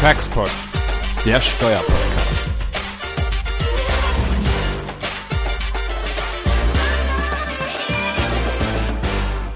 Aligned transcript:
Taxpod, 0.00 0.48
der 1.26 1.40
Steuerpodcast. 1.40 2.50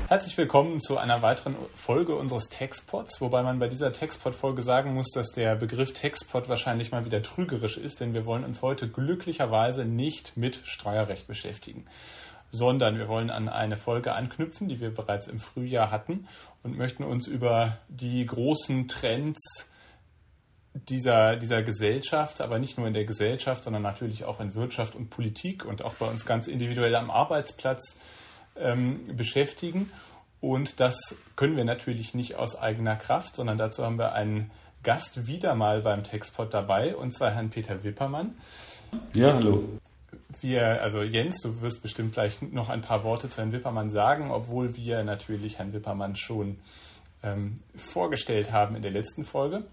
Herzlich 0.08 0.36
willkommen 0.36 0.80
zu 0.80 0.98
einer 0.98 1.22
weiteren 1.22 1.54
Folge 1.76 2.16
unseres 2.16 2.48
Textpods, 2.48 3.20
wobei 3.20 3.44
man 3.44 3.60
bei 3.60 3.68
dieser 3.68 3.92
Textpod-Folge 3.92 4.62
sagen 4.62 4.94
muss, 4.94 5.12
dass 5.12 5.30
der 5.30 5.54
Begriff 5.54 5.92
Textpod 5.92 6.49
wahrscheinlich 6.49 6.90
mal 6.90 7.04
wieder 7.04 7.22
trügerisch 7.22 7.77
ist, 7.77 8.01
denn 8.01 8.13
wir 8.13 8.27
wollen 8.27 8.43
uns 8.43 8.63
heute 8.63 8.88
glücklicherweise 8.88 9.85
nicht 9.85 10.37
mit 10.37 10.61
Steuerrecht 10.65 11.29
beschäftigen, 11.29 11.85
sondern 12.51 12.99
wir 12.99 13.06
wollen 13.06 13.31
an 13.31 13.49
eine 13.49 13.77
Folge 13.77 14.13
anknüpfen, 14.13 14.67
die 14.67 14.81
wir 14.81 14.93
bereits 14.93 15.29
im 15.29 15.38
Frühjahr 15.38 15.93
hatten 15.93 16.27
und 16.65 16.77
möchten 16.77 17.05
uns 17.05 17.29
über 17.29 17.79
die 17.88 18.27
großen 18.27 18.88
Trends 18.88 19.69
dieser, 20.74 21.36
dieser 21.36 21.62
Gesellschaft, 21.62 22.40
aber 22.40 22.58
nicht 22.58 22.78
nur 22.78 22.86
in 22.86 22.94
der 22.94 23.04
Gesellschaft, 23.04 23.64
sondern 23.64 23.82
natürlich 23.82 24.24
auch 24.24 24.40
in 24.40 24.54
Wirtschaft 24.54 24.94
und 24.94 25.10
Politik 25.10 25.64
und 25.64 25.84
auch 25.84 25.94
bei 25.94 26.06
uns 26.06 26.24
ganz 26.24 26.46
individuell 26.46 26.94
am 26.94 27.10
Arbeitsplatz 27.10 27.98
ähm, 28.56 29.16
beschäftigen. 29.16 29.90
Und 30.40 30.80
das 30.80 31.16
können 31.36 31.56
wir 31.56 31.64
natürlich 31.64 32.14
nicht 32.14 32.36
aus 32.36 32.58
eigener 32.58 32.96
Kraft, 32.96 33.36
sondern 33.36 33.58
dazu 33.58 33.84
haben 33.84 33.98
wir 33.98 34.12
einen 34.12 34.50
Gast 34.82 35.27
wieder 35.27 35.54
mal 35.54 35.82
beim 35.82 36.02
Textpod 36.02 36.52
dabei, 36.52 36.96
und 36.96 37.12
zwar 37.12 37.30
Herrn 37.30 37.50
Peter 37.50 37.84
Wippermann. 37.84 38.34
Ja, 39.14 39.34
hallo. 39.34 39.64
Wir, 40.41 40.82
also 40.82 41.02
Jens, 41.02 41.41
du 41.42 41.60
wirst 41.60 41.82
bestimmt 41.82 42.14
gleich 42.14 42.42
noch 42.42 42.68
ein 42.68 42.80
paar 42.80 43.04
Worte 43.04 43.28
zu 43.28 43.38
Herrn 43.38 43.52
Wippermann 43.52 43.91
sagen, 43.91 44.32
obwohl 44.32 44.77
wir 44.77 45.04
natürlich 45.04 45.58
Herrn 45.58 45.72
Wippermann 45.72 46.16
schon 46.16 46.58
ähm, 47.22 47.60
vorgestellt 47.77 48.50
haben 48.50 48.74
in 48.74 48.82
der 48.82 48.91
letzten 48.91 49.24
Folge. 49.24 49.64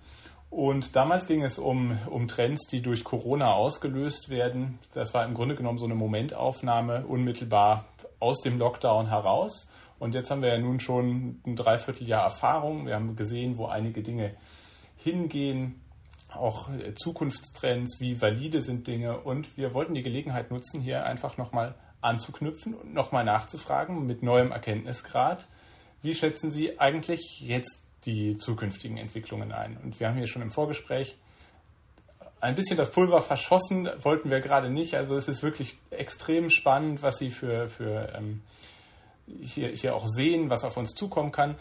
Und 0.50 0.96
damals 0.96 1.28
ging 1.28 1.44
es 1.44 1.60
um, 1.60 1.98
um 2.10 2.28
Trends, 2.28 2.66
die 2.68 2.82
durch 2.82 3.04
Corona 3.04 3.54
ausgelöst 3.54 4.30
werden. 4.30 4.80
Das 4.94 5.14
war 5.14 5.26
im 5.26 5.36
Grunde 5.36 5.56
genommen 5.56 5.78
so 5.78 5.86
eine 5.86 5.96
Momentaufnahme 5.96 7.06
unmittelbar 7.06 7.86
aus 8.20 8.42
dem 8.42 8.58
Lockdown 8.58 9.08
heraus. 9.08 9.70
Und 10.00 10.16
jetzt 10.16 10.32
haben 10.32 10.42
wir 10.42 10.50
ja 10.50 10.58
nun 10.58 10.80
schon 10.80 11.42
ein 11.46 11.56
Dreivierteljahr 11.56 12.24
Erfahrung. 12.24 12.88
Wir 12.88 12.96
haben 12.96 13.16
gesehen, 13.16 13.58
wo 13.58 13.68
einige 13.68 14.02
Dinge 14.02 14.36
hingehen, 14.98 15.82
auch 16.34 16.70
Zukunftstrends, 16.96 18.00
wie 18.00 18.22
valide 18.22 18.62
sind 18.62 18.88
Dinge. 18.88 19.20
Und 19.20 19.56
wir 19.58 19.74
wollten 19.74 19.94
die 19.94 20.02
Gelegenheit 20.02 20.52
nutzen, 20.52 20.82
hier 20.82 21.06
einfach 21.06 21.38
nochmal 21.38 21.76
anzuknüpfen 22.02 22.74
und 22.74 22.94
nochmal 22.94 23.26
nachzufragen 23.26 24.06
mit 24.08 24.24
neuem 24.24 24.52
Erkenntnisgrad. 24.52 25.48
Wie 26.02 26.16
schätzen 26.16 26.50
Sie 26.50 26.80
eigentlich 26.80 27.42
jetzt 27.42 27.84
die 28.06 28.36
zukünftigen 28.38 28.98
Entwicklungen 28.98 29.52
ein. 29.52 29.78
Und 29.78 30.00
wir 30.00 30.08
haben 30.08 30.18
hier 30.18 30.28
schon 30.28 30.42
im 30.42 30.52
Vorgespräch 30.52 31.18
ein 32.42 32.56
bisschen 32.56 32.78
das 32.78 32.92
Pulver 32.92 33.22
verschossen, 33.22 33.90
wollten 34.02 34.30
wir 34.30 34.40
gerade 34.40 34.70
nicht. 34.70 34.96
Also 34.96 35.16
es 35.16 35.28
ist 35.28 35.44
wirklich 35.44 35.78
extrem 35.92 36.50
spannend, 36.50 37.02
was 37.02 37.18
Sie 37.18 37.32
für, 37.32 37.68
für 37.68 38.14
ähm, 38.16 38.42
hier, 39.42 39.70
hier 39.70 39.96
auch 39.96 40.08
sehen, 40.08 40.50
was 40.50 40.64
auf 40.64 40.78
uns 40.78 40.92
zukommen 40.92 41.32
kann. 41.32 41.56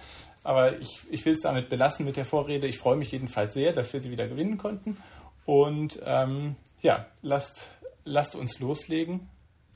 Aber 0.44 0.78
ich, 0.78 1.00
ich 1.10 1.24
will 1.24 1.34
es 1.34 1.40
damit 1.40 1.68
belassen 1.68 2.06
mit 2.06 2.16
der 2.16 2.24
Vorrede. 2.24 2.66
Ich 2.66 2.78
freue 2.78 2.96
mich 2.96 3.12
jedenfalls 3.12 3.54
sehr, 3.54 3.72
dass 3.72 3.92
wir 3.92 4.00
sie 4.00 4.10
wieder 4.10 4.28
gewinnen 4.28 4.56
konnten. 4.56 4.96
Und 5.44 6.00
ähm, 6.04 6.56
ja, 6.80 7.06
lasst, 7.22 7.70
lasst 8.04 8.34
uns 8.34 8.60
loslegen. 8.60 9.28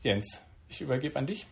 Jens, 0.02 0.42
ich 0.68 0.80
übergebe 0.80 1.18
an 1.18 1.26
dich. 1.26 1.46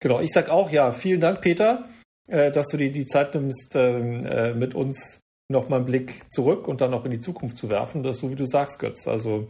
Genau, 0.00 0.20
ich 0.20 0.30
sage 0.32 0.52
auch 0.52 0.70
ja, 0.70 0.92
vielen 0.92 1.20
Dank, 1.20 1.40
Peter. 1.40 1.88
Äh, 2.30 2.52
dass 2.52 2.68
du 2.68 2.76
dir 2.76 2.92
die 2.92 3.06
Zeit 3.06 3.34
nimmst, 3.34 3.74
ähm, 3.74 4.24
äh, 4.24 4.54
mit 4.54 4.76
uns 4.76 5.20
nochmal 5.50 5.80
einen 5.80 5.86
Blick 5.86 6.30
zurück 6.32 6.68
und 6.68 6.80
dann 6.80 6.94
auch 6.94 7.04
in 7.04 7.10
die 7.10 7.18
Zukunft 7.18 7.56
zu 7.58 7.68
werfen. 7.68 8.04
Das 8.04 8.16
ist 8.16 8.22
so, 8.22 8.30
wie 8.30 8.36
du 8.36 8.46
sagst, 8.46 8.78
Götz. 8.78 9.08
Also, 9.08 9.48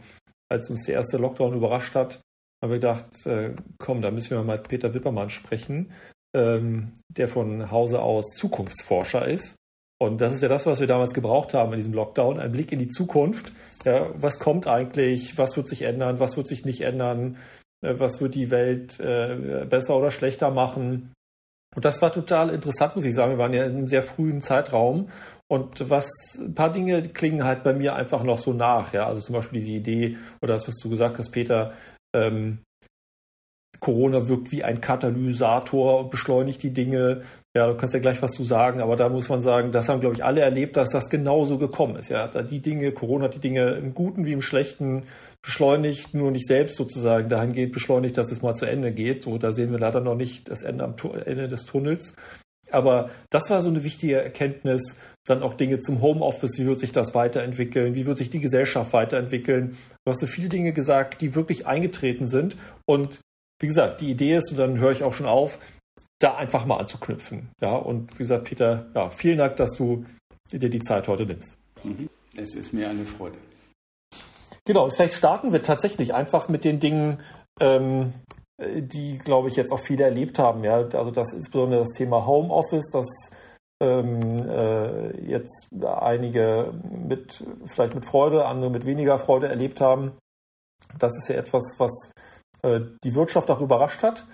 als 0.49 0.67
uns 0.69 0.85
der 0.85 0.95
erste 0.95 1.17
Lockdown 1.17 1.53
überrascht 1.53 1.93
hat, 1.93 2.21
haben 2.61 2.71
wir 2.71 2.79
gedacht, 2.79 3.05
äh, 3.27 3.53
komm, 3.77 4.01
da 4.01 4.09
müssen 4.09 4.31
wir 4.31 4.43
mal 4.43 4.57
mit 4.57 4.67
Peter 4.67 4.95
Wippermann 4.95 5.29
sprechen, 5.29 5.93
ähm, 6.35 6.93
der 7.07 7.27
von 7.27 7.69
Hause 7.69 8.01
aus 8.01 8.33
Zukunftsforscher 8.35 9.27
ist. 9.27 9.55
Und 9.99 10.19
das 10.19 10.33
ist 10.33 10.41
ja 10.41 10.49
das, 10.49 10.65
was 10.65 10.79
wir 10.79 10.87
damals 10.87 11.13
gebraucht 11.13 11.53
haben 11.53 11.73
in 11.73 11.77
diesem 11.77 11.93
Lockdown, 11.93 12.39
ein 12.39 12.51
Blick 12.51 12.71
in 12.71 12.79
die 12.79 12.89
Zukunft. 12.89 13.53
Ja, 13.85 14.09
was 14.15 14.39
kommt 14.39 14.65
eigentlich? 14.65 15.37
Was 15.37 15.55
wird 15.55 15.67
sich 15.67 15.83
ändern? 15.83 16.19
Was 16.19 16.35
wird 16.35 16.47
sich 16.47 16.65
nicht 16.65 16.81
ändern? 16.81 17.37
Was 17.81 18.21
wird 18.21 18.33
die 18.33 18.49
Welt 18.49 18.99
äh, 18.99 19.65
besser 19.69 19.95
oder 19.95 20.09
schlechter 20.09 20.49
machen? 20.49 21.13
Und 21.75 21.85
das 21.85 22.01
war 22.01 22.11
total 22.11 22.49
interessant, 22.49 22.95
muss 22.95 23.05
ich 23.05 23.15
sagen. 23.15 23.31
Wir 23.31 23.37
waren 23.37 23.53
ja 23.53 23.63
in 23.63 23.77
einem 23.77 23.87
sehr 23.87 24.03
frühen 24.03 24.41
Zeitraum. 24.41 25.09
Und 25.47 25.89
was, 25.89 26.09
ein 26.37 26.53
paar 26.53 26.71
Dinge 26.71 27.09
klingen 27.09 27.43
halt 27.43 27.63
bei 27.63 27.73
mir 27.73 27.95
einfach 27.95 28.23
noch 28.23 28.37
so 28.37 28.53
nach. 28.53 28.93
Ja, 28.93 29.07
also 29.07 29.21
zum 29.21 29.35
Beispiel 29.35 29.59
diese 29.59 29.71
Idee 29.71 30.17
oder 30.41 30.53
das, 30.53 30.67
was 30.67 30.77
du 30.77 30.89
gesagt 30.89 31.17
hast, 31.17 31.29
Peter, 31.31 31.73
ähm, 32.13 32.59
Corona 33.79 34.27
wirkt 34.27 34.51
wie 34.51 34.63
ein 34.63 34.81
Katalysator 34.81 36.01
und 36.01 36.11
beschleunigt 36.11 36.61
die 36.61 36.73
Dinge. 36.73 37.23
Ja, 37.53 37.67
du 37.67 37.75
kannst 37.75 37.93
ja 37.93 37.99
gleich 37.99 38.21
was 38.21 38.31
zu 38.31 38.43
sagen, 38.43 38.79
aber 38.79 38.95
da 38.95 39.09
muss 39.09 39.27
man 39.27 39.41
sagen, 39.41 39.73
das 39.73 39.89
haben, 39.89 39.99
glaube 39.99 40.15
ich, 40.15 40.23
alle 40.23 40.39
erlebt, 40.39 40.77
dass 40.77 40.89
das 40.89 41.09
genauso 41.09 41.57
gekommen 41.57 41.97
ist. 41.97 42.07
Ja, 42.07 42.29
da 42.29 42.43
die 42.43 42.61
Dinge, 42.61 42.93
Corona 42.93 43.25
hat 43.25 43.35
die 43.35 43.39
Dinge 43.39 43.71
im 43.71 43.93
Guten 43.93 44.25
wie 44.25 44.31
im 44.31 44.41
Schlechten 44.41 45.03
beschleunigt, 45.41 46.13
nur 46.13 46.31
nicht 46.31 46.47
selbst 46.47 46.77
sozusagen 46.77 47.27
dahingehend 47.27 47.73
beschleunigt, 47.73 48.17
dass 48.17 48.31
es 48.31 48.41
mal 48.41 48.53
zu 48.53 48.65
Ende 48.65 48.91
geht. 48.91 49.23
So, 49.23 49.37
da 49.37 49.51
sehen 49.51 49.71
wir 49.71 49.79
leider 49.79 49.99
noch 49.99 50.15
nicht 50.15 50.49
das 50.49 50.63
Ende 50.63 50.85
am 50.85 50.95
Ende 51.25 51.49
des 51.49 51.65
Tunnels. 51.65 52.15
Aber 52.71 53.09
das 53.29 53.49
war 53.49 53.61
so 53.61 53.69
eine 53.69 53.83
wichtige 53.83 54.21
Erkenntnis. 54.21 54.95
Dann 55.25 55.43
auch 55.43 55.55
Dinge 55.55 55.81
zum 55.81 56.01
Homeoffice. 56.01 56.57
Wie 56.57 56.65
wird 56.65 56.79
sich 56.79 56.93
das 56.93 57.13
weiterentwickeln? 57.13 57.95
Wie 57.95 58.05
wird 58.05 58.17
sich 58.17 58.29
die 58.29 58.39
Gesellschaft 58.39 58.93
weiterentwickeln? 58.93 59.77
Du 60.05 60.09
hast 60.09 60.21
so 60.21 60.27
viele 60.27 60.47
Dinge 60.47 60.71
gesagt, 60.71 61.21
die 61.21 61.35
wirklich 61.35 61.67
eingetreten 61.67 62.27
sind. 62.27 62.55
Und 62.85 63.19
wie 63.59 63.67
gesagt, 63.67 63.99
die 63.99 64.09
Idee 64.09 64.37
ist, 64.37 64.51
und 64.51 64.57
dann 64.57 64.79
höre 64.79 64.91
ich 64.91 65.03
auch 65.03 65.13
schon 65.13 65.27
auf, 65.27 65.59
da 66.21 66.35
einfach 66.35 66.65
mal 66.65 66.77
anzuknüpfen. 66.77 67.49
Ja, 67.61 67.75
und 67.75 68.13
wie 68.13 68.23
gesagt, 68.23 68.45
Peter, 68.45 68.87
ja, 68.95 69.09
vielen 69.09 69.37
Dank, 69.37 69.57
dass 69.57 69.71
du 69.77 70.05
dir 70.51 70.69
die 70.69 70.81
Zeit 70.81 71.07
heute 71.07 71.25
nimmst. 71.25 71.57
Mhm. 71.83 72.09
Es 72.35 72.55
ist 72.55 72.73
mir 72.73 72.89
eine 72.89 73.05
Freude. 73.05 73.37
Genau, 74.65 74.89
vielleicht 74.89 75.13
starten 75.13 75.51
wir 75.51 75.63
tatsächlich 75.63 76.13
einfach 76.13 76.47
mit 76.47 76.63
den 76.63 76.79
Dingen, 76.79 77.21
ähm, 77.59 78.13
die, 78.59 79.17
glaube 79.17 79.47
ich, 79.47 79.55
jetzt 79.55 79.71
auch 79.71 79.83
viele 79.83 80.03
erlebt 80.03 80.37
haben. 80.37 80.63
Ja, 80.63 80.75
also 80.75 81.09
das 81.09 81.33
insbesondere 81.33 81.81
das 81.81 81.97
Thema 81.97 82.27
Homeoffice, 82.27 82.89
das 82.91 83.07
ähm, 83.81 84.19
äh, 84.47 85.19
jetzt 85.25 85.69
einige 85.83 86.71
mit 86.89 87.43
vielleicht 87.65 87.95
mit 87.95 88.05
Freude, 88.05 88.45
andere 88.45 88.69
mit 88.69 88.85
weniger 88.85 89.17
Freude 89.17 89.47
erlebt 89.47 89.81
haben. 89.81 90.11
Das 90.99 91.17
ist 91.17 91.29
ja 91.29 91.35
etwas, 91.35 91.75
was 91.79 92.11
äh, 92.61 92.81
die 93.03 93.15
Wirtschaft 93.15 93.49
auch 93.49 93.61
überrascht 93.61 94.03
hat. 94.03 94.27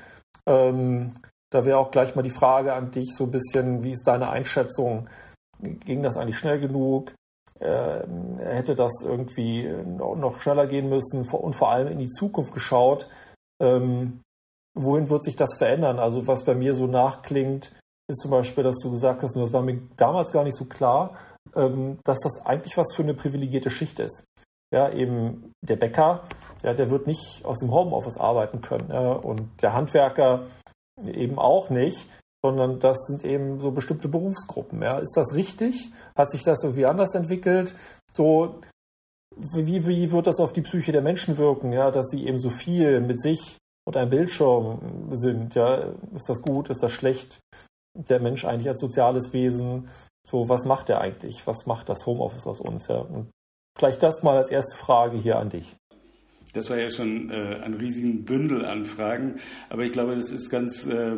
Ähm, 0.45 1.13
da 1.49 1.65
wäre 1.65 1.77
auch 1.77 1.91
gleich 1.91 2.15
mal 2.15 2.21
die 2.21 2.29
Frage 2.29 2.73
an 2.73 2.91
dich 2.91 3.15
so 3.15 3.25
ein 3.25 3.31
bisschen, 3.31 3.83
wie 3.83 3.91
ist 3.91 4.07
deine 4.07 4.29
Einschätzung? 4.29 5.09
Ging 5.61 6.03
das 6.03 6.17
eigentlich 6.17 6.37
schnell 6.37 6.59
genug? 6.59 7.13
Ähm, 7.59 8.37
hätte 8.37 8.75
das 8.75 9.01
irgendwie 9.03 9.63
noch 9.63 10.41
schneller 10.41 10.67
gehen 10.67 10.89
müssen 10.89 11.27
und 11.27 11.53
vor 11.55 11.71
allem 11.71 11.87
in 11.87 11.99
die 11.99 12.09
Zukunft 12.09 12.53
geschaut? 12.53 13.09
Ähm, 13.59 14.21
wohin 14.75 15.09
wird 15.09 15.23
sich 15.23 15.35
das 15.35 15.55
verändern? 15.57 15.99
Also 15.99 16.27
was 16.27 16.43
bei 16.43 16.53
mir 16.53 16.73
so 16.73 16.85
nachklingt, 16.85 17.71
ist 18.07 18.21
zum 18.21 18.31
Beispiel, 18.31 18.63
dass 18.63 18.77
du 18.77 18.91
gesagt 18.91 19.23
hast, 19.23 19.35
und 19.35 19.41
das 19.41 19.53
war 19.53 19.63
mir 19.63 19.81
damals 19.95 20.31
gar 20.31 20.43
nicht 20.43 20.55
so 20.55 20.65
klar, 20.65 21.17
dass 21.53 22.19
das 22.19 22.45
eigentlich 22.45 22.77
was 22.77 22.93
für 22.93 23.03
eine 23.03 23.13
privilegierte 23.13 23.69
Schicht 23.69 23.99
ist 23.99 24.25
ja, 24.71 24.89
eben 24.89 25.53
der 25.61 25.77
Bäcker, 25.77 26.23
ja, 26.63 26.73
der 26.73 26.89
wird 26.89 27.07
nicht 27.07 27.45
aus 27.45 27.59
dem 27.59 27.71
Homeoffice 27.71 28.17
arbeiten 28.17 28.61
können. 28.61 28.89
Ja, 28.91 29.13
und 29.13 29.61
der 29.61 29.73
Handwerker 29.73 30.45
eben 31.05 31.39
auch 31.39 31.69
nicht, 31.69 32.07
sondern 32.43 32.79
das 32.79 32.97
sind 33.07 33.23
eben 33.23 33.59
so 33.59 33.71
bestimmte 33.71 34.07
Berufsgruppen. 34.07 34.81
Ja. 34.81 34.99
Ist 34.99 35.15
das 35.15 35.33
richtig? 35.33 35.91
Hat 36.15 36.29
sich 36.31 36.43
das 36.43 36.63
irgendwie 36.63 36.85
anders 36.85 37.13
entwickelt? 37.15 37.75
So, 38.13 38.59
wie, 39.35 39.85
wie 39.85 40.11
wird 40.11 40.27
das 40.27 40.39
auf 40.39 40.53
die 40.53 40.61
Psyche 40.61 40.91
der 40.91 41.01
Menschen 41.01 41.37
wirken, 41.37 41.71
ja, 41.71 41.91
dass 41.91 42.07
sie 42.09 42.25
eben 42.25 42.39
so 42.39 42.49
viel 42.49 43.01
mit 43.01 43.21
sich 43.21 43.57
und 43.85 43.97
einem 43.97 44.09
Bildschirm 44.09 45.09
sind? 45.11 45.55
Ja? 45.55 45.93
Ist 46.13 46.29
das 46.29 46.41
gut? 46.41 46.69
Ist 46.69 46.83
das 46.83 46.91
schlecht? 46.91 47.39
Der 47.95 48.19
Mensch 48.19 48.45
eigentlich 48.45 48.69
als 48.69 48.79
soziales 48.79 49.33
Wesen, 49.33 49.89
so 50.25 50.49
was 50.49 50.65
macht 50.65 50.89
er 50.89 51.01
eigentlich? 51.01 51.45
Was 51.47 51.65
macht 51.65 51.89
das 51.89 52.05
Homeoffice 52.05 52.47
aus 52.47 52.59
uns? 52.59 52.87
Ja? 52.87 52.99
Und 52.99 53.31
Vielleicht 53.77 54.01
das 54.01 54.23
mal 54.23 54.37
als 54.37 54.49
erste 54.49 54.75
Frage 54.75 55.17
hier 55.17 55.37
an 55.37 55.49
dich. 55.49 55.77
Das 56.53 56.69
war 56.69 56.77
ja 56.77 56.89
schon 56.89 57.29
äh, 57.29 57.59
ein 57.63 57.73
riesigen 57.73 58.23
Bündel 58.23 58.65
an 58.65 58.85
Fragen, 58.85 59.35
aber 59.69 59.83
ich 59.83 59.91
glaube, 59.91 60.15
das 60.15 60.31
ist 60.31 60.49
ganz 60.49 60.87
äh, 60.87 61.15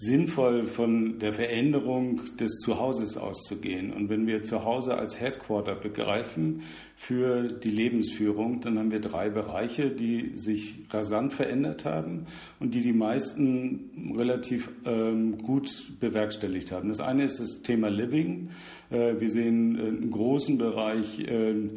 sinnvoll, 0.00 0.64
von 0.64 1.18
der 1.18 1.32
Veränderung 1.32 2.20
des 2.38 2.60
Zuhauses 2.60 3.16
auszugehen. 3.16 3.92
Und 3.92 4.08
wenn 4.08 4.28
wir 4.28 4.44
Zuhause 4.44 4.96
als 4.96 5.20
Headquarter 5.20 5.74
begreifen 5.74 6.62
für 6.94 7.48
die 7.48 7.72
Lebensführung, 7.72 8.60
dann 8.60 8.78
haben 8.78 8.92
wir 8.92 9.00
drei 9.00 9.28
Bereiche, 9.28 9.90
die 9.90 10.36
sich 10.36 10.84
rasant 10.90 11.32
verändert 11.32 11.84
haben 11.84 12.26
und 12.60 12.76
die 12.76 12.80
die 12.80 12.92
meisten 12.92 14.14
relativ 14.16 14.70
ähm, 14.86 15.38
gut 15.38 15.98
bewerkstelligt 15.98 16.70
haben. 16.70 16.90
Das 16.90 17.00
eine 17.00 17.24
ist 17.24 17.40
das 17.40 17.62
Thema 17.62 17.88
Living. 17.88 18.50
Äh, 18.90 19.18
wir 19.18 19.28
sehen 19.28 19.80
einen 19.80 20.10
großen 20.12 20.58
Bereich, 20.58 21.18
äh, 21.26 21.70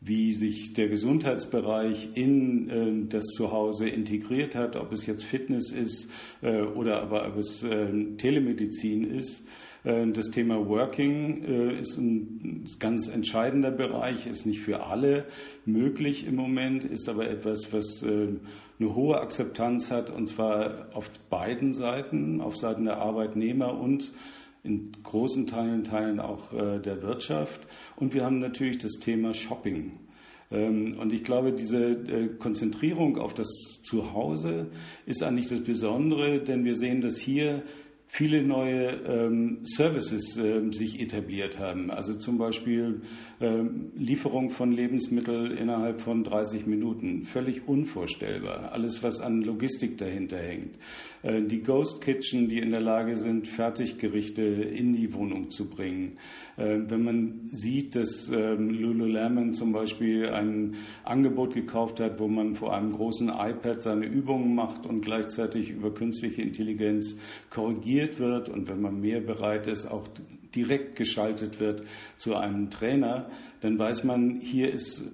wie 0.00 0.32
sich 0.32 0.72
der 0.72 0.88
Gesundheitsbereich 0.88 2.10
in 2.14 2.70
äh, 2.70 3.08
das 3.08 3.26
Zuhause 3.26 3.88
integriert 3.88 4.54
hat, 4.54 4.76
ob 4.76 4.92
es 4.92 5.06
jetzt 5.06 5.24
Fitness 5.24 5.72
ist 5.72 6.10
äh, 6.42 6.62
oder 6.62 7.02
aber 7.02 7.26
ob 7.26 7.36
es 7.36 7.62
äh, 7.64 8.14
Telemedizin 8.16 9.04
ist. 9.04 9.46
Äh, 9.84 10.06
das 10.08 10.30
Thema 10.30 10.66
Working 10.66 11.44
äh, 11.44 11.78
ist 11.78 11.98
ein 11.98 12.64
ganz 12.78 13.08
entscheidender 13.08 13.70
Bereich, 13.70 14.26
ist 14.26 14.46
nicht 14.46 14.60
für 14.60 14.84
alle 14.84 15.26
möglich 15.66 16.26
im 16.26 16.36
Moment, 16.36 16.84
ist 16.84 17.08
aber 17.08 17.28
etwas, 17.28 17.72
was 17.72 18.02
äh, 18.02 18.28
eine 18.78 18.94
hohe 18.94 19.20
Akzeptanz 19.20 19.90
hat, 19.90 20.10
und 20.10 20.26
zwar 20.26 20.88
auf 20.94 21.10
beiden 21.28 21.74
Seiten, 21.74 22.40
auf 22.40 22.56
Seiten 22.56 22.86
der 22.86 22.98
Arbeitnehmer 22.98 23.78
und 23.78 24.12
in 24.62 24.92
großen 25.02 25.46
Teilen, 25.46 25.84
Teilen 25.84 26.20
auch 26.20 26.52
äh, 26.52 26.78
der 26.78 27.02
Wirtschaft. 27.02 27.60
Und 27.96 28.14
wir 28.14 28.24
haben 28.24 28.38
natürlich 28.38 28.78
das 28.78 28.94
Thema 28.94 29.34
Shopping. 29.34 29.92
Ähm, 30.50 30.96
und 30.98 31.12
ich 31.12 31.24
glaube, 31.24 31.52
diese 31.52 31.84
äh, 31.84 32.28
Konzentrierung 32.38 33.18
auf 33.18 33.34
das 33.34 33.48
Zuhause 33.82 34.70
ist 35.06 35.22
eigentlich 35.22 35.46
das 35.46 35.60
Besondere, 35.60 36.40
denn 36.40 36.64
wir 36.64 36.74
sehen, 36.74 37.00
dass 37.00 37.18
hier 37.18 37.62
viele 38.12 38.42
neue 38.42 38.88
ähm, 39.06 39.60
Services 39.62 40.36
ähm, 40.36 40.72
sich 40.72 41.00
etabliert 41.00 41.60
haben. 41.60 41.92
Also 41.92 42.14
zum 42.14 42.38
Beispiel 42.38 43.02
ähm, 43.40 43.92
Lieferung 43.94 44.50
von 44.50 44.72
Lebensmitteln 44.72 45.56
innerhalb 45.56 46.00
von 46.00 46.24
30 46.24 46.66
Minuten. 46.66 47.22
Völlig 47.22 47.68
unvorstellbar. 47.68 48.72
Alles, 48.72 49.04
was 49.04 49.20
an 49.20 49.42
Logistik 49.42 49.96
dahinter 49.96 50.38
hängt. 50.38 50.74
Äh, 51.22 51.42
die 51.42 51.62
Ghost 51.62 52.00
Kitchen, 52.00 52.48
die 52.48 52.58
in 52.58 52.70
der 52.70 52.80
Lage 52.80 53.16
sind, 53.16 53.46
Fertiggerichte 53.48 54.42
in 54.42 54.94
die 54.94 55.12
Wohnung 55.14 55.50
zu 55.50 55.68
bringen. 55.68 56.18
Äh, 56.56 56.78
wenn 56.86 57.04
man 57.04 57.40
sieht, 57.46 57.94
dass 57.94 58.30
ähm, 58.30 58.70
Lululemon 58.70 59.52
zum 59.52 59.72
Beispiel 59.72 60.28
ein 60.28 60.76
Angebot 61.04 61.54
gekauft 61.54 62.00
hat, 62.00 62.18
wo 62.18 62.28
man 62.28 62.54
vor 62.54 62.74
einem 62.74 62.92
großen 62.92 63.28
iPad 63.28 63.82
seine 63.82 64.06
Übungen 64.06 64.54
macht 64.54 64.86
und 64.86 65.02
gleichzeitig 65.02 65.70
über 65.70 65.92
künstliche 65.92 66.42
Intelligenz 66.42 67.18
korrigiert 67.50 68.18
wird 68.18 68.48
und 68.48 68.68
wenn 68.68 68.80
man 68.80 69.00
mehr 69.00 69.20
bereit 69.20 69.66
ist, 69.66 69.86
auch 69.86 70.08
direkt 70.54 70.96
geschaltet 70.96 71.60
wird 71.60 71.84
zu 72.16 72.34
einem 72.34 72.70
Trainer, 72.70 73.30
dann 73.60 73.78
weiß 73.78 74.04
man, 74.04 74.40
hier 74.40 74.72
ist 74.72 75.12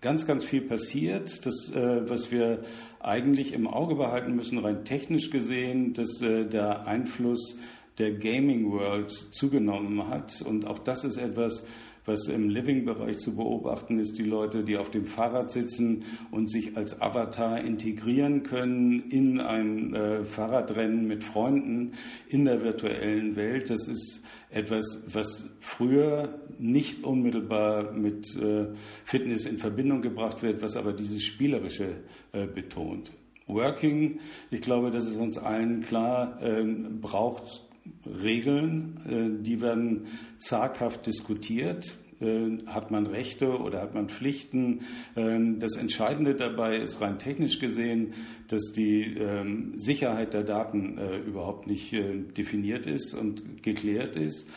ganz, 0.00 0.26
ganz 0.26 0.44
viel 0.44 0.62
passiert, 0.62 1.46
das, 1.46 1.70
äh, 1.70 2.08
was 2.08 2.30
wir 2.30 2.62
eigentlich 3.04 3.52
im 3.52 3.66
Auge 3.66 3.94
behalten 3.94 4.34
müssen, 4.34 4.58
rein 4.58 4.84
technisch 4.84 5.30
gesehen, 5.30 5.92
dass 5.92 6.22
äh, 6.22 6.46
der 6.46 6.86
Einfluss 6.86 7.58
der 7.98 8.12
Gaming 8.12 8.70
World 8.70 9.10
zugenommen 9.10 10.08
hat. 10.08 10.42
Und 10.42 10.66
auch 10.66 10.78
das 10.78 11.04
ist 11.04 11.16
etwas, 11.16 11.66
was 12.06 12.28
im 12.28 12.50
Living-Bereich 12.50 13.18
zu 13.18 13.34
beobachten 13.34 13.98
ist, 13.98 14.18
die 14.18 14.24
Leute, 14.24 14.62
die 14.62 14.76
auf 14.76 14.90
dem 14.90 15.06
Fahrrad 15.06 15.50
sitzen 15.50 16.04
und 16.30 16.50
sich 16.50 16.76
als 16.76 17.00
Avatar 17.00 17.60
integrieren 17.60 18.42
können 18.42 19.08
in 19.08 19.40
ein 19.40 19.94
äh, 19.94 20.24
Fahrradrennen 20.24 21.06
mit 21.06 21.24
Freunden 21.24 21.92
in 22.28 22.44
der 22.44 22.62
virtuellen 22.62 23.36
Welt. 23.36 23.70
Das 23.70 23.88
ist 23.88 24.22
etwas, 24.54 25.04
was 25.12 25.50
früher 25.60 26.40
nicht 26.58 27.02
unmittelbar 27.04 27.92
mit 27.92 28.36
äh, 28.36 28.68
Fitness 29.04 29.46
in 29.46 29.58
Verbindung 29.58 30.00
gebracht 30.00 30.42
wird, 30.42 30.62
was 30.62 30.76
aber 30.76 30.92
dieses 30.92 31.24
Spielerische 31.24 31.96
äh, 32.32 32.46
betont. 32.46 33.12
Working, 33.46 34.20
ich 34.50 34.62
glaube, 34.62 34.90
das 34.90 35.06
ist 35.06 35.16
uns 35.16 35.36
allen 35.36 35.82
klar, 35.82 36.38
ähm, 36.40 37.00
braucht 37.00 37.62
Regeln, 38.06 39.00
äh, 39.40 39.42
die 39.42 39.60
werden 39.60 40.06
zaghaft 40.38 41.06
diskutiert. 41.06 41.98
Äh, 42.20 42.58
hat 42.66 42.90
man 42.90 43.06
Rechte 43.06 43.58
oder 43.58 43.82
hat 43.82 43.94
man 43.94 44.08
Pflichten? 44.08 44.82
Ähm, 45.16 45.58
das 45.58 45.76
Entscheidende 45.76 46.34
dabei 46.34 46.76
ist 46.76 47.00
rein 47.00 47.18
technisch 47.18 47.58
gesehen, 47.58 48.14
dass 48.48 48.72
die 48.72 49.16
ähm, 49.16 49.72
Sicherheit 49.74 50.34
der 50.34 50.44
Daten 50.44 50.98
äh, 50.98 51.18
überhaupt 51.18 51.66
nicht 51.66 51.94
definiert 52.36 52.86
ist 52.86 53.14
und 53.14 53.62
geklärt 53.62 54.16
ist 54.16 54.50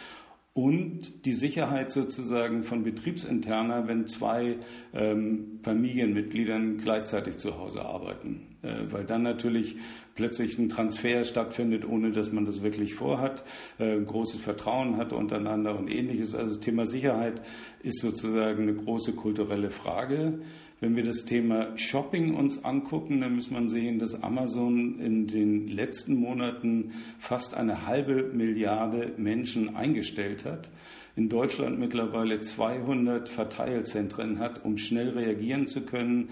und 0.57 1.27
die 1.27 1.33
Sicherheit 1.33 1.91
sozusagen 1.91 2.63
von 2.63 2.81
betriebsinterner, 2.81 3.87
wenn 3.87 4.07
zwei 4.07 4.57
ähm, 4.91 5.59
Familienmitgliedern 5.61 6.77
gleichzeitig 6.77 7.37
zu 7.37 7.59
Hause 7.59 7.85
arbeiten. 7.85 8.57
Äh, 8.63 8.91
weil 8.91 9.03
dann 9.03 9.21
natürlich 9.21 9.75
plötzlich 10.15 10.57
ein 10.57 10.67
Transfer 10.67 11.23
stattfindet, 11.25 11.87
ohne 11.87 12.09
dass 12.09 12.31
man 12.31 12.45
das 12.45 12.63
wirklich 12.63 12.95
vorhat, 12.95 13.43
äh, 13.77 13.99
großes 13.99 14.41
Vertrauen 14.41 14.97
hat 14.97 15.13
untereinander 15.13 15.77
und 15.77 15.91
ähnliches. 15.91 16.33
Also 16.33 16.59
Thema 16.59 16.87
Sicherheit 16.87 17.43
ist 17.83 18.01
sozusagen 18.01 18.63
eine 18.63 18.73
große 18.73 19.13
kulturelle 19.13 19.69
Frage. 19.69 20.39
Wenn 20.79 20.95
wir 20.95 21.03
das 21.03 21.25
Thema 21.25 21.75
Shopping 21.75 22.35
uns 22.35 22.63
angucken, 22.63 23.21
dann 23.21 23.33
muss 23.33 23.49
man 23.49 23.67
sehen, 23.67 23.97
dass 23.97 24.21
Amazon 24.21 24.99
in 24.99 25.25
den 25.25 25.67
letzten 25.67 26.15
Monaten 26.15 26.93
fast 27.17 27.55
eine 27.55 27.87
halbe 27.87 28.31
Milliarde 28.31 29.13
Menschen 29.17 29.75
eingestellt 29.75 30.45
hat. 30.45 30.69
In 31.15 31.29
Deutschland 31.29 31.79
mittlerweile 31.79 32.39
200 32.39 33.27
Verteilzentren 33.27 34.37
hat, 34.37 34.63
um 34.63 34.77
schnell 34.77 35.09
reagieren 35.09 35.65
zu 35.65 35.81
können 35.81 36.29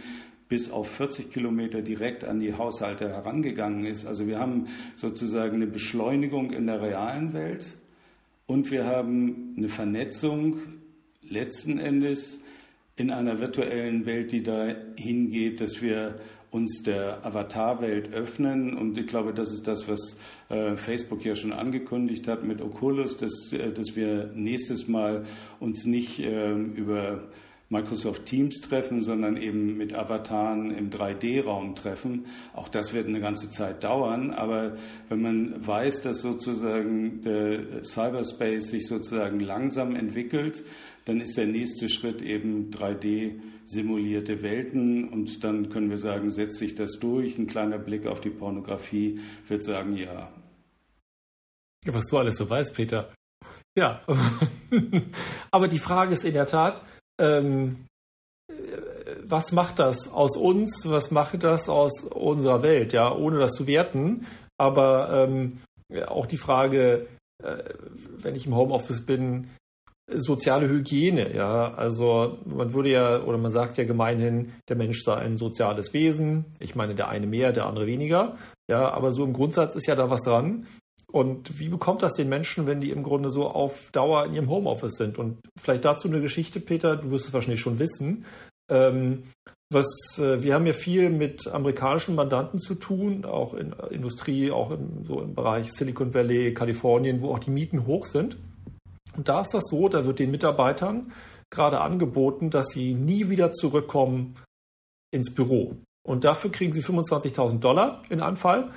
bis 0.48 0.70
auf 0.70 0.90
40 0.90 1.32
Kilometer 1.32 1.82
direkt 1.82 2.24
an 2.24 2.40
die 2.40 2.54
Haushalte 2.54 3.10
herangegangen 3.10 3.84
ist. 3.86 4.06
Also 4.06 4.28
wir 4.28 4.40
haben 4.40 4.68
sozusagen 4.96 5.56
eine 5.56 5.66
Beschleunigung 5.68 6.52
in 6.52 6.68
der 6.68 6.84
realen 6.84 7.34
Welt 7.34 7.78
und 8.46 8.70
wir 8.70 8.86
haben 8.86 9.56
eine 9.58 9.70
Vernetzung 9.70 10.58
letzten 11.28 11.80
Endes 11.80 12.45
in 12.98 13.12
einer 13.12 13.40
virtuellen 13.40 14.06
Welt, 14.06 14.32
die 14.32 14.44
dahin 14.44 15.30
geht, 15.30 15.60
dass 15.62 15.82
wir 15.82 16.20
uns 16.50 16.84
der 16.84 17.26
Avatar-Welt 17.26 18.14
öffnen. 18.14 18.78
Und 18.78 18.98
ich 18.98 19.08
glaube, 19.08 19.34
das 19.34 19.52
ist 19.52 19.68
das, 19.68 19.90
was 19.90 20.18
äh, 20.48 20.78
Facebook 20.78 21.26
ja 21.26 21.36
schon 21.36 21.52
angekündigt 21.52 22.30
hat 22.30 22.46
mit 22.46 22.62
Oculus, 22.62 23.18
dass, 23.18 23.52
äh, 23.52 23.74
dass 23.74 23.98
wir 23.98 24.32
nächstes 24.34 24.88
Mal 24.88 25.26
uns 25.60 25.86
nicht 25.86 26.20
äh, 26.20 26.54
über 26.54 27.24
Microsoft 27.70 28.26
Teams 28.26 28.62
treffen, 28.62 29.02
sondern 29.02 29.38
eben 29.38 29.78
mit 29.78 29.94
Avataren 29.94 30.72
im 30.72 30.92
3D-Raum 30.92 31.76
treffen. 31.76 32.28
Auch 32.54 32.70
das 32.70 32.94
wird 32.94 33.08
eine 33.08 33.20
ganze 33.20 33.50
Zeit 33.50 33.84
dauern. 33.84 34.32
Aber 34.32 34.78
wenn 35.10 35.22
man 35.22 35.68
weiß, 35.68 36.02
dass 36.02 36.22
sozusagen 36.22 37.22
der 37.22 37.84
Cyberspace 37.84 38.70
sich 38.70 38.88
sozusagen 38.88 39.40
langsam 39.40 39.96
entwickelt, 39.96 40.64
dann 41.06 41.20
ist 41.20 41.38
der 41.38 41.48
nächste 41.48 41.90
Schritt 41.90 42.22
eben 42.22 42.70
3D 42.70 43.40
simulierte 43.64 44.44
Welten 44.44 45.10
und 45.10 45.44
dann 45.44 45.70
können 45.70 45.90
wir 45.90 45.98
sagen, 45.98 46.30
setzt 46.30 46.60
sich 46.60 46.76
das 46.76 47.00
durch. 47.00 47.38
Ein 47.38 47.48
kleiner 47.48 47.80
Blick 47.80 48.06
auf 48.06 48.22
die 48.22 48.30
Pornografie 48.30 49.20
wird 49.48 49.64
sagen, 49.64 49.98
ja. 49.98 50.32
Was 51.88 52.06
du 52.08 52.18
alles 52.18 52.38
so 52.38 52.50
weißt, 52.50 52.76
Peter. 52.76 53.14
Ja, 53.78 54.02
aber 55.52 55.68
die 55.68 55.80
Frage 55.80 56.14
ist 56.14 56.26
in 56.26 56.34
der 56.34 56.46
Tat, 56.46 56.82
ähm, 57.20 57.86
was 59.24 59.52
macht 59.52 59.80
das 59.80 60.12
aus 60.12 60.38
uns? 60.38 60.88
Was 60.90 61.12
macht 61.12 61.44
das 61.44 61.70
aus 61.70 62.04
unserer 62.04 62.62
Welt? 62.62 62.94
Ja, 62.94 63.14
ohne 63.14 63.40
das 63.40 63.52
zu 63.52 63.68
werten. 63.68 64.26
Aber 64.58 65.28
ähm, 65.28 65.60
auch 66.08 66.26
die 66.26 66.38
Frage, 66.38 67.08
äh, 67.44 67.64
wenn 68.18 68.36
ich 68.36 68.46
im 68.46 68.56
Homeoffice 68.56 69.06
bin, 69.06 69.50
soziale 70.08 70.70
Hygiene, 70.70 71.34
ja. 71.36 71.74
Also 71.74 72.38
man 72.46 72.74
würde 72.74 72.92
ja, 72.92 73.24
oder 73.24 73.38
man 73.38 73.52
sagt 73.52 73.78
ja 73.78 73.86
gemeinhin, 73.86 74.54
der 74.70 74.76
Mensch 74.76 75.02
sei 75.04 75.16
ein 75.16 75.38
soziales 75.38 75.94
Wesen. 75.94 76.46
Ich 76.60 76.76
meine, 76.76 76.96
der 76.96 77.10
eine 77.10 77.28
mehr, 77.28 77.52
der 77.52 77.66
andere 77.66 77.88
weniger. 77.88 78.38
Ja, 78.70 78.92
aber 78.92 79.12
so 79.12 79.24
im 79.24 79.34
Grundsatz 79.34 79.76
ist 79.76 79.88
ja 79.88 79.96
da 79.96 80.10
was 80.10 80.22
dran. 80.22 80.68
Und 81.16 81.60
wie 81.60 81.70
bekommt 81.70 82.04
das 82.04 82.16
den 82.16 82.28
Menschen, 82.28 82.68
wenn 82.68 82.82
die 82.82 82.90
im 82.90 83.02
Grunde 83.02 83.30
so 83.30 83.48
auf 83.48 83.90
Dauer 83.92 84.26
in 84.26 84.34
ihrem 84.34 84.50
Homeoffice 84.50 84.98
sind? 84.98 85.18
Und 85.18 85.38
vielleicht 85.58 85.86
dazu 85.86 86.10
eine 86.10 86.20
Geschichte, 86.20 86.60
Peter, 86.60 86.98
du 86.98 87.10
wirst 87.10 87.28
es 87.28 87.34
wahrscheinlich 87.34 87.62
schon 87.62 87.80
wissen. 87.80 88.26
Ähm, 88.70 89.24
was, 89.72 89.88
äh, 90.20 90.44
wir 90.44 90.54
haben 90.54 90.66
ja 90.66 90.74
viel 90.74 91.10
mit 91.10 91.48
amerikanischen 91.48 92.16
Mandanten 92.16 92.60
zu 92.60 92.76
tun, 92.76 93.24
auch 93.24 93.54
in 93.54 93.72
äh, 93.72 93.94
Industrie, 93.94 94.52
auch 94.52 94.72
im, 94.72 95.06
so 95.06 95.22
im 95.22 95.34
Bereich 95.34 95.72
Silicon 95.72 96.14
Valley, 96.14 96.54
Kalifornien, 96.54 97.22
wo 97.22 97.30
auch 97.30 97.40
die 97.40 97.52
Mieten 97.52 97.88
hoch 97.88 98.06
sind. 98.06 98.36
Und 99.16 99.30
da 99.30 99.40
ist 99.40 99.54
das 99.54 99.64
so, 99.70 99.88
da 99.88 100.06
wird 100.06 100.20
den 100.20 100.32
Mitarbeitern 100.32 101.14
gerade 101.50 101.80
angeboten, 101.80 102.50
dass 102.50 102.66
sie 102.74 102.94
nie 102.94 103.30
wieder 103.30 103.54
zurückkommen 103.54 104.36
ins 105.14 105.34
Büro. 105.34 105.78
Und 106.06 106.26
dafür 106.26 106.52
kriegen 106.52 106.74
sie 106.74 106.82
25.000 106.82 107.60
Dollar 107.60 108.02
in 108.10 108.20
Anfall. 108.20 108.74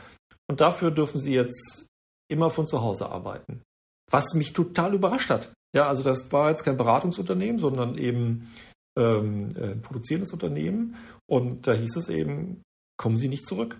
Und 0.46 0.60
dafür 0.60 0.92
dürfen 0.92 1.20
sie 1.20 1.34
jetzt 1.34 1.87
immer 2.28 2.50
von 2.50 2.66
zu 2.66 2.82
Hause 2.82 3.08
arbeiten. 3.08 3.62
Was 4.10 4.34
mich 4.34 4.52
total 4.52 4.94
überrascht 4.94 5.30
hat. 5.30 5.52
Ja, 5.74 5.86
also 5.86 6.02
das 6.02 6.32
war 6.32 6.48
jetzt 6.50 6.64
kein 6.64 6.76
Beratungsunternehmen, 6.76 7.58
sondern 7.58 7.98
eben 7.98 8.48
ähm, 8.96 9.50
ein 9.54 9.56
äh, 9.56 9.76
produzierendes 9.76 10.32
Unternehmen. 10.32 10.96
Und 11.26 11.66
da 11.66 11.74
hieß 11.74 11.96
es 11.96 12.08
eben, 12.08 12.62
kommen 12.96 13.18
Sie 13.18 13.28
nicht 13.28 13.46
zurück. 13.46 13.78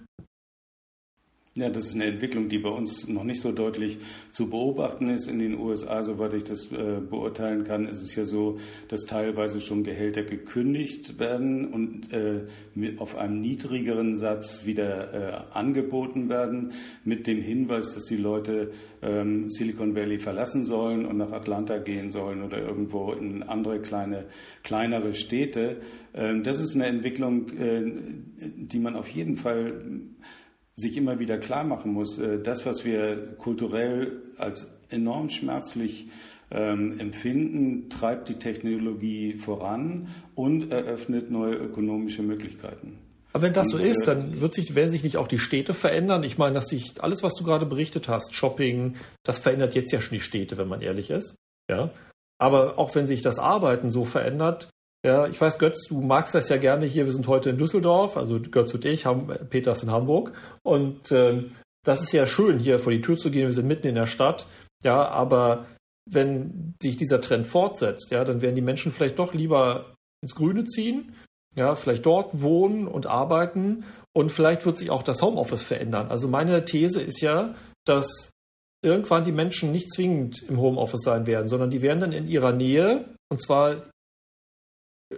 Ja, 1.59 1.71
das 1.71 1.87
ist 1.87 1.97
eine 1.97 2.05
Entwicklung, 2.05 2.49
die 2.49 2.61
bei 2.61 2.69
uns 2.69 3.09
noch 3.09 3.25
nicht 3.25 3.41
so 3.41 3.51
deutlich 3.51 3.99
zu 4.31 4.49
beobachten 4.49 5.11
ist. 5.11 5.27
In 5.27 5.41
den 5.41 5.59
USA, 5.59 6.05
soweit 6.05 6.35
ich 6.35 6.45
das 6.45 6.71
äh, 6.71 7.01
beurteilen 7.01 7.65
kann, 7.65 7.89
ist 7.89 8.01
es 8.01 8.15
ja 8.15 8.25
so, 8.25 8.59
dass 8.87 9.07
teilweise 9.07 9.61
schon 9.61 9.83
Gehälter 9.83 10.23
gekündigt 10.23 11.19
werden 11.19 11.67
und 11.73 12.13
äh, 12.13 12.43
auf 12.99 13.17
einem 13.17 13.41
niedrigeren 13.41 14.15
Satz 14.15 14.67
wieder 14.67 15.13
äh, 15.13 15.53
angeboten 15.53 16.29
werden, 16.29 16.75
mit 17.03 17.27
dem 17.27 17.43
Hinweis, 17.43 17.93
dass 17.93 18.05
die 18.05 18.19
Leute 18.19 18.71
ähm, 19.03 19.51
Silicon 19.51 19.97
Valley 19.97 20.21
verlassen 20.21 20.65
sollen 20.65 21.07
und 21.07 21.17
nach 21.17 21.33
Atlanta 21.33 21.79
gehen 21.79 22.13
sollen 22.13 22.43
oder 22.43 22.59
irgendwo 22.59 23.13
in 23.15 23.43
andere 23.43 23.81
kleine, 23.81 24.27
kleinere 24.63 25.13
Städte. 25.13 25.81
Ähm, 26.15 26.45
das 26.45 26.61
ist 26.61 26.77
eine 26.77 26.87
Entwicklung, 26.87 27.49
äh, 27.59 27.83
die 28.37 28.79
man 28.79 28.95
auf 28.95 29.09
jeden 29.09 29.35
Fall 29.35 29.83
sich 30.79 30.97
immer 30.97 31.19
wieder 31.19 31.39
klar 31.39 31.65
machen 31.65 31.93
muss, 31.93 32.19
äh, 32.19 32.41
das, 32.41 32.65
was 32.65 32.85
wir 32.85 33.35
kulturell 33.37 34.23
als 34.39 34.73
enorm 34.91 35.29
schmerzlich 35.29 36.07
ähm, 36.51 36.99
empfinden, 36.99 37.91
treibt 37.91 38.29
die 38.29 38.39
Technologie 38.39 39.35
voran 39.35 40.09
und 40.35 40.71
eröffnet 40.71 41.31
neue 41.31 41.55
ökonomische 41.55 42.23
Möglichkeiten. 42.23 42.99
Aber 43.33 43.43
wenn 43.43 43.53
das 43.53 43.75
und, 43.75 43.83
so 43.83 43.89
ist, 43.89 44.03
äh, 44.03 44.07
dann 44.07 44.41
wird 44.41 44.55
sich, 44.55 44.75
werden 44.75 44.91
sich 44.91 45.03
nicht 45.03 45.17
auch 45.17 45.29
die 45.29 45.39
Städte 45.39 45.75
verändern. 45.75 46.23
Ich 46.23 46.39
meine, 46.39 46.55
dass 46.55 46.69
sich 46.69 46.95
alles, 47.01 47.23
was 47.23 47.35
du 47.35 47.45
gerade 47.45 47.67
berichtet 47.67 48.09
hast, 48.09 48.35
Shopping, 48.35 48.97
das 49.25 49.39
verändert 49.39 49.75
jetzt 49.75 49.93
ja 49.93 50.01
schon 50.01 50.17
die 50.17 50.25
Städte, 50.25 50.57
wenn 50.57 50.69
man 50.69 50.81
ehrlich 50.81 51.11
ist. 51.11 51.35
Ja. 51.69 51.91
Aber 52.41 52.79
auch 52.79 52.95
wenn 52.95 53.07
sich 53.07 53.21
das 53.21 53.39
Arbeiten 53.39 53.91
so 53.91 54.05
verändert, 54.05 54.71
ja, 55.05 55.27
ich 55.29 55.41
weiß, 55.41 55.59
Götz, 55.59 55.87
du 55.89 56.01
magst 56.01 56.35
das 56.35 56.49
ja 56.49 56.57
gerne 56.57 56.87
hier. 56.87 57.05
Wir 57.05 57.13
sind 57.13 57.29
heute 57.29 57.51
in 57.51 57.59
Düsseldorf, 57.59 58.17
also 58.17 58.41
Götz 58.41 58.75
und 58.75 58.85
ich, 58.85 59.07
haben 59.07 59.29
Peter 59.49 59.73
ist 59.73 59.83
in 59.83 59.91
Hamburg. 59.91 60.33
Und 60.63 61.13
ähm, 61.13 61.53
das 61.85 62.03
ist 62.03 62.13
ja 62.13 62.27
schön, 62.27 62.59
hier 62.59 62.79
vor 62.79 62.93
die 62.93 63.01
Tür 63.01 63.17
zu 63.17 63.31
gehen. 63.31 63.47
Wir 63.47 63.53
sind 63.53 63.69
mitten 63.69 63.87
in 63.87 63.95
der 63.95 64.07
Stadt. 64.07 64.47
Ja, 64.83 65.09
aber 65.09 65.67
wenn 66.11 66.75
sich 66.83 66.97
dieser 66.97 67.21
Trend 67.21 67.47
fortsetzt, 67.47 68.11
ja, 68.11 68.25
dann 68.25 68.41
werden 68.41 68.57
die 68.57 68.63
Menschen 68.63 68.93
vielleicht 68.93 69.19
doch 69.19 69.35
lieber 69.35 69.95
ins 70.23 70.35
Grüne 70.35 70.65
ziehen, 70.65 71.15
ja, 71.55 71.75
vielleicht 71.75 72.07
dort 72.07 72.41
wohnen 72.41 72.87
und 72.87 73.07
arbeiten 73.07 73.85
und 74.13 74.31
vielleicht 74.31 74.67
wird 74.67 74.79
sich 74.79 74.91
auch 74.91 75.03
das 75.03 75.23
Homeoffice 75.23 75.63
verändern. 75.63 76.09
Also 76.09 76.29
meine 76.29 76.65
These 76.65 77.03
ist 77.03 77.21
ja, 77.21 77.55
dass 77.85 78.31
irgendwann 78.83 79.25
die 79.25 79.33
Menschen 79.33 79.73
nicht 79.73 79.93
zwingend 79.93 80.43
im 80.49 80.61
Homeoffice 80.61 81.03
sein 81.03 81.27
werden, 81.27 81.49
sondern 81.49 81.71
die 81.71 81.83
werden 81.83 82.01
dann 82.01 82.13
in 82.13 82.27
ihrer 82.27 82.53
Nähe, 82.53 83.15
und 83.29 83.43
zwar 83.43 83.83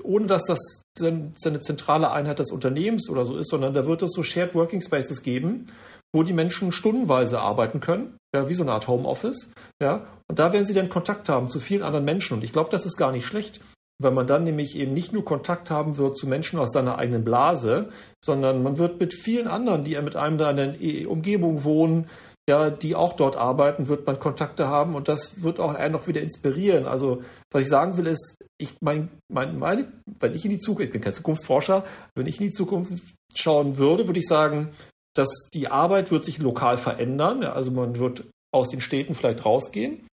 ohne 0.03 0.27
dass 0.27 0.45
das 0.45 0.59
eine 1.03 1.61
zentrale 1.61 2.11
Einheit 2.13 2.39
des 2.39 2.53
Unternehmens 2.53 3.09
oder 3.09 3.25
so 3.25 3.37
ist, 3.37 3.51
sondern 3.51 3.75
da 3.75 3.87
wird 3.87 4.03
es 4.03 4.13
so 4.13 4.23
Shared 4.23 4.55
Working 4.55 4.81
Spaces 4.81 5.23
geben, 5.23 5.67
wo 6.13 6.23
die 6.23 6.33
Menschen 6.33 6.73
stundenweise 6.73 7.41
arbeiten 7.41 7.81
können, 7.81 8.17
ja, 8.35 8.49
wie 8.49 8.55
so 8.55 8.63
eine 8.63 8.73
Art 8.73 8.89
Homeoffice, 8.89 9.51
ja, 9.81 10.07
und 10.29 10.39
da 10.39 10.53
werden 10.53 10.67
sie 10.67 10.75
dann 10.75 10.89
Kontakt 10.89 11.29
haben 11.29 11.49
zu 11.49 11.61
vielen 11.61 11.83
anderen 11.83 12.05
Menschen. 12.05 12.35
Und 12.35 12.45
ich 12.45 12.53
glaube, 12.53 12.71
das 12.71 12.87
ist 12.87 12.97
gar 12.97 13.13
nicht 13.13 13.27
schlecht, 13.27 13.61
weil 14.01 14.13
man 14.13 14.27
dann 14.27 14.45
nämlich 14.45 14.77
eben 14.77 14.95
nicht 14.95 15.13
nur 15.13 15.25
Kontakt 15.25 15.71
haben 15.71 15.99
wird 15.99 16.17
zu 16.17 16.27
Menschen 16.27 16.59
aus 16.59 16.73
seiner 16.73 16.99
eigenen 16.99 17.25
Blase, 17.25 17.91
sondern 18.25 18.63
man 18.63 18.79
wird 18.79 18.99
mit 18.99 19.13
vielen 19.15 19.47
anderen, 19.47 19.85
die 19.85 20.01
mit 20.01 20.17
einem 20.17 20.39
da 20.39 20.51
in 20.51 20.57
der 20.57 21.11
Umgebung 21.11 21.65
wohnen, 21.65 22.09
ja, 22.51 22.69
die 22.69 22.97
auch 22.97 23.13
dort 23.13 23.37
arbeiten, 23.37 23.87
wird 23.87 24.09
man 24.09 24.19
Kontakte 24.19 24.67
haben 24.67 24.97
und 24.97 25.07
das 25.07 25.41
wird 25.43 25.61
auch 25.61 25.73
einen 25.73 25.93
noch 25.93 26.09
wieder 26.09 26.21
inspirieren. 26.21 26.87
Also, 26.87 27.23
was 27.53 27.63
ich 27.63 27.69
sagen 27.69 27.97
will, 27.97 28.09
ist, 28.09 28.37
ich 28.59 28.75
mein, 28.81 29.09
mein, 29.33 29.57
meine, 29.59 29.93
wenn 30.19 30.35
ich 30.35 30.45
in 30.45 30.51
die 30.51 30.59
Zukunft, 30.59 30.87
ich 30.87 30.93
bin 30.93 31.01
kein 31.01 31.13
Zukunftsforscher, 31.13 31.85
wenn 32.17 32.27
ich 32.27 32.41
in 32.41 32.49
die 32.49 32.53
Zukunft 32.53 33.05
schauen 33.37 33.79
würde, 33.79 34.09
würde 34.09 34.19
ich 34.19 34.27
sagen, 34.27 34.73
dass 35.15 35.49
die 35.55 35.69
Arbeit 35.69 36.11
wird 36.11 36.25
sich 36.25 36.39
lokal 36.39 36.77
verändern. 36.77 37.43
Ja, 37.43 37.53
also 37.53 37.71
man 37.71 37.99
wird 38.01 38.25
aus 38.53 38.69
den 38.69 38.81
Städten 38.81 39.15
vielleicht 39.15 39.45
rausgehen 39.45 40.09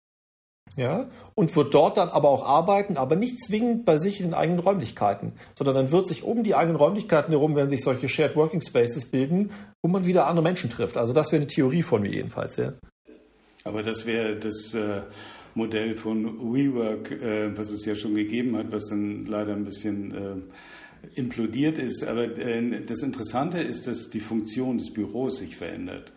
ja, 0.77 1.11
und 1.35 1.55
wird 1.55 1.75
dort 1.75 1.97
dann 1.97 2.09
aber 2.09 2.29
auch 2.31 2.47
arbeiten, 2.47 2.97
aber 2.97 3.17
nicht 3.17 3.41
zwingend 3.41 3.85
bei 3.85 3.99
sich 3.99 4.21
in 4.21 4.29
den 4.29 4.35
eigenen 4.35 4.61
Räumlichkeiten, 4.61 5.33
sondern 5.55 5.75
dann 5.75 5.91
wird 5.91 6.09
sich 6.09 6.23
um 6.23 6.43
die 6.45 6.55
eigenen 6.55 6.77
Räumlichkeiten 6.77 7.33
herum, 7.33 7.57
werden 7.57 7.71
sich 7.71 7.83
solche 7.83 8.09
Shared 8.09 8.37
Working 8.37 8.63
Spaces 8.63 9.05
bilden, 9.05 9.51
wo 9.83 9.89
man 9.89 10.07
wieder 10.07 10.27
andere 10.27 10.43
Menschen 10.43 10.71
trifft. 10.71 10.97
Also 10.97 11.13
das 11.13 11.33
wäre 11.33 11.43
eine 11.43 11.47
Theorie 11.49 11.83
von 11.83 12.03
mir 12.03 12.11
jedenfalls, 12.11 12.57
ja. 12.57 12.73
Aber 13.65 13.83
das 13.83 14.07
wäre 14.07 14.37
das 14.37 14.75
äh, 14.75 15.03
Modell 15.55 15.95
von 15.95 16.25
WeWork, 16.25 17.11
äh, 17.13 17.57
was 17.57 17.71
es 17.71 17.85
ja 17.85 17.95
schon 17.95 18.15
gegeben 18.15 18.57
hat, 18.57 18.73
was 18.73 18.89
dann 18.89 19.27
leider 19.27 19.53
ein 19.53 19.65
bisschen 19.65 20.15
äh, 20.15 21.21
implodiert 21.21 21.79
ist. 21.79 22.05
Aber 22.05 22.25
äh, 22.39 22.85
das 22.85 23.03
Interessante 23.03 23.61
ist, 23.61 23.87
dass 23.87 24.11
die 24.11 24.21
Funktion 24.21 24.79
des 24.79 24.93
Büros 24.93 25.39
sich 25.39 25.57
verändert. 25.57 26.13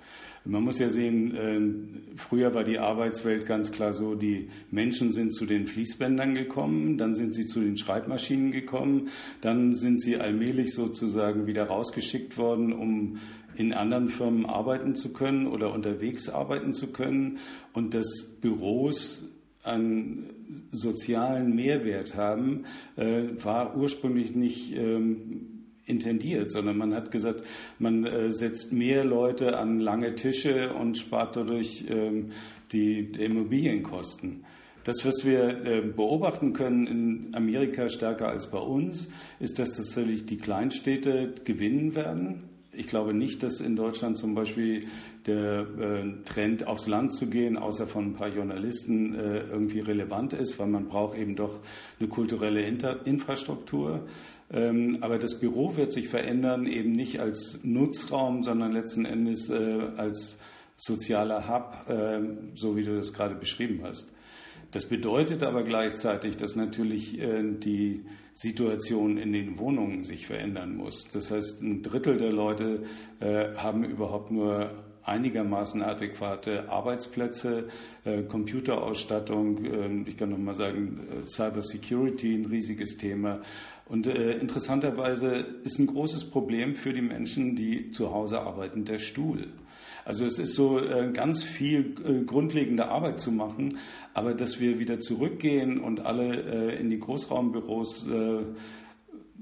Man 0.48 0.64
muss 0.64 0.78
ja 0.78 0.90
sehen, 0.90 1.36
äh, 1.36 2.16
früher 2.18 2.54
war 2.54 2.64
die 2.64 2.78
Arbeitswelt 2.78 3.48
ganz 3.48 3.72
klar 3.72 3.94
so, 3.94 4.14
die 4.14 4.50
Menschen 4.70 5.12
sind 5.12 5.34
zu 5.34 5.48
den 5.48 5.66
Fließbändern 5.66 6.36
gekommen, 6.36 7.00
dann 7.00 7.16
sind 7.16 7.34
sie 7.34 7.48
zu 7.48 7.62
den 7.62 7.78
Schreibmaschinen 7.78 8.52
gekommen, 8.52 9.10
dann 9.42 9.74
sind 9.74 10.00
sie 10.00 10.18
allmählich 10.18 10.74
sozusagen 10.74 11.48
wieder 11.48 11.66
rausgeschickt 11.66 12.38
worden, 12.38 12.74
um 12.74 13.18
in 13.56 13.74
anderen 13.74 14.08
Firmen 14.08 14.46
arbeiten 14.46 14.96
zu 14.96 15.14
können 15.14 15.48
oder 15.48 15.74
unterwegs 15.74 16.30
arbeiten 16.30 16.74
zu 16.74 16.92
können. 16.92 17.40
Und 17.74 17.96
dass 17.96 18.38
Büros 18.40 19.24
einen 19.64 20.30
sozialen 20.70 21.56
Mehrwert 21.56 22.16
haben, 22.16 22.66
äh, 22.98 23.24
war 23.44 23.76
ursprünglich 23.76 24.36
nicht 24.36 24.76
ähm, 24.76 25.55
intendiert, 25.86 26.52
sondern 26.52 26.78
man 26.78 26.94
hat 26.94 27.12
gesagt, 27.12 27.44
man 27.80 28.06
äh, 28.06 28.32
setzt 28.32 28.74
mehr 28.74 29.04
Leute 29.04 29.58
an 29.58 29.80
lange 29.80 30.16
Tische 30.16 30.74
und 30.74 30.98
spart 30.98 31.36
dadurch 31.36 31.86
ähm, 31.90 32.32
die 32.72 33.00
Immobilienkosten. 33.00 34.44
Das, 34.86 35.04
was 35.04 35.26
wir 35.26 35.66
äh, 35.66 35.82
beobachten 35.82 36.54
können 36.54 36.86
in 36.86 37.36
Amerika 37.36 37.90
stärker 37.90 38.30
als 38.30 38.52
bei 38.52 38.60
uns, 38.60 39.10
ist, 39.40 39.58
dass 39.58 39.76
tatsächlich 39.76 40.28
die 40.28 40.38
Kleinstädte 40.38 41.34
gewinnen 41.44 41.96
werden. 41.96 42.44
Ich 42.72 42.86
glaube 42.86 43.14
nicht, 43.14 43.42
dass 43.42 43.62
in 43.62 43.76
Deutschland 43.76 44.16
zum 44.16 44.36
Beispiel 44.36 44.86
der 45.26 45.62
äh, 45.80 46.24
Trend 46.26 46.68
aufs 46.68 46.86
Land 46.86 47.14
zu 47.14 47.28
gehen, 47.28 47.58
außer 47.58 47.88
von 47.88 48.10
ein 48.10 48.14
paar 48.14 48.28
Journalisten, 48.28 49.16
äh, 49.16 49.40
irgendwie 49.46 49.80
relevant 49.80 50.34
ist, 50.34 50.60
weil 50.60 50.68
man 50.68 50.88
braucht 50.88 51.18
eben 51.18 51.36
doch 51.36 51.62
eine 52.00 52.08
kulturelle 52.08 52.62
Inter 52.62 53.08
Infrastruktur. 53.08 54.06
Ähm, 54.52 55.00
aber 55.02 55.18
das 55.18 55.40
Büro 55.40 55.76
wird 55.76 55.92
sich 55.92 56.08
verändern, 56.08 56.68
eben 56.68 56.92
nicht 56.92 57.20
als 57.20 57.62
Nutzraum, 57.64 58.44
sondern 58.44 58.74
letzten 58.74 59.06
Endes 59.06 59.50
äh, 59.50 59.88
als 59.98 60.40
sozialer 60.78 61.48
Hub, 61.50 61.90
äh, 61.90 62.22
so 62.54 62.76
wie 62.76 62.84
du 62.84 62.96
das 62.96 63.14
gerade 63.14 63.36
beschrieben 63.36 63.82
hast. 63.84 64.12
Das 64.72 64.86
bedeutet 64.86 65.42
aber 65.42 65.64
gleichzeitig, 65.64 66.38
dass 66.38 66.56
natürlich 66.56 67.20
äh, 67.20 67.44
die 67.58 68.06
Situation 68.34 69.18
in 69.18 69.32
den 69.32 69.58
Wohnungen 69.58 70.04
sich 70.04 70.28
verändern 70.28 70.76
muss. 70.76 71.06
Das 71.12 71.32
heißt, 71.32 71.62
ein 71.62 71.82
Drittel 71.82 72.18
der 72.18 72.34
Leute 72.34 72.84
haben 73.22 73.86
überhaupt 73.86 74.30
nur 74.30 74.70
einigermaßen 75.04 75.82
adäquate 75.82 76.68
Arbeitsplätze, 76.68 77.70
Computerausstattung, 78.28 80.06
ich 80.06 80.18
kann 80.18 80.32
noch 80.32 80.38
mal 80.38 80.54
sagen, 80.54 81.00
Cyber 81.28 81.62
Security, 81.62 82.36
ein 82.36 82.48
riesiges 82.48 82.98
Thema, 82.98 83.40
und 83.88 84.08
äh, 84.08 84.38
interessanterweise 84.38 85.28
ist 85.64 85.80
ein 85.80 85.88
großes 85.88 86.32
Problem 86.32 86.76
für 86.76 86.94
die 86.94 87.02
Menschen, 87.02 87.56
die 87.56 87.92
zu 87.92 88.12
Hause 88.12 88.42
arbeiten, 88.42 88.84
der 88.84 88.98
Stuhl. 88.98 89.48
Also 90.06 90.26
es 90.26 90.40
ist 90.40 90.54
so 90.54 90.80
äh, 90.80 91.12
ganz 91.12 91.44
viel 91.44 91.96
äh, 92.04 92.24
grundlegende 92.24 92.88
Arbeit 92.88 93.20
zu 93.20 93.32
machen, 93.32 93.80
aber 94.14 94.34
dass 94.34 94.60
wir 94.60 94.80
wieder 94.80 95.00
zurückgehen 95.00 95.80
und 95.80 96.06
alle 96.06 96.74
äh, 96.74 96.80
in 96.80 96.90
die 96.90 97.00
Großraumbüros 97.00 98.08
äh, 98.08 98.44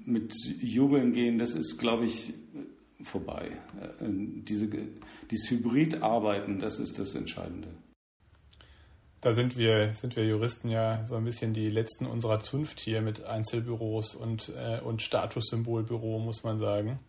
mit 0.05 0.33
Jubeln 0.61 1.13
gehen, 1.13 1.37
das 1.37 1.53
ist, 1.53 1.77
glaube 1.77 2.05
ich, 2.05 2.33
vorbei. 3.03 3.51
Äh, 3.99 4.05
diese, 4.09 4.69
dieses 5.31 5.51
Hybrid-Arbeiten, 5.51 6.59
das 6.59 6.79
ist 6.79 6.99
das 6.99 7.15
Entscheidende. 7.15 7.69
Da 9.23 9.31
sind 9.31 9.55
wir, 9.55 9.95
sind 9.95 10.17
wir 10.17 10.25
Juristen 10.25 10.67
ja 10.67 11.05
so 11.05 11.15
ein 11.15 11.23
bisschen 11.23 11.53
die 11.53 11.69
letzten 11.69 12.05
unserer 12.05 12.41
Zunft 12.41 12.81
hier 12.81 13.01
mit 13.01 13.23
Einzelbüros 13.23 14.15
und, 14.15 14.49
äh, 14.49 14.81
und 14.81 15.01
Statussymbolbüro, 15.01 16.19
muss 16.19 16.43
man 16.43 16.59
sagen. 16.59 16.99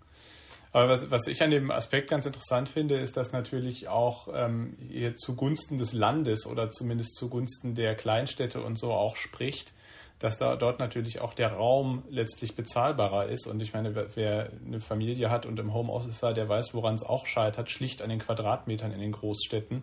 Aber 0.70 0.88
was, 0.88 1.10
was 1.10 1.26
ich 1.26 1.42
an 1.42 1.50
dem 1.50 1.72
Aspekt 1.72 2.08
ganz 2.10 2.24
interessant 2.24 2.68
finde, 2.68 3.00
ist, 3.00 3.16
dass 3.16 3.32
natürlich 3.32 3.88
auch 3.88 4.28
ähm, 4.32 4.76
hier 4.78 5.16
zugunsten 5.16 5.76
des 5.76 5.92
Landes 5.92 6.46
oder 6.46 6.70
zumindest 6.70 7.16
zugunsten 7.16 7.74
der 7.74 7.96
Kleinstädte 7.96 8.62
und 8.62 8.78
so 8.78 8.92
auch 8.92 9.16
spricht, 9.16 9.72
dass 10.20 10.38
da 10.38 10.54
dort 10.54 10.78
natürlich 10.78 11.20
auch 11.20 11.34
der 11.34 11.54
Raum 11.54 12.04
letztlich 12.10 12.54
bezahlbarer 12.54 13.26
ist. 13.26 13.48
Und 13.48 13.60
ich 13.60 13.74
meine, 13.74 14.06
wer 14.14 14.52
eine 14.64 14.78
Familie 14.78 15.30
hat 15.30 15.46
und 15.46 15.58
im 15.58 15.74
Homeoffice 15.74 16.20
sei, 16.20 16.32
der 16.32 16.48
weiß, 16.48 16.74
woran 16.74 16.94
es 16.94 17.02
auch 17.02 17.26
scheitert, 17.26 17.70
schlicht 17.70 18.02
an 18.02 18.10
den 18.10 18.20
Quadratmetern 18.20 18.92
in 18.92 19.00
den 19.00 19.10
Großstädten 19.10 19.82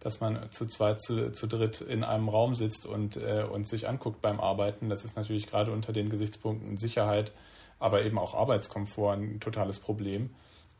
dass 0.00 0.20
man 0.20 0.50
zu 0.50 0.66
zweit, 0.66 1.00
zu, 1.02 1.32
zu 1.32 1.46
dritt 1.46 1.82
in 1.82 2.04
einem 2.04 2.28
Raum 2.28 2.54
sitzt 2.54 2.86
und, 2.86 3.16
äh, 3.16 3.44
und 3.50 3.68
sich 3.68 3.88
anguckt 3.88 4.22
beim 4.22 4.40
Arbeiten. 4.40 4.88
Das 4.88 5.04
ist 5.04 5.16
natürlich 5.16 5.46
gerade 5.46 5.72
unter 5.72 5.92
den 5.92 6.08
Gesichtspunkten 6.08 6.78
Sicherheit, 6.78 7.32
aber 7.78 8.02
eben 8.04 8.18
auch 8.18 8.34
Arbeitskomfort 8.34 9.12
ein 9.12 9.40
totales 9.40 9.78
Problem. 9.78 10.30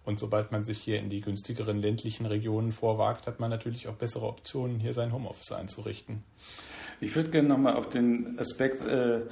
Und 0.05 0.19
sobald 0.19 0.51
man 0.51 0.65
sich 0.65 0.79
hier 0.79 0.99
in 0.99 1.11
die 1.11 1.21
günstigeren 1.21 1.79
ländlichen 1.79 2.25
Regionen 2.25 2.73
vorwagt, 2.73 3.27
hat 3.27 3.39
man 3.39 3.51
natürlich 3.51 3.87
auch 3.87 3.95
bessere 3.95 4.27
Optionen, 4.27 4.81
hier 4.81 4.95
sein 4.95 5.13
Homeoffice 5.13 5.53
einzurichten. 5.53 6.23
Ich 7.01 7.15
würde 7.15 7.31
gerne 7.31 7.49
nochmal 7.49 7.77
auf 7.77 7.89
den 7.89 8.39
Aspekt 8.39 8.81
äh, 8.81 9.23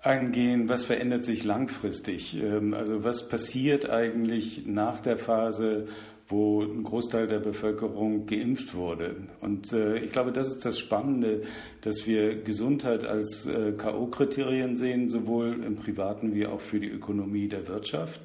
eingehen, 0.00 0.68
was 0.68 0.84
verändert 0.84 1.24
sich 1.24 1.44
langfristig? 1.44 2.36
Ähm, 2.36 2.74
also 2.74 3.02
was 3.02 3.28
passiert 3.28 3.90
eigentlich 3.90 4.66
nach 4.66 5.00
der 5.00 5.16
Phase, 5.16 5.88
wo 6.32 6.62
ein 6.62 6.82
Großteil 6.82 7.28
der 7.28 7.38
Bevölkerung 7.38 8.26
geimpft 8.26 8.74
wurde. 8.74 9.16
Und 9.40 9.72
äh, 9.72 9.98
ich 9.98 10.10
glaube, 10.10 10.32
das 10.32 10.48
ist 10.48 10.64
das 10.64 10.78
Spannende, 10.78 11.42
dass 11.82 12.06
wir 12.06 12.42
Gesundheit 12.42 13.04
als 13.04 13.46
äh, 13.46 13.72
KO-Kriterien 13.72 14.74
sehen, 14.74 15.08
sowohl 15.10 15.62
im 15.64 15.76
privaten 15.76 16.34
wie 16.34 16.46
auch 16.46 16.60
für 16.60 16.80
die 16.80 16.88
Ökonomie 16.88 17.48
der 17.48 17.68
Wirtschaft. 17.68 18.20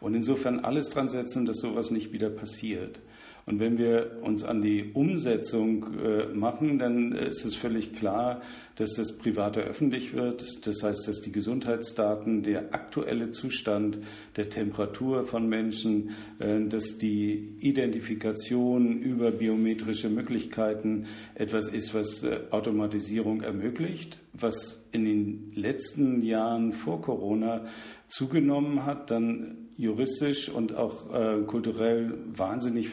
Und 0.00 0.14
insofern 0.14 0.60
alles 0.60 0.90
dran 0.90 1.08
setzen, 1.08 1.44
dass 1.44 1.58
sowas 1.58 1.90
nicht 1.90 2.12
wieder 2.12 2.30
passiert. 2.30 3.00
Und 3.48 3.60
wenn 3.60 3.78
wir 3.78 4.18
uns 4.22 4.44
an 4.44 4.60
die 4.60 4.90
Umsetzung 4.92 5.86
äh, 6.04 6.26
machen, 6.34 6.78
dann 6.78 7.12
ist 7.12 7.46
es 7.46 7.54
völlig 7.54 7.94
klar, 7.94 8.42
dass 8.74 8.92
das 8.94 9.16
Private 9.16 9.62
öffentlich 9.62 10.12
wird. 10.12 10.66
Das 10.66 10.82
heißt, 10.82 11.08
dass 11.08 11.22
die 11.22 11.32
Gesundheitsdaten, 11.32 12.42
der 12.42 12.74
aktuelle 12.74 13.30
Zustand 13.30 14.00
der 14.36 14.50
Temperatur 14.50 15.24
von 15.24 15.48
Menschen, 15.48 16.10
äh, 16.40 16.60
dass 16.66 16.98
die 16.98 17.56
Identifikation 17.60 18.98
über 18.98 19.30
biometrische 19.30 20.10
Möglichkeiten 20.10 21.06
etwas 21.34 21.68
ist, 21.68 21.94
was 21.94 22.24
äh, 22.24 22.40
Automatisierung 22.50 23.40
ermöglicht, 23.40 24.18
was 24.34 24.86
in 24.92 25.06
den 25.06 25.52
letzten 25.54 26.20
Jahren 26.20 26.72
vor 26.72 27.00
Corona 27.00 27.64
zugenommen 28.08 28.84
hat, 28.84 29.10
dann 29.10 29.67
juristisch 29.78 30.50
und 30.50 30.74
auch 30.74 31.14
äh, 31.14 31.42
kulturell 31.46 32.12
wahnsinnig 32.34 32.88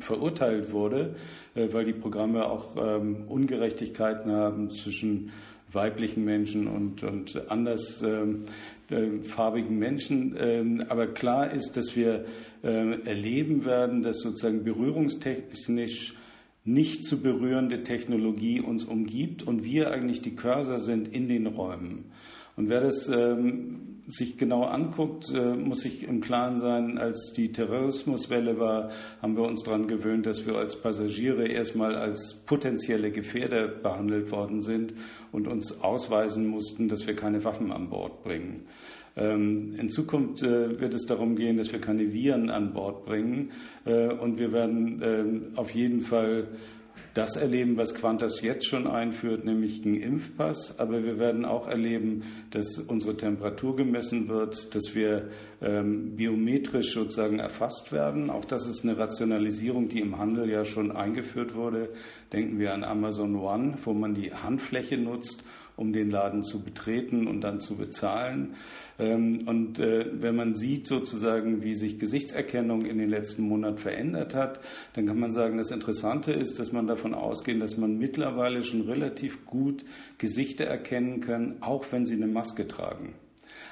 verurteilt 0.00 0.72
wurde, 0.72 1.14
äh, 1.54 1.68
weil 1.72 1.84
die 1.84 1.92
Programme 1.92 2.46
auch 2.46 2.76
ähm, 2.76 3.28
Ungerechtigkeiten 3.28 4.32
haben 4.32 4.70
zwischen 4.70 5.30
weiblichen 5.70 6.24
Menschen 6.24 6.66
und, 6.66 7.02
und 7.02 7.50
andersfarbigen 7.50 8.42
ähm, 8.90 9.76
äh, 9.76 9.78
Menschen. 9.78 10.34
Ähm, 10.38 10.82
aber 10.88 11.08
klar 11.08 11.52
ist, 11.52 11.76
dass 11.76 11.94
wir 11.94 12.24
ähm, 12.62 13.02
erleben 13.04 13.66
werden, 13.66 14.02
dass 14.02 14.20
sozusagen 14.20 14.64
berührungstechnisch 14.64 16.14
nicht 16.64 17.04
zu 17.04 17.20
berührende 17.20 17.82
Technologie 17.82 18.60
uns 18.60 18.84
umgibt 18.84 19.42
und 19.42 19.64
wir 19.64 19.90
eigentlich 19.90 20.22
die 20.22 20.34
Cursor 20.34 20.78
sind 20.78 21.08
in 21.08 21.28
den 21.28 21.46
Räumen. 21.46 22.06
Und 22.56 22.70
wer 22.70 22.80
das 22.80 23.10
ähm, 23.10 23.93
sich 24.06 24.36
genau 24.36 24.64
anguckt, 24.64 25.32
äh, 25.34 25.54
muss 25.54 25.80
sich 25.80 26.06
im 26.06 26.20
Klaren 26.20 26.56
sein, 26.56 26.98
als 26.98 27.32
die 27.32 27.52
Terrorismuswelle 27.52 28.58
war, 28.58 28.90
haben 29.22 29.36
wir 29.36 29.44
uns 29.44 29.62
daran 29.62 29.88
gewöhnt, 29.88 30.26
dass 30.26 30.46
wir 30.46 30.56
als 30.56 30.76
Passagiere 30.76 31.48
erstmal 31.48 31.96
als 31.96 32.42
potenzielle 32.46 33.10
Gefährder 33.10 33.68
behandelt 33.68 34.30
worden 34.30 34.60
sind 34.60 34.94
und 35.32 35.48
uns 35.48 35.80
ausweisen 35.82 36.46
mussten, 36.46 36.88
dass 36.88 37.06
wir 37.06 37.16
keine 37.16 37.44
Waffen 37.44 37.72
an 37.72 37.88
Bord 37.88 38.22
bringen. 38.22 38.66
Ähm, 39.16 39.74
in 39.78 39.88
Zukunft 39.88 40.42
äh, 40.42 40.80
wird 40.80 40.92
es 40.92 41.06
darum 41.06 41.36
gehen, 41.36 41.56
dass 41.56 41.72
wir 41.72 41.80
keine 41.80 42.12
Viren 42.12 42.50
an 42.50 42.72
Bord 42.72 43.06
bringen 43.06 43.52
äh, 43.84 44.08
und 44.08 44.38
wir 44.38 44.52
werden 44.52 45.00
ähm, 45.04 45.42
auf 45.56 45.70
jeden 45.70 46.00
Fall 46.00 46.48
das 47.14 47.36
erleben, 47.36 47.76
was 47.76 47.94
Qantas 47.94 48.42
jetzt 48.42 48.66
schon 48.66 48.88
einführt, 48.88 49.44
nämlich 49.44 49.84
einen 49.84 49.94
Impfpass. 49.94 50.80
Aber 50.80 51.04
wir 51.04 51.18
werden 51.18 51.44
auch 51.44 51.68
erleben, 51.68 52.24
dass 52.50 52.78
unsere 52.78 53.16
Temperatur 53.16 53.76
gemessen 53.76 54.28
wird, 54.28 54.74
dass 54.74 54.94
wir 54.96 55.30
ähm, 55.62 56.16
biometrisch 56.16 56.92
sozusagen 56.92 57.38
erfasst 57.38 57.92
werden. 57.92 58.30
Auch 58.30 58.44
das 58.44 58.66
ist 58.66 58.82
eine 58.82 58.98
Rationalisierung, 58.98 59.88
die 59.88 60.00
im 60.00 60.18
Handel 60.18 60.50
ja 60.50 60.64
schon 60.64 60.90
eingeführt 60.90 61.54
wurde. 61.54 61.88
Denken 62.32 62.58
wir 62.58 62.74
an 62.74 62.82
Amazon 62.82 63.36
One, 63.36 63.78
wo 63.84 63.92
man 63.92 64.14
die 64.14 64.32
Handfläche 64.32 64.98
nutzt 64.98 65.44
um 65.76 65.92
den 65.92 66.10
Laden 66.10 66.44
zu 66.44 66.62
betreten 66.62 67.26
und 67.26 67.40
dann 67.40 67.58
zu 67.60 67.76
bezahlen. 67.76 68.54
Ähm, 68.98 69.40
und 69.46 69.78
äh, 69.80 70.06
wenn 70.12 70.36
man 70.36 70.54
sieht 70.54 70.86
sozusagen, 70.86 71.62
wie 71.62 71.74
sich 71.74 71.98
Gesichtserkennung 71.98 72.86
in 72.86 72.98
den 72.98 73.10
letzten 73.10 73.42
Monaten 73.42 73.78
verändert 73.78 74.34
hat, 74.34 74.60
dann 74.92 75.06
kann 75.06 75.18
man 75.18 75.30
sagen, 75.30 75.58
das 75.58 75.70
Interessante 75.70 76.32
ist, 76.32 76.58
dass 76.58 76.72
man 76.72 76.86
davon 76.86 77.14
ausgeht, 77.14 77.60
dass 77.60 77.76
man 77.76 77.98
mittlerweile 77.98 78.62
schon 78.62 78.82
relativ 78.82 79.44
gut 79.46 79.84
Gesichter 80.18 80.64
erkennen 80.64 81.20
kann, 81.20 81.56
auch 81.60 81.84
wenn 81.90 82.06
sie 82.06 82.14
eine 82.14 82.28
Maske 82.28 82.68
tragen. 82.68 83.14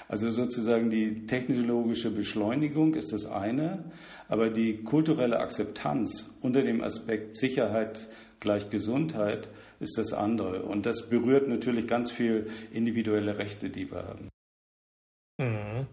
Also 0.09 0.29
sozusagen 0.29 0.91
die 0.91 1.27
technologische 1.27 2.11
Beschleunigung 2.11 2.95
ist 2.95 3.13
das 3.13 3.27
eine, 3.27 3.85
aber 4.29 4.51
die 4.51 4.83
kulturelle 4.83 5.39
Akzeptanz 5.39 6.31
unter 6.41 6.63
dem 6.63 6.83
Aspekt 6.83 7.37
Sicherheit 7.37 8.09
gleich 8.41 8.71
Gesundheit 8.71 9.49
ist 9.83 9.99
das 9.99 10.13
andere. 10.13 10.63
Und 10.63 10.87
das 10.87 11.09
berührt 11.09 11.49
natürlich 11.49 11.87
ganz 11.87 12.11
viel 12.11 12.51
individuelle 12.71 13.37
Rechte, 13.39 13.69
die 13.69 13.91
wir 13.91 14.07
haben. 14.07 14.29
Mhm. 15.39 15.89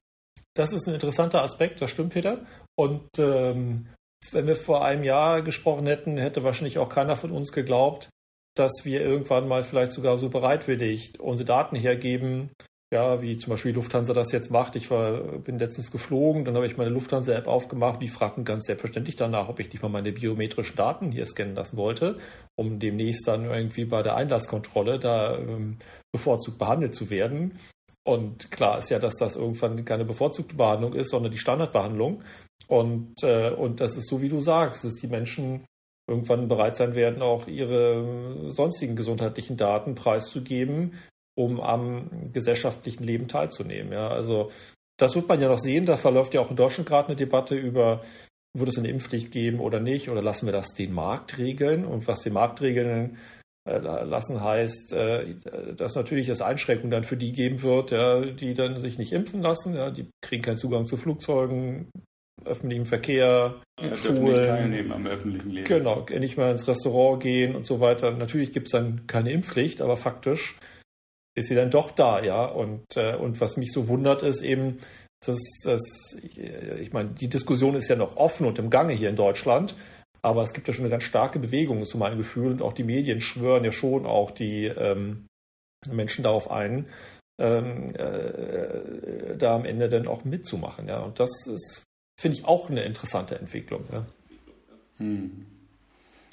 Das 0.55 0.71
ist 0.71 0.87
ein 0.87 0.93
interessanter 0.93 1.41
Aspekt, 1.41 1.81
das 1.81 1.91
stimmt, 1.91 2.13
Peter. 2.13 2.45
Und 2.77 3.07
ähm, 3.17 3.87
wenn 4.31 4.47
wir 4.47 4.55
vor 4.55 4.83
einem 4.83 5.03
Jahr 5.03 5.41
gesprochen 5.41 5.87
hätten, 5.87 6.17
hätte 6.17 6.43
wahrscheinlich 6.43 6.77
auch 6.77 6.89
keiner 6.89 7.15
von 7.15 7.31
uns 7.31 7.51
geglaubt, 7.51 8.09
dass 8.55 8.71
wir 8.83 9.01
irgendwann 9.01 9.47
mal 9.47 9.63
vielleicht 9.63 9.91
sogar 9.91 10.17
so 10.17 10.29
bereitwillig 10.29 11.19
unsere 11.19 11.47
Daten 11.47 11.75
hergeben, 11.75 12.51
ja, 12.91 13.21
wie 13.21 13.37
zum 13.37 13.51
Beispiel 13.51 13.73
Lufthansa 13.73 14.13
das 14.13 14.31
jetzt 14.31 14.49
macht. 14.49 14.75
Ich 14.75 14.89
war, 14.89 15.21
bin 15.39 15.59
letztens 15.59 15.91
geflogen, 15.91 16.43
dann 16.43 16.55
habe 16.55 16.65
ich 16.65 16.77
meine 16.77 16.89
Lufthansa-App 16.89 17.47
aufgemacht. 17.47 18.01
Die 18.01 18.07
fragten 18.07 18.45
ganz 18.45 18.65
selbstverständlich 18.65 19.15
danach, 19.15 19.47
ob 19.47 19.59
ich 19.59 19.71
nicht 19.71 19.83
mal 19.83 19.89
meine 19.89 20.11
biometrischen 20.11 20.75
Daten 20.75 21.11
hier 21.11 21.27
scannen 21.27 21.53
lassen 21.53 21.77
wollte, 21.77 22.17
um 22.55 22.79
demnächst 22.79 23.27
dann 23.27 23.45
irgendwie 23.45 23.85
bei 23.85 24.01
der 24.01 24.15
Einlasskontrolle 24.15 24.97
da 24.97 25.37
ähm, 25.37 25.77
bevorzugt 26.11 26.57
behandelt 26.57 26.95
zu 26.95 27.11
werden. 27.11 27.59
Und 28.03 28.49
klar 28.49 28.79
ist 28.79 28.89
ja, 28.89 28.97
dass 28.97 29.17
das 29.17 29.35
irgendwann 29.35 29.85
keine 29.85 30.05
bevorzugte 30.05 30.55
Behandlung 30.55 30.93
ist, 30.93 31.11
sondern 31.11 31.31
die 31.31 31.37
Standardbehandlung. 31.37 32.23
Und, 32.67 33.21
äh, 33.21 33.51
und 33.51 33.81
das 33.81 33.97
ist 33.97 34.09
so, 34.09 34.21
wie 34.23 34.29
du 34.29 34.41
sagst, 34.41 34.83
dass 34.83 34.95
die 34.95 35.07
Menschen 35.07 35.63
irgendwann 36.07 36.47
bereit 36.47 36.75
sein 36.75 36.95
werden, 36.95 37.21
auch 37.21 37.45
ihre 37.45 38.49
sonstigen 38.49 38.95
gesundheitlichen 38.95 39.57
Daten 39.57 39.93
preiszugeben, 39.93 40.95
um 41.39 41.61
am 41.61 42.31
gesellschaftlichen 42.33 43.03
Leben 43.03 43.29
teilzunehmen. 43.29 43.93
Ja, 43.93 44.09
also 44.09 44.51
das 44.97 45.15
wird 45.15 45.29
man 45.29 45.39
ja 45.39 45.47
noch 45.47 45.57
sehen. 45.57 45.85
Da 45.85 45.95
verläuft 45.95 46.33
ja 46.33 46.41
auch 46.41 46.51
in 46.51 46.57
Deutschland 46.57 46.89
gerade 46.89 47.07
eine 47.07 47.15
Debatte 47.15 47.55
über, 47.55 48.03
würde 48.53 48.71
es 48.71 48.77
eine 48.77 48.89
Impfpflicht 48.89 49.31
geben 49.31 49.61
oder 49.61 49.79
nicht, 49.79 50.09
oder 50.09 50.21
lassen 50.21 50.47
wir 50.47 50.51
das 50.51 50.73
den 50.73 50.91
Markt 50.91 51.37
regeln? 51.37 51.85
Und 51.85 52.07
was 52.07 52.19
den 52.19 52.33
Markt 52.33 52.61
regeln 52.61 53.17
äh, 53.65 53.77
lassen 53.77 54.43
heißt, 54.43 54.91
äh, 54.91 55.35
dass 55.77 55.95
natürlich 55.95 56.27
es 56.27 56.41
Einschränkungen 56.41 56.91
dann 56.91 57.05
für 57.05 57.15
die 57.15 57.31
geben 57.31 57.61
wird, 57.61 57.91
ja, 57.91 58.19
die 58.19 58.53
dann 58.53 58.75
sich 58.75 58.97
nicht 58.97 59.13
impfen 59.13 59.41
lassen. 59.41 59.75
Ja, 59.75 59.91
die 59.91 60.09
kriegen 60.21 60.43
keinen 60.43 60.57
Zugang 60.57 60.87
zu 60.87 60.97
Flugzeugen, 60.97 61.89
öffentlichem 62.43 62.85
Verkehr, 62.85 63.61
ja, 63.79 63.95
Schulen. 63.95 64.23
Nicht 64.23 64.43
teilnehmen 64.43 64.91
am 64.91 65.07
öffentlichen 65.07 65.51
Leben. 65.51 65.67
Genau, 65.67 66.05
nicht 66.19 66.35
mehr 66.35 66.51
ins 66.51 66.67
Restaurant 66.67 67.23
gehen 67.23 67.55
und 67.55 67.65
so 67.65 67.79
weiter. 67.79 68.11
Natürlich 68.11 68.51
gibt 68.51 68.67
es 68.67 68.73
dann 68.73 69.07
keine 69.07 69.31
Impfpflicht, 69.31 69.81
aber 69.81 69.95
faktisch 69.95 70.59
ist 71.35 71.47
sie 71.47 71.55
dann 71.55 71.69
doch 71.69 71.91
da, 71.91 72.21
ja. 72.23 72.45
Und, 72.45 72.97
äh, 72.97 73.15
und 73.15 73.39
was 73.41 73.57
mich 73.57 73.71
so 73.71 73.87
wundert, 73.87 74.23
ist 74.23 74.41
eben, 74.41 74.79
dass, 75.25 75.39
dass 75.63 76.17
ich 76.21 76.93
meine, 76.93 77.09
die 77.09 77.27
Diskussion 77.27 77.75
ist 77.75 77.89
ja 77.89 77.95
noch 77.95 78.17
offen 78.17 78.45
und 78.45 78.59
im 78.59 78.69
Gange 78.69 78.93
hier 78.93 79.09
in 79.09 79.15
Deutschland, 79.15 79.75
aber 80.21 80.41
es 80.41 80.53
gibt 80.53 80.67
ja 80.67 80.73
schon 80.73 80.85
eine 80.85 80.91
ganz 80.91 81.03
starke 81.03 81.39
Bewegung, 81.39 81.81
ist 81.81 81.91
so 81.91 81.97
mein 81.97 82.17
Gefühl, 82.17 82.51
und 82.51 82.61
auch 82.61 82.73
die 82.73 82.83
Medien 82.83 83.21
schwören 83.21 83.63
ja 83.63 83.71
schon 83.71 84.05
auch 84.05 84.31
die 84.31 84.65
ähm, 84.65 85.27
Menschen 85.89 86.23
darauf 86.23 86.51
ein, 86.51 86.87
ähm, 87.39 87.93
äh, 87.95 89.37
da 89.37 89.55
am 89.55 89.65
Ende 89.65 89.87
dann 89.89 90.07
auch 90.07 90.25
mitzumachen, 90.25 90.87
ja. 90.87 90.99
Und 90.99 91.19
das 91.19 91.29
ist, 91.47 91.83
finde 92.19 92.37
ich, 92.37 92.45
auch 92.45 92.69
eine 92.69 92.83
interessante 92.83 93.39
Entwicklung. 93.39 93.83
Ja. 93.91 94.05
Hm. 94.97 95.45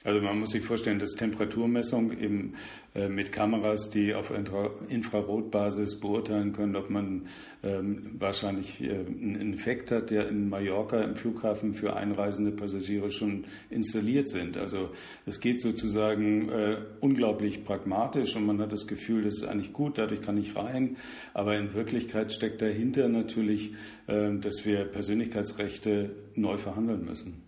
Also 0.07 0.21
man 0.21 0.39
muss 0.39 0.51
sich 0.51 0.63
vorstellen, 0.63 1.01
dass 1.01 1.17
Temperaturmessung 1.17 2.17
eben 2.17 2.55
äh, 2.95 3.09
mit 3.09 3.33
Kameras, 3.33 3.91
die 3.91 4.15
auf 4.15 4.31
Infra 4.31 4.71
Infrarotbasis 4.89 5.99
beurteilen 5.99 6.53
können, 6.53 6.77
ob 6.77 6.91
man 6.91 7.27
ähm, 7.65 8.13
wahrscheinlich 8.17 8.85
äh, 8.85 9.01
einen 9.01 9.53
Effekt 9.53 9.91
hat, 9.91 10.11
der 10.11 10.29
in 10.29 10.49
Mallorca 10.49 11.03
im 11.03 11.17
Flughafen 11.17 11.75
für 11.75 11.97
einreisende 11.97 12.53
Passagiere 12.53 13.11
schon 13.11 13.47
installiert 13.69 14.29
sind. 14.29 14.57
Also 14.57 14.91
es 15.27 15.41
geht 15.41 15.61
sozusagen 15.61 16.51
äh, 16.51 16.77
unglaublich 17.01 17.65
pragmatisch 17.65 18.37
und 18.37 18.47
man 18.47 18.61
hat 18.61 18.73
das 18.73 18.87
Gefühl, 18.87 19.23
das 19.23 19.39
ist 19.39 19.45
eigentlich 19.45 19.73
gut, 19.73 19.99
dadurch 19.99 20.21
kann 20.21 20.39
ich 20.39 20.55
rein. 20.55 20.99
Aber 21.35 21.59
in 21.59 21.75
Wirklichkeit 21.75 22.33
steckt 22.33 22.63
dahinter 22.63 23.09
natürlich, 23.09 23.75
äh, 24.07 24.37
dass 24.39 24.65
wir 24.65 24.85
Persönlichkeitsrechte 24.85 26.11
neu 26.37 26.59
verhandeln 26.59 27.05
müssen. 27.05 27.43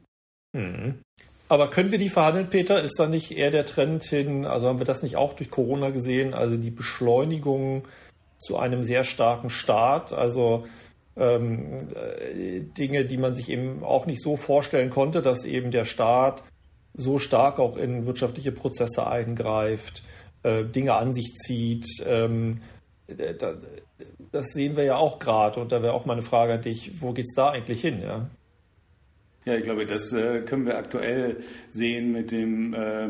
Mhm. 0.55 0.95
Aber 1.49 1.71
können 1.71 1.91
wir 1.91 1.99
die 1.99 2.11
verhandeln, 2.11 2.51
Peter? 2.51 2.83
Ist 2.83 2.99
da 2.99 3.07
nicht 3.07 3.37
eher 3.37 3.51
der 3.51 3.65
Trend 3.65 4.05
hin, 4.05 4.45
also 4.45 4.69
haben 4.69 4.79
wir 4.79 4.87
das 4.87 5.03
nicht 5.03 5.17
auch 5.17 5.33
durch 5.33 5.51
Corona 5.51 5.91
gesehen, 5.91 6.35
also 6.35 6.57
die 6.57 6.71
Beschleunigung 6.71 7.89
zu 8.37 8.59
einem 8.59 8.83
sehr 8.83 9.03
starken 9.03 9.49
Staat, 9.49 10.13
also 10.13 10.67
ähm, 11.17 11.77
äh, 11.95 12.61
Dinge, 12.61 13.05
die 13.07 13.17
man 13.17 13.35
sich 13.35 13.51
eben 13.51 13.83
auch 13.83 14.07
nicht 14.07 14.23
so 14.23 14.37
vorstellen 14.37 14.91
konnte, 14.91 15.23
dass 15.23 15.45
eben 15.45 15.71
der 15.71 15.85
Staat 15.85 16.45
so 16.95 17.19
stark 17.19 17.59
auch 17.59 17.77
in 17.77 18.07
wirtschaftliche 18.07 18.53
Prozesse 18.53 19.07
eingreift, 19.07 20.03
äh, 20.43 20.65
Dinge 20.65 20.95
an 20.95 21.13
sich 21.13 21.35
zieht. 21.35 21.87
Ähm, 22.07 22.61
äh, 23.07 23.35
da, 23.35 23.55
das 24.33 24.49
sehen 24.49 24.77
wir 24.77 24.85
ja 24.85 24.97
auch 24.97 25.19
gerade. 25.19 25.61
Und 25.61 25.73
da 25.73 25.83
wäre 25.83 25.95
auch 25.95 26.07
meine 26.07 26.23
Frage 26.23 26.55
an 26.55 26.63
dich, 26.63 27.01
wo 27.01 27.13
geht 27.13 27.27
es 27.27 27.35
da 27.35 27.51
eigentlich 27.51 27.81
hin? 27.81 28.03
Ja? 28.03 28.29
Ja, 29.49 29.57
ich 29.57 29.63
glaube, 29.63 29.87
das 29.87 30.13
äh, 30.13 30.43
können 30.43 30.67
wir 30.67 30.77
aktuell 30.77 31.39
sehen 31.71 32.13
mit 32.13 32.33
dem 32.33 32.75
äh, 32.75 33.09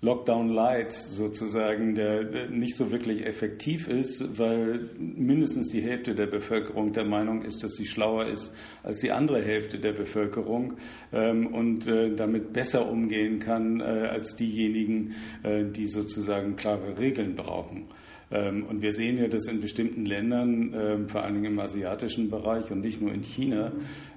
Lockdown 0.00 0.48
Light 0.48 0.90
sozusagen, 0.90 1.94
der 1.94 2.48
nicht 2.50 2.74
so 2.74 2.90
wirklich 2.90 3.24
effektiv 3.24 3.86
ist, 3.86 4.36
weil 4.36 4.90
mindestens 4.98 5.68
die 5.68 5.80
Hälfte 5.80 6.16
der 6.16 6.26
Bevölkerung 6.26 6.92
der 6.92 7.04
Meinung 7.04 7.42
ist, 7.42 7.62
dass 7.62 7.76
sie 7.76 7.86
schlauer 7.86 8.26
ist 8.26 8.52
als 8.82 8.98
die 8.98 9.12
andere 9.12 9.44
Hälfte 9.44 9.78
der 9.78 9.92
Bevölkerung 9.92 10.74
ähm, 11.12 11.46
und 11.46 11.86
äh, 11.86 12.12
damit 12.16 12.52
besser 12.52 12.90
umgehen 12.90 13.38
kann 13.38 13.78
äh, 13.78 13.84
als 13.84 14.34
diejenigen, 14.34 15.14
äh, 15.44 15.66
die 15.66 15.86
sozusagen 15.86 16.56
klare 16.56 16.98
Regeln 16.98 17.36
brauchen. 17.36 17.86
Ähm, 18.34 18.64
und 18.66 18.82
wir 18.82 18.92
sehen 18.92 19.16
ja, 19.16 19.28
dass 19.28 19.46
in 19.46 19.60
bestimmten 19.60 20.04
Ländern, 20.04 20.74
ähm, 20.76 21.08
vor 21.08 21.22
allen 21.22 21.34
Dingen 21.34 21.52
im 21.52 21.58
asiatischen 21.60 22.28
Bereich 22.30 22.70
und 22.72 22.80
nicht 22.80 23.00
nur 23.00 23.12
in 23.12 23.22
China, 23.22 23.72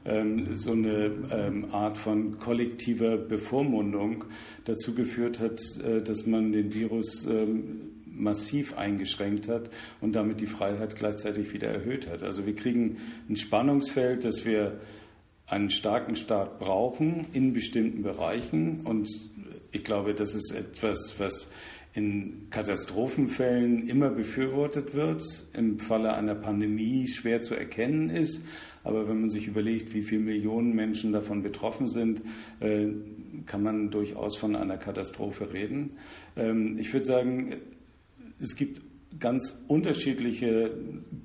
ähm, 0.06 0.54
so 0.54 0.72
eine 0.72 1.68
Art 1.72 1.98
von 1.98 2.40
kollektiver 2.40 3.18
Bevormundung 3.18 4.26
dazu 4.66 4.96
geführt 4.96 5.40
hat, 5.40 5.62
äh, 5.86 6.02
dass 6.02 6.26
man 6.26 6.52
den 6.52 6.74
Virus 6.74 7.28
massiv 8.06 8.76
eingeschränkt 8.76 9.48
hat 9.48 9.70
und 10.02 10.16
damit 10.16 10.42
die 10.42 10.48
Freiheit 10.48 10.96
gleichzeitig 10.96 11.54
wieder 11.54 11.68
erhöht 11.68 12.10
hat. 12.10 12.24
Also 12.24 12.48
wir 12.48 12.56
kriegen 12.56 12.98
ein 13.30 13.36
Spannungsfeld, 13.36 14.26
dass 14.26 14.44
wir 14.44 14.80
einen 15.46 15.70
starken 15.70 16.16
Staat 16.16 16.60
brauchen 16.60 17.28
in 17.34 17.54
bestimmten 17.54 18.02
Bereichen. 18.02 18.82
Und 18.82 19.08
ich 19.72 19.84
glaube, 19.84 20.14
das 20.14 20.34
ist 20.34 20.52
etwas, 20.52 21.16
was 21.20 21.52
in 21.98 22.48
Katastrophenfällen 22.52 23.88
immer 23.88 24.12
befürwortet 24.12 24.94
wird, 24.94 25.24
im 25.54 25.80
Falle 25.80 26.14
einer 26.14 26.36
Pandemie 26.36 27.08
schwer 27.08 27.42
zu 27.42 27.56
erkennen 27.56 28.12
ist. 28.12 28.46
Aber 28.84 29.10
wenn 29.10 29.20
man 29.20 29.30
sich 29.32 29.48
überlegt, 29.48 29.96
wie 29.96 30.04
viele 30.04 30.22
Millionen 30.22 30.76
Menschen 30.76 31.12
davon 31.12 31.42
betroffen 31.42 31.90
sind, 31.90 32.22
äh, 32.60 32.90
kann 33.48 33.64
man 33.64 33.90
durchaus 33.90 34.38
von 34.38 34.56
einer 34.56 34.78
Katastrophe 34.78 35.52
reden. 35.52 35.98
Ähm, 36.36 36.78
ich 36.78 36.94
würde 36.94 37.06
sagen, 37.06 37.56
es 38.40 38.56
gibt 38.56 38.80
ganz 39.20 39.58
unterschiedliche 39.68 40.72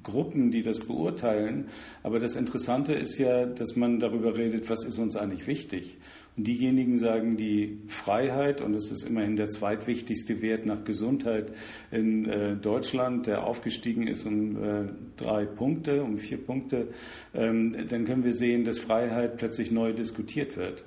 Gruppen, 0.03 0.51
die 0.51 0.63
das 0.63 0.81
beurteilen. 0.81 1.67
Aber 2.03 2.19
das 2.19 2.35
Interessante 2.35 2.95
ist 2.95 3.19
ja, 3.19 3.45
dass 3.45 3.77
man 3.77 3.99
darüber 3.99 4.37
redet, 4.39 4.71
was 4.71 4.85
ist 4.85 4.99
uns 4.99 5.17
eigentlich 5.17 5.47
wichtig. 5.47 5.99
Diejenigen 6.37 6.97
sagen, 6.97 7.37
die 7.37 7.81
Freiheit, 7.89 8.63
und 8.63 8.73
das 8.73 8.91
ist 8.91 9.05
immerhin 9.05 9.37
der 9.37 9.51
zweitwichtigste 9.51 10.41
Wert 10.41 10.65
nach 10.65 10.83
Gesundheit 10.85 11.53
in 11.91 12.27
äh, 12.27 12.57
Deutschland, 12.57 13.27
der 13.27 13.45
aufgestiegen 13.45 14.07
ist 14.07 14.25
um 14.25 14.57
äh, 14.63 14.89
drei 15.17 15.45
Punkte, 15.45 16.03
um 16.03 16.17
vier 16.17 16.39
Punkte, 16.39 16.89
ähm, 17.35 17.87
dann 17.89 18.07
können 18.07 18.25
wir 18.25 18.33
sehen, 18.33 18.65
dass 18.65 18.79
Freiheit 18.79 19.37
plötzlich 19.37 19.71
neu 19.71 19.93
diskutiert 19.93 20.57
wird. 20.57 20.85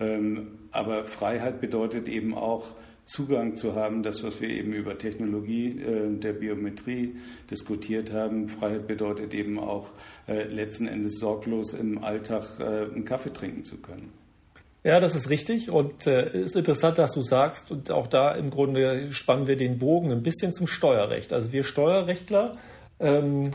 Ähm, 0.00 0.48
aber 0.72 1.04
Freiheit 1.04 1.60
bedeutet 1.60 2.08
eben 2.08 2.34
auch, 2.34 2.74
Zugang 3.06 3.54
zu 3.54 3.76
haben, 3.76 4.02
das, 4.02 4.24
was 4.24 4.40
wir 4.40 4.48
eben 4.50 4.72
über 4.72 4.98
Technologie 4.98 5.80
äh, 5.80 6.10
der 6.18 6.32
Biometrie 6.32 7.14
diskutiert 7.48 8.12
haben. 8.12 8.48
Freiheit 8.48 8.88
bedeutet 8.88 9.32
eben 9.32 9.60
auch 9.60 9.94
äh, 10.26 10.42
letzten 10.42 10.88
Endes 10.88 11.20
sorglos 11.20 11.72
im 11.72 12.02
Alltag 12.02 12.44
äh, 12.58 12.64
einen 12.64 13.04
Kaffee 13.04 13.32
trinken 13.32 13.62
zu 13.62 13.76
können. 13.80 14.10
Ja, 14.86 15.00
das 15.00 15.16
ist 15.16 15.30
richtig 15.30 15.68
und 15.68 16.02
es 16.02 16.06
äh, 16.06 16.38
ist 16.38 16.54
interessant, 16.54 16.96
dass 16.96 17.10
du 17.10 17.20
sagst 17.20 17.72
und 17.72 17.90
auch 17.90 18.06
da 18.06 18.30
im 18.30 18.50
Grunde 18.50 19.12
spannen 19.12 19.48
wir 19.48 19.56
den 19.56 19.80
Bogen 19.80 20.12
ein 20.12 20.22
bisschen 20.22 20.52
zum 20.52 20.68
Steuerrecht. 20.68 21.32
Also 21.32 21.50
wir 21.50 21.64
Steuerrechtler 21.64 22.56
ähm, 23.00 23.50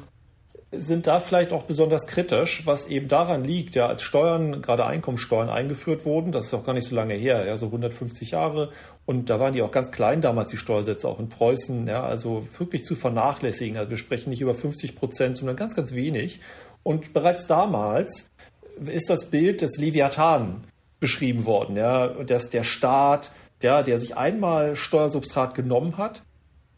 sind 0.73 1.07
da 1.07 1.21
vielleicht 1.21 1.53
auch 1.53 1.63
besonders 1.63 2.05
kritisch, 2.05 2.65
was 2.65 2.85
eben 2.87 3.07
daran 3.07 3.45
liegt, 3.45 3.75
ja, 3.75 3.85
als 3.85 4.01
Steuern, 4.01 4.61
gerade 4.61 4.85
Einkommensteuern 4.85 5.47
eingeführt 5.47 6.03
wurden, 6.03 6.33
das 6.33 6.47
ist 6.47 6.53
auch 6.53 6.65
gar 6.65 6.73
nicht 6.73 6.89
so 6.89 6.97
lange 6.97 7.13
her, 7.13 7.45
ja, 7.45 7.55
so 7.55 7.67
150 7.67 8.31
Jahre, 8.31 8.69
und 9.05 9.29
da 9.29 9.39
waren 9.39 9.53
die 9.53 9.61
auch 9.61 9.71
ganz 9.71 9.89
klein 9.89 10.19
damals, 10.19 10.51
die 10.51 10.57
Steuersätze, 10.57 11.07
auch 11.07 11.21
in 11.21 11.29
Preußen, 11.29 11.87
ja, 11.87 12.03
also 12.03 12.45
wirklich 12.57 12.83
zu 12.83 12.97
vernachlässigen. 12.97 13.77
Also 13.77 13.89
wir 13.89 13.97
sprechen 13.97 14.31
nicht 14.31 14.41
über 14.41 14.53
50 14.53 14.97
Prozent, 14.97 15.37
sondern 15.37 15.55
ganz, 15.55 15.77
ganz 15.77 15.93
wenig. 15.93 16.41
Und 16.83 17.13
bereits 17.13 17.47
damals 17.47 18.29
ist 18.85 19.09
das 19.09 19.29
Bild 19.29 19.61
des 19.61 19.77
Leviathan 19.77 20.65
beschrieben 21.01 21.45
worden, 21.45 21.75
ja, 21.75 22.07
dass 22.23 22.47
der 22.49 22.63
Staat, 22.63 23.31
ja, 23.61 23.83
der 23.83 23.99
sich 23.99 24.15
einmal 24.15 24.77
Steuersubstrat 24.77 25.55
genommen 25.55 25.97
hat, 25.97 26.23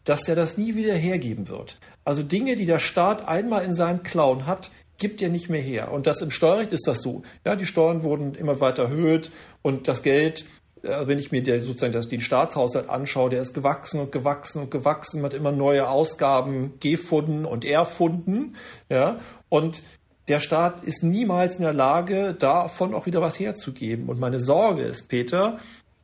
dass 0.02 0.28
er 0.28 0.34
das 0.34 0.58
nie 0.58 0.74
wieder 0.74 0.94
hergeben 0.94 1.48
wird. 1.48 1.78
Also 2.04 2.22
Dinge, 2.22 2.56
die 2.56 2.66
der 2.66 2.80
Staat 2.80 3.28
einmal 3.28 3.64
in 3.64 3.74
seinem 3.74 4.02
Clown 4.02 4.46
hat, 4.46 4.70
gibt 4.98 5.22
er 5.22 5.28
nicht 5.28 5.50
mehr 5.50 5.60
her. 5.60 5.92
Und 5.92 6.06
das 6.06 6.20
im 6.20 6.30
Steuerrecht 6.30 6.72
ist 6.72 6.86
das 6.86 7.02
so. 7.02 7.22
Ja, 7.44 7.54
die 7.54 7.66
Steuern 7.66 8.02
wurden 8.02 8.34
immer 8.34 8.60
weiter 8.60 8.84
erhöht 8.84 9.30
und 9.62 9.88
das 9.88 10.02
Geld, 10.02 10.44
äh, 10.82 11.06
wenn 11.06 11.18
ich 11.18 11.32
mir 11.32 11.42
der, 11.42 11.60
sozusagen 11.60 11.92
das, 11.92 12.08
den 12.08 12.20
Staatshaushalt 12.20 12.88
anschaue, 12.88 13.30
der 13.30 13.40
ist 13.40 13.54
gewachsen 13.54 14.00
und 14.00 14.12
gewachsen 14.12 14.62
und 14.62 14.70
gewachsen, 14.70 15.20
man 15.20 15.30
hat 15.30 15.34
immer 15.36 15.52
neue 15.52 15.88
Ausgaben 15.88 16.74
gefunden 16.80 17.44
und 17.44 17.64
erfunden. 17.64 18.56
Ja, 18.88 19.18
und 19.48 19.82
der 20.28 20.40
Staat 20.40 20.84
ist 20.84 21.02
niemals 21.02 21.56
in 21.56 21.62
der 21.62 21.74
Lage, 21.74 22.34
davon 22.34 22.94
auch 22.94 23.06
wieder 23.06 23.20
was 23.20 23.38
herzugeben. 23.38 24.08
Und 24.08 24.18
meine 24.18 24.40
Sorge 24.40 24.82
ist, 24.82 25.08
Peter, 25.08 25.58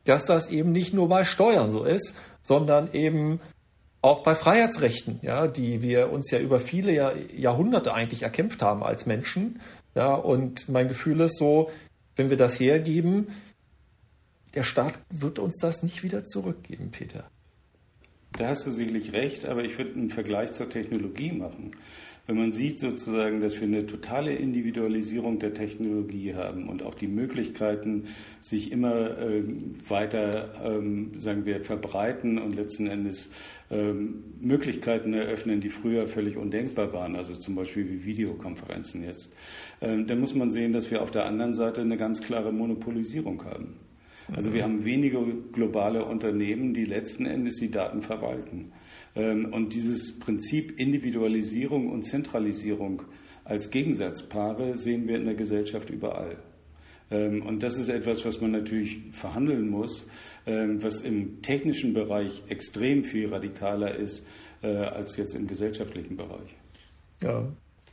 dass 0.05 0.25
das 0.25 0.49
eben 0.49 0.71
nicht 0.71 0.93
nur 0.93 1.09
bei 1.09 1.23
Steuern 1.23 1.71
so 1.71 1.83
ist, 1.83 2.13
sondern 2.41 2.93
eben 2.93 3.39
auch 4.01 4.23
bei 4.23 4.35
Freiheitsrechten, 4.35 5.19
ja, 5.21 5.47
die 5.47 5.81
wir 5.81 6.11
uns 6.11 6.31
ja 6.31 6.39
über 6.39 6.59
viele 6.59 6.93
Jahr, 6.93 7.15
Jahrhunderte 7.15 7.93
eigentlich 7.93 8.23
erkämpft 8.23 8.61
haben 8.61 8.83
als 8.83 9.05
Menschen. 9.05 9.59
Ja, 9.95 10.13
und 10.13 10.69
mein 10.69 10.87
Gefühl 10.87 11.19
ist 11.21 11.37
so, 11.37 11.69
wenn 12.15 12.29
wir 12.29 12.37
das 12.37 12.59
hergeben, 12.59 13.27
der 14.53 14.63
Staat 14.63 14.99
wird 15.09 15.39
uns 15.39 15.57
das 15.61 15.83
nicht 15.83 16.03
wieder 16.03 16.25
zurückgeben, 16.25 16.91
Peter. 16.91 17.25
Da 18.37 18.47
hast 18.47 18.65
du 18.65 18.71
sicherlich 18.71 19.13
recht, 19.13 19.45
aber 19.45 19.63
ich 19.63 19.77
würde 19.77 19.93
einen 19.93 20.09
Vergleich 20.09 20.53
zur 20.53 20.69
Technologie 20.69 21.31
machen 21.31 21.71
wenn 22.31 22.37
man 22.37 22.53
sieht 22.53 22.79
sozusagen, 22.79 23.41
dass 23.41 23.59
wir 23.59 23.67
eine 23.67 23.85
totale 23.85 24.33
Individualisierung 24.33 25.39
der 25.39 25.53
Technologie 25.53 26.33
haben 26.33 26.69
und 26.69 26.81
auch 26.81 26.95
die 26.95 27.09
Möglichkeiten 27.09 28.05
sich 28.39 28.71
immer 28.71 29.19
äh, 29.19 29.43
weiter, 29.89 30.47
ähm, 30.63 31.11
sagen 31.19 31.45
wir, 31.45 31.59
verbreiten 31.59 32.39
und 32.39 32.55
letzten 32.55 32.87
Endes 32.87 33.31
ähm, 33.69 34.23
Möglichkeiten 34.39 35.13
eröffnen, 35.13 35.59
die 35.59 35.67
früher 35.67 36.07
völlig 36.07 36.37
undenkbar 36.37 36.93
waren, 36.93 37.17
also 37.17 37.35
zum 37.35 37.55
Beispiel 37.55 37.89
wie 37.89 38.05
Videokonferenzen 38.05 39.03
jetzt, 39.03 39.33
ähm, 39.81 40.07
dann 40.07 40.21
muss 40.21 40.33
man 40.33 40.51
sehen, 40.51 40.71
dass 40.71 40.89
wir 40.89 41.01
auf 41.01 41.11
der 41.11 41.25
anderen 41.25 41.53
Seite 41.53 41.81
eine 41.81 41.97
ganz 41.97 42.21
klare 42.21 42.53
Monopolisierung 42.53 43.43
haben. 43.43 43.75
Also 44.33 44.53
wir 44.53 44.63
haben 44.63 44.85
wenige 44.85 45.19
globale 45.51 46.05
Unternehmen, 46.05 46.73
die 46.73 46.85
letzten 46.85 47.25
Endes 47.25 47.57
die 47.57 47.71
Daten 47.71 48.01
verwalten. 48.01 48.71
Ähm, 49.15 49.51
und 49.53 49.73
dieses 49.73 50.19
Prinzip 50.19 50.79
Individualisierung 50.79 51.89
und 51.89 52.03
Zentralisierung 52.03 53.03
als 53.43 53.69
Gegensatzpaare 53.69 54.77
sehen 54.77 55.07
wir 55.07 55.17
in 55.17 55.25
der 55.25 55.35
Gesellschaft 55.35 55.89
überall. 55.89 56.37
Ähm, 57.09 57.45
und 57.45 57.61
das 57.61 57.75
ist 57.75 57.89
etwas, 57.89 58.25
was 58.25 58.39
man 58.39 58.51
natürlich 58.51 59.01
verhandeln 59.11 59.69
muss, 59.69 60.09
ähm, 60.45 60.81
was 60.83 61.01
im 61.01 61.41
technischen 61.41 61.93
Bereich 61.93 62.43
extrem 62.47 63.03
viel 63.03 63.31
radikaler 63.33 63.95
ist 63.95 64.25
äh, 64.63 64.67
als 64.67 65.17
jetzt 65.17 65.35
im 65.35 65.47
gesellschaftlichen 65.47 66.15
Bereich. 66.15 66.55
Ja. 67.21 67.45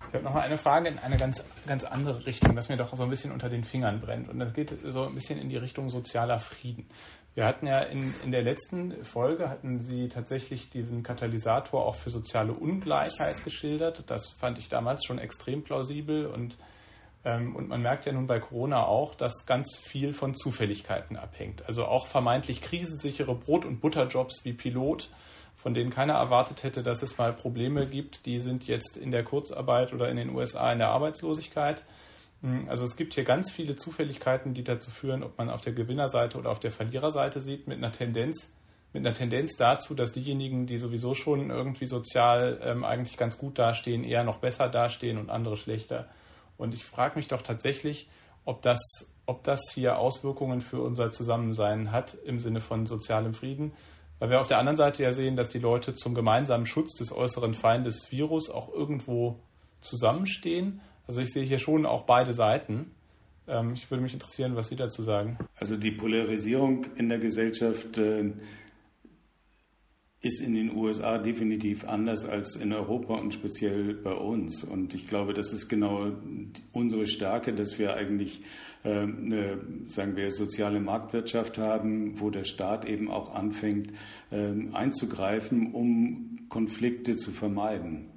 Ich 0.08 0.14
habe 0.14 0.24
noch 0.24 0.32
mal 0.32 0.40
eine 0.40 0.56
Frage 0.56 0.88
in 0.88 0.98
eine 0.98 1.16
ganz, 1.16 1.44
ganz 1.66 1.84
andere 1.84 2.24
Richtung, 2.24 2.54
das 2.56 2.68
mir 2.68 2.76
doch 2.76 2.94
so 2.94 3.02
ein 3.02 3.10
bisschen 3.10 3.32
unter 3.32 3.50
den 3.50 3.64
Fingern 3.64 4.00
brennt. 4.00 4.28
Und 4.28 4.38
das 4.38 4.54
geht 4.54 4.72
so 4.86 5.04
ein 5.04 5.14
bisschen 5.14 5.38
in 5.38 5.50
die 5.50 5.56
Richtung 5.56 5.90
sozialer 5.90 6.38
Frieden. 6.38 6.86
Wir 7.34 7.46
hatten 7.46 7.66
ja 7.66 7.78
in, 7.80 8.12
in 8.24 8.32
der 8.32 8.42
letzten 8.42 9.04
Folge, 9.04 9.48
hatten 9.48 9.80
Sie 9.80 10.08
tatsächlich 10.08 10.70
diesen 10.70 11.02
Katalysator 11.02 11.84
auch 11.84 11.94
für 11.94 12.10
soziale 12.10 12.52
Ungleichheit 12.52 13.44
geschildert. 13.44 14.04
Das 14.08 14.32
fand 14.32 14.58
ich 14.58 14.68
damals 14.68 15.04
schon 15.04 15.18
extrem 15.18 15.62
plausibel 15.62 16.26
und, 16.26 16.58
ähm, 17.24 17.54
und 17.54 17.68
man 17.68 17.80
merkt 17.80 18.06
ja 18.06 18.12
nun 18.12 18.26
bei 18.26 18.40
Corona 18.40 18.84
auch, 18.86 19.14
dass 19.14 19.46
ganz 19.46 19.76
viel 19.76 20.12
von 20.12 20.34
Zufälligkeiten 20.34 21.16
abhängt. 21.16 21.64
Also 21.68 21.84
auch 21.84 22.06
vermeintlich 22.06 22.60
krisensichere 22.60 23.36
Brot- 23.36 23.66
und 23.66 23.80
Butterjobs 23.80 24.44
wie 24.44 24.52
Pilot, 24.52 25.08
von 25.54 25.74
denen 25.74 25.90
keiner 25.90 26.14
erwartet 26.14 26.64
hätte, 26.64 26.82
dass 26.82 27.02
es 27.02 27.18
mal 27.18 27.32
Probleme 27.32 27.86
gibt, 27.86 28.26
die 28.26 28.40
sind 28.40 28.66
jetzt 28.66 28.96
in 28.96 29.10
der 29.10 29.22
Kurzarbeit 29.22 29.92
oder 29.92 30.08
in 30.08 30.16
den 30.16 30.30
USA 30.30 30.72
in 30.72 30.78
der 30.78 30.88
Arbeitslosigkeit. 30.88 31.84
Hm, 32.42 32.68
also 32.68 32.84
es 32.84 32.96
gibt 32.96 33.14
hier 33.14 33.24
ganz 33.24 33.50
viele 33.50 33.76
Zufälligkeiten, 33.76 34.54
die 34.54 34.64
dazu 34.64 34.90
führen, 34.90 35.22
ob 35.22 35.38
man 35.38 35.50
auf 35.50 35.60
der 35.60 35.72
Gewinnerseite 35.72 36.38
oder 36.38 36.50
auf 36.50 36.60
der 36.60 36.70
Verliererseite 36.70 37.40
sieht, 37.40 37.66
mit 37.66 37.78
einer 37.78 37.92
Tendenz, 37.92 38.52
mit 38.92 39.04
einer 39.04 39.14
Tendenz 39.14 39.56
dazu, 39.56 39.94
dass 39.94 40.12
diejenigen, 40.12 40.66
die 40.66 40.78
sowieso 40.78 41.14
schon 41.14 41.50
irgendwie 41.50 41.86
sozial 41.86 42.60
ähm, 42.62 42.84
eigentlich 42.84 43.16
ganz 43.16 43.38
gut 43.38 43.58
dastehen, 43.58 44.04
eher 44.04 44.24
noch 44.24 44.38
besser 44.38 44.68
dastehen 44.68 45.18
und 45.18 45.30
andere 45.30 45.56
schlechter. 45.56 46.08
Und 46.56 46.74
ich 46.74 46.84
frage 46.84 47.16
mich 47.16 47.28
doch 47.28 47.42
tatsächlich, 47.42 48.08
ob 48.44 48.62
das, 48.62 48.80
ob 49.26 49.44
das 49.44 49.60
hier 49.74 49.98
Auswirkungen 49.98 50.60
für 50.60 50.80
unser 50.80 51.10
Zusammensein 51.10 51.92
hat 51.92 52.14
im 52.24 52.40
Sinne 52.40 52.60
von 52.60 52.86
sozialem 52.86 53.34
Frieden. 53.34 53.72
Weil 54.18 54.30
wir 54.30 54.40
auf 54.40 54.48
der 54.48 54.58
anderen 54.58 54.76
Seite 54.76 55.02
ja 55.02 55.12
sehen, 55.12 55.36
dass 55.36 55.48
die 55.48 55.60
Leute 55.60 55.94
zum 55.94 56.14
gemeinsamen 56.14 56.66
Schutz 56.66 56.94
des 56.94 57.12
äußeren 57.12 57.54
Feindes 57.54 58.10
Virus 58.10 58.50
auch 58.50 58.72
irgendwo 58.72 59.38
zusammenstehen. 59.80 60.80
Also 61.08 61.22
ich 61.22 61.32
sehe 61.32 61.42
hier 61.42 61.58
schon 61.58 61.86
auch 61.86 62.02
beide 62.02 62.34
Seiten. 62.34 62.92
Ähm, 63.48 63.72
ich 63.72 63.90
würde 63.90 64.02
mich 64.02 64.12
interessieren, 64.12 64.54
was 64.54 64.68
Sie 64.68 64.76
dazu 64.76 65.02
sagen. 65.02 65.38
Also 65.56 65.76
die 65.76 65.90
Polarisierung 65.90 66.84
in 66.96 67.08
der 67.08 67.18
Gesellschaft 67.18 67.96
äh, 67.96 68.30
ist 70.20 70.40
in 70.40 70.52
den 70.52 70.76
USA 70.76 71.16
definitiv 71.16 71.88
anders 71.88 72.26
als 72.26 72.56
in 72.56 72.72
Europa 72.74 73.14
und 73.14 73.32
speziell 73.32 73.94
bei 73.94 74.12
uns. 74.12 74.64
Und 74.64 74.92
ich 74.92 75.06
glaube, 75.06 75.32
das 75.32 75.52
ist 75.52 75.68
genau 75.68 76.12
unsere 76.72 77.06
Stärke, 77.06 77.54
dass 77.54 77.78
wir 77.78 77.94
eigentlich 77.94 78.42
äh, 78.84 78.90
eine, 78.90 79.60
sagen 79.86 80.14
wir, 80.14 80.30
soziale 80.30 80.80
Marktwirtschaft 80.80 81.56
haben, 81.56 82.20
wo 82.20 82.28
der 82.28 82.44
Staat 82.44 82.84
eben 82.84 83.10
auch 83.10 83.34
anfängt 83.34 83.92
äh, 84.30 84.52
einzugreifen, 84.74 85.72
um 85.72 86.40
Konflikte 86.50 87.16
zu 87.16 87.30
vermeiden. 87.30 88.10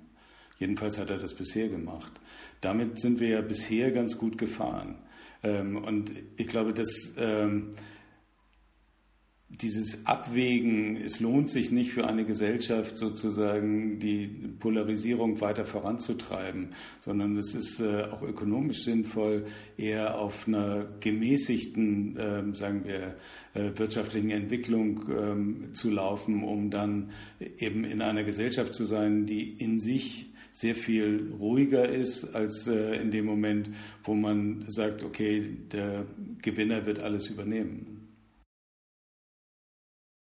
Jedenfalls 0.62 1.00
hat 1.00 1.10
er 1.10 1.18
das 1.18 1.34
bisher 1.34 1.70
gemacht. 1.70 2.14
Damit 2.62 3.00
sind 3.00 3.20
wir 3.20 3.30
ja 3.30 3.42
bisher 3.42 3.90
ganz 3.92 4.18
gut 4.20 4.38
gefahren. 4.38 4.96
Ähm, 5.42 5.76
und 5.76 6.12
ich 6.38 6.46
glaube, 6.46 6.72
dass 6.72 7.16
ähm, 7.18 7.72
dieses 9.50 10.06
Abwägen, 10.06 10.96
es 10.96 11.20
lohnt 11.20 11.50
sich 11.50 11.72
nicht 11.72 11.92
für 11.92 12.08
eine 12.08 12.26
Gesellschaft 12.26 12.96
sozusagen 12.96 13.98
die 13.98 14.28
Polarisierung 14.28 15.42
weiter 15.42 15.66
voranzutreiben, 15.66 16.70
sondern 17.00 17.36
es 17.38 17.56
ist 17.56 17.80
äh, 17.82 18.04
auch 18.04 18.22
ökonomisch 18.22 18.84
sinnvoll, 18.84 19.46
eher 19.78 20.20
auf 20.20 20.48
einer 20.48 20.88
gemäßigten, 21.00 22.18
äh, 22.18 22.56
sagen 22.56 22.86
wir, 22.86 23.16
äh, 23.56 23.78
wirtschaftlichen 23.78 24.30
Entwicklung 24.30 25.10
ähm, 25.10 25.74
zu 25.74 25.90
laufen, 25.90 26.44
um 26.44 26.70
dann 26.70 27.10
eben 27.58 27.84
in 27.84 28.02
einer 28.02 28.24
Gesellschaft 28.24 28.76
zu 28.76 28.86
sein, 28.86 29.26
die 29.26 29.56
in 29.58 29.80
sich 29.80 30.31
sehr 30.52 30.76
viel 30.76 31.34
ruhiger 31.40 31.88
ist 31.88 32.36
als 32.36 32.68
äh, 32.68 32.96
in 32.96 33.12
dem 33.12 33.26
Moment, 33.26 33.70
wo 34.04 34.14
man 34.14 34.66
sagt, 34.68 35.04
okay, 35.04 35.58
der 35.72 36.06
Gewinner 36.42 36.86
wird 36.86 37.00
alles 37.00 37.30
übernehmen. 37.30 38.02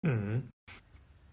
Mhm. 0.03 0.51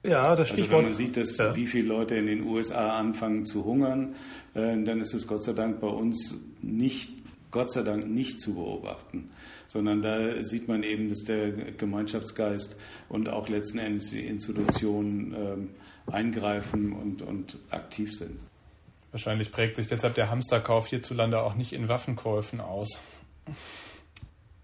Ja, 0.04 0.36
das 0.36 0.50
Stichwort. 0.50 0.68
Also 0.68 0.78
wenn 0.78 0.86
man 0.86 0.96
sieht, 0.96 1.18
dass 1.18 1.38
ja. 1.38 1.56
wie 1.56 1.68
viele 1.68 1.90
Leute 1.90 2.16
in 2.16 2.28
den 2.28 2.44
USA 2.44 2.98
anfangen 2.98 3.46
zu 3.46 3.66
hungern, 3.66 4.16
äh, 4.54 4.82
dann 4.84 5.02
ist 5.02 5.14
es 5.14 5.28
Gott 5.28 5.44
sei 5.44 5.54
Dank 5.54 5.82
bei 5.82 5.88
uns 5.88 6.40
nicht, 6.62 7.12
Gott 7.52 7.72
sei 7.72 7.84
Dank 7.84 8.08
nicht 8.08 8.40
zu 8.40 8.56
beobachten, 8.56 9.32
sondern 9.68 10.02
da 10.02 10.44
sieht 10.44 10.68
man 10.68 10.84
eben, 10.84 11.10
dass 11.10 11.24
der 11.24 11.52
Gemeinschaftsgeist 11.52 12.78
und 13.10 13.28
auch 13.28 13.50
letzten 13.50 13.80
Endes 13.80 14.12
die 14.12 14.26
Institutionen 14.26 15.34
ähm, 15.34 15.70
eingreifen 16.06 16.94
und, 16.94 17.22
und 17.22 17.58
aktiv 17.70 18.14
sind. 18.14 18.40
Wahrscheinlich 19.12 19.52
prägt 19.52 19.76
sich 19.76 19.88
deshalb 19.88 20.16
der 20.16 20.30
Hamsterkauf 20.30 20.88
hierzulande 20.88 21.42
auch 21.42 21.56
nicht 21.56 21.74
in 21.74 21.88
Waffenkäufen 21.88 22.62
aus. 22.62 23.00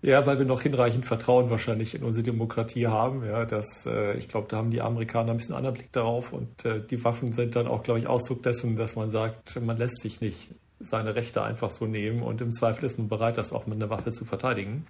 Ja, 0.01 0.25
weil 0.25 0.37
wir 0.37 0.45
noch 0.45 0.61
hinreichend 0.61 1.05
Vertrauen 1.05 1.49
wahrscheinlich 1.49 1.95
in 1.95 2.03
unsere 2.03 2.23
Demokratie 2.23 2.87
haben. 2.87 3.25
Ja, 3.25 3.45
das, 3.45 3.85
äh, 3.85 4.17
ich 4.17 4.27
glaube, 4.27 4.47
da 4.49 4.57
haben 4.57 4.69
die 4.69 4.81
Amerikaner 4.81 5.31
ein 5.31 5.37
bisschen 5.37 5.55
anderen 5.55 5.75
Blick 5.75 5.93
darauf 5.93 6.33
und 6.33 6.65
äh, 6.65 6.81
die 6.81 7.01
Waffen 7.05 7.31
sind 7.31 7.55
dann 7.55 7.67
auch, 7.67 7.83
glaube 7.83 8.01
ich, 8.01 8.07
Ausdruck 8.07 8.43
dessen, 8.43 8.75
dass 8.75 8.97
man 8.97 9.09
sagt, 9.09 9.61
man 9.61 9.77
lässt 9.77 10.01
sich 10.01 10.19
nicht 10.19 10.49
seine 10.81 11.15
Rechte 11.15 11.41
einfach 11.41 11.71
so 11.71 11.85
nehmen 11.85 12.21
und 12.21 12.41
im 12.41 12.51
Zweifel 12.51 12.83
ist 12.83 12.97
man 12.97 13.07
bereit, 13.07 13.37
das 13.37 13.53
auch 13.53 13.65
mit 13.65 13.77
einer 13.77 13.89
Waffe 13.89 14.11
zu 14.11 14.25
verteidigen. 14.25 14.85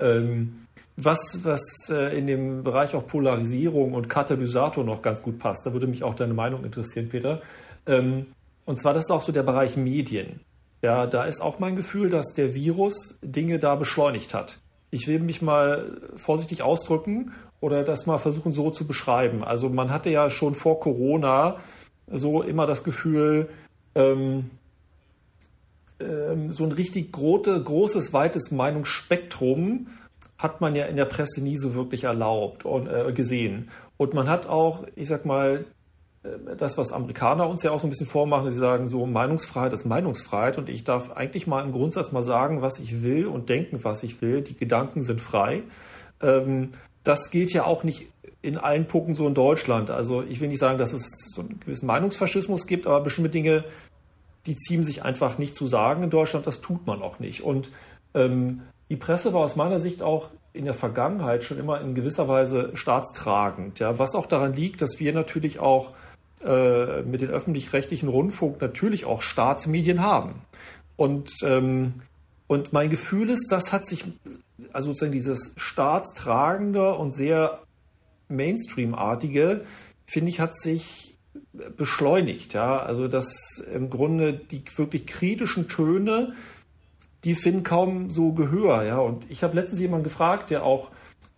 Ähm, 0.00 0.66
was, 0.96 1.40
was 1.44 1.60
äh, 1.88 2.18
in 2.18 2.26
dem 2.26 2.64
Bereich 2.64 2.96
auch 2.96 3.06
Polarisierung 3.06 3.94
und 3.94 4.08
Katalysator 4.08 4.82
noch 4.82 5.00
ganz 5.00 5.22
gut 5.22 5.38
passt, 5.38 5.64
da 5.64 5.72
würde 5.72 5.86
mich 5.86 6.02
auch 6.02 6.14
deine 6.14 6.34
Meinung 6.34 6.64
interessieren, 6.64 7.08
Peter. 7.08 7.40
Ähm, 7.86 8.26
und 8.66 8.78
zwar, 8.78 8.92
das 8.92 9.04
ist 9.04 9.10
auch 9.10 9.22
so 9.22 9.32
der 9.32 9.44
Bereich 9.44 9.76
Medien. 9.76 10.40
Ja, 10.82 11.06
da 11.06 11.24
ist 11.24 11.40
auch 11.40 11.58
mein 11.58 11.76
Gefühl, 11.76 12.10
dass 12.10 12.34
der 12.34 12.54
Virus 12.54 13.18
Dinge 13.22 13.58
da 13.58 13.74
beschleunigt 13.76 14.34
hat. 14.34 14.58
Ich 14.90 15.08
will 15.08 15.20
mich 15.20 15.40
mal 15.40 15.98
vorsichtig 16.16 16.62
ausdrücken 16.62 17.32
oder 17.60 17.82
das 17.82 18.06
mal 18.06 18.18
versuchen 18.18 18.52
so 18.52 18.70
zu 18.70 18.86
beschreiben. 18.86 19.42
Also 19.42 19.68
man 19.68 19.90
hatte 19.90 20.10
ja 20.10 20.28
schon 20.28 20.54
vor 20.54 20.80
Corona 20.80 21.56
so 22.06 22.42
immer 22.42 22.66
das 22.66 22.84
Gefühl, 22.84 23.48
ähm, 23.94 24.50
ähm, 25.98 26.52
so 26.52 26.64
ein 26.64 26.72
richtig 26.72 27.12
große, 27.12 27.62
großes, 27.62 28.12
weites 28.12 28.50
Meinungsspektrum 28.50 29.88
hat 30.38 30.60
man 30.60 30.74
ja 30.74 30.84
in 30.84 30.96
der 30.96 31.06
Presse 31.06 31.40
nie 31.40 31.56
so 31.56 31.74
wirklich 31.74 32.04
erlaubt 32.04 32.64
und 32.64 32.88
äh, 32.88 33.12
gesehen. 33.12 33.70
Und 33.96 34.12
man 34.12 34.28
hat 34.28 34.46
auch, 34.46 34.86
ich 34.94 35.08
sag 35.08 35.24
mal, 35.24 35.64
das, 36.56 36.78
was 36.78 36.92
Amerikaner 36.92 37.48
uns 37.48 37.62
ja 37.62 37.70
auch 37.70 37.80
so 37.80 37.86
ein 37.86 37.90
bisschen 37.90 38.06
vormachen, 38.06 38.50
sie 38.50 38.58
sagen 38.58 38.88
so, 38.88 39.06
Meinungsfreiheit 39.06 39.72
ist 39.72 39.84
Meinungsfreiheit 39.84 40.58
und 40.58 40.68
ich 40.68 40.84
darf 40.84 41.12
eigentlich 41.12 41.46
mal 41.46 41.64
im 41.64 41.72
Grundsatz 41.72 42.12
mal 42.12 42.22
sagen, 42.22 42.62
was 42.62 42.78
ich 42.78 43.02
will 43.02 43.26
und 43.26 43.48
denken, 43.48 43.84
was 43.84 44.02
ich 44.02 44.20
will. 44.22 44.42
Die 44.42 44.56
Gedanken 44.56 45.02
sind 45.02 45.20
frei. 45.20 45.62
Ähm, 46.20 46.72
das 47.04 47.30
gilt 47.30 47.52
ja 47.52 47.64
auch 47.64 47.84
nicht 47.84 48.08
in 48.42 48.58
allen 48.58 48.86
Punkten 48.86 49.14
so 49.14 49.26
in 49.26 49.34
Deutschland. 49.34 49.90
Also 49.90 50.22
ich 50.22 50.40
will 50.40 50.48
nicht 50.48 50.60
sagen, 50.60 50.78
dass 50.78 50.92
es 50.92 51.08
so 51.34 51.42
einen 51.42 51.60
gewissen 51.60 51.86
Meinungsfaschismus 51.86 52.66
gibt, 52.66 52.86
aber 52.86 53.00
bestimmte 53.00 53.30
Dinge, 53.30 53.64
die 54.46 54.56
ziehen 54.56 54.84
sich 54.84 55.04
einfach 55.04 55.38
nicht 55.38 55.56
zu 55.56 55.66
sagen 55.66 56.02
in 56.02 56.10
Deutschland. 56.10 56.46
Das 56.46 56.60
tut 56.60 56.86
man 56.86 57.02
auch 57.02 57.18
nicht. 57.18 57.42
Und 57.42 57.70
ähm, 58.14 58.62
die 58.88 58.96
Presse 58.96 59.32
war 59.32 59.40
aus 59.40 59.56
meiner 59.56 59.80
Sicht 59.80 60.02
auch 60.02 60.30
in 60.52 60.64
der 60.64 60.74
Vergangenheit 60.74 61.44
schon 61.44 61.58
immer 61.58 61.80
in 61.80 61.94
gewisser 61.94 62.28
Weise 62.28 62.70
staatstragend. 62.74 63.78
Ja, 63.78 63.98
was 63.98 64.14
auch 64.14 64.26
daran 64.26 64.54
liegt, 64.54 64.80
dass 64.80 64.98
wir 65.00 65.12
natürlich 65.12 65.58
auch 65.58 65.92
äh, 66.44 67.02
mit 67.02 67.20
den 67.20 67.30
öffentlich-rechtlichen 67.30 68.08
Rundfunk 68.08 68.60
natürlich 68.60 69.04
auch 69.04 69.22
Staatsmedien 69.22 70.02
haben. 70.02 70.42
Und, 70.96 71.30
ähm, 71.42 71.94
und 72.46 72.72
mein 72.72 72.90
Gefühl 72.90 73.30
ist, 73.30 73.48
das 73.50 73.72
hat 73.72 73.86
sich, 73.86 74.04
also 74.72 74.88
sozusagen 74.88 75.12
dieses 75.12 75.54
staatstragende 75.56 76.94
und 76.94 77.12
sehr 77.12 77.60
Mainstream-artige, 78.28 79.64
finde 80.06 80.28
ich, 80.28 80.40
hat 80.40 80.58
sich 80.58 81.16
beschleunigt. 81.76 82.54
Ja? 82.54 82.78
Also 82.78 83.08
dass 83.08 83.58
im 83.72 83.90
Grunde 83.90 84.32
die 84.32 84.62
wirklich 84.76 85.06
kritischen 85.06 85.68
Töne, 85.68 86.34
die 87.24 87.34
finden 87.34 87.62
kaum 87.62 88.10
so 88.10 88.32
Gehör. 88.32 88.84
Ja? 88.84 88.98
Und 88.98 89.30
ich 89.30 89.42
habe 89.42 89.56
letztens 89.56 89.80
jemanden 89.80 90.04
gefragt, 90.04 90.50
der 90.50 90.64
auch 90.64 90.90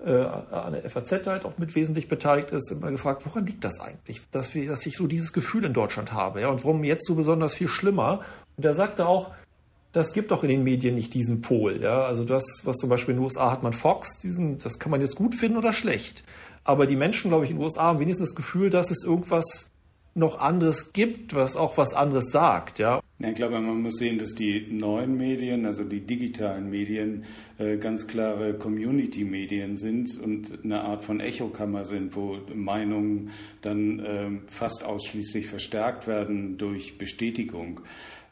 äh, 0.05 0.11
an 0.11 0.73
der 0.73 0.89
FAZ 0.89 1.27
halt 1.27 1.45
auch 1.45 1.59
mit 1.59 1.75
wesentlich 1.75 2.09
beteiligt 2.09 2.51
ist, 2.51 2.71
immer 2.71 2.91
gefragt, 2.91 3.27
woran 3.27 3.47
liegt 3.47 3.65
das 3.65 3.81
eigentlich, 3.81 4.21
dass, 4.31 4.55
wir, 4.55 4.69
dass 4.69 4.87
ich 4.87 4.97
so 4.97 5.07
dieses 5.07 5.33
Gefühl 5.33 5.65
in 5.65 5.73
Deutschland 5.73 6.13
habe 6.13 6.41
ja, 6.41 6.49
und 6.49 6.65
warum 6.65 6.85
jetzt 6.85 7.07
so 7.07 7.15
besonders 7.15 7.55
viel 7.55 7.69
schlimmer. 7.69 8.21
Und 8.57 8.65
er 8.65 8.75
sagte 8.75 9.07
auch, 9.07 9.33
das 9.93 10.13
gibt 10.13 10.31
doch 10.31 10.43
in 10.43 10.51
den 10.51 10.63
Medien 10.63 10.95
nicht 10.95 11.15
diesen 11.15 11.41
Pol. 11.41 11.81
Ja? 11.81 12.05
Also 12.05 12.25
das, 12.25 12.45
was 12.65 12.77
zum 12.77 12.91
Beispiel 12.91 13.15
in 13.15 13.21
den 13.21 13.25
USA 13.25 13.51
hat 13.51 13.63
man 13.63 13.73
Fox, 13.73 14.21
diesen, 14.21 14.59
das 14.59 14.79
kann 14.79 14.91
man 14.91 15.01
jetzt 15.01 15.17
gut 15.17 15.35
finden 15.35 15.57
oder 15.57 15.73
schlecht. 15.73 16.23
Aber 16.63 16.87
die 16.87 16.97
Menschen, 16.97 17.31
glaube 17.31 17.45
ich, 17.45 17.51
in 17.51 17.57
den 17.57 17.65
USA 17.65 17.85
haben 17.85 17.99
wenigstens 17.99 18.31
das 18.31 18.37
Gefühl, 18.37 18.71
dass 18.71 18.91
es 18.91 19.03
irgendwas 19.03 19.68
noch 20.19 20.39
anderes 20.41 20.93
gibt, 20.93 21.35
was 21.35 21.57
auch 21.57 21.79
was 21.79 21.95
anderes 21.95 22.31
sagt. 22.31 22.79
Ja? 22.79 23.01
Ich 23.21 23.35
glaube, 23.35 23.61
man 23.61 23.83
muss 23.83 23.97
sehen, 23.97 24.19
dass 24.19 24.35
die 24.35 24.67
neuen 24.71 25.17
Medien, 25.17 25.67
also 25.67 25.85
die 25.85 26.01
digitalen 26.01 26.71
Medien, 26.71 27.25
äh, 27.59 27.77
ganz 27.77 28.07
klare 28.07 28.55
Community-Medien 28.55 29.77
sind 29.77 30.19
und 30.21 30.65
eine 30.65 30.83
Art 30.83 31.03
von 31.03 31.21
Echokammer 31.21 31.85
sind, 31.85 32.15
wo 32.15 32.39
Meinungen 32.55 33.31
dann 33.63 34.03
ähm, 34.05 34.43
fast 34.47 34.85
ausschließlich 34.85 35.47
verstärkt 35.47 36.07
werden 36.07 36.59
durch 36.59 36.99
Bestätigung. 36.99 37.81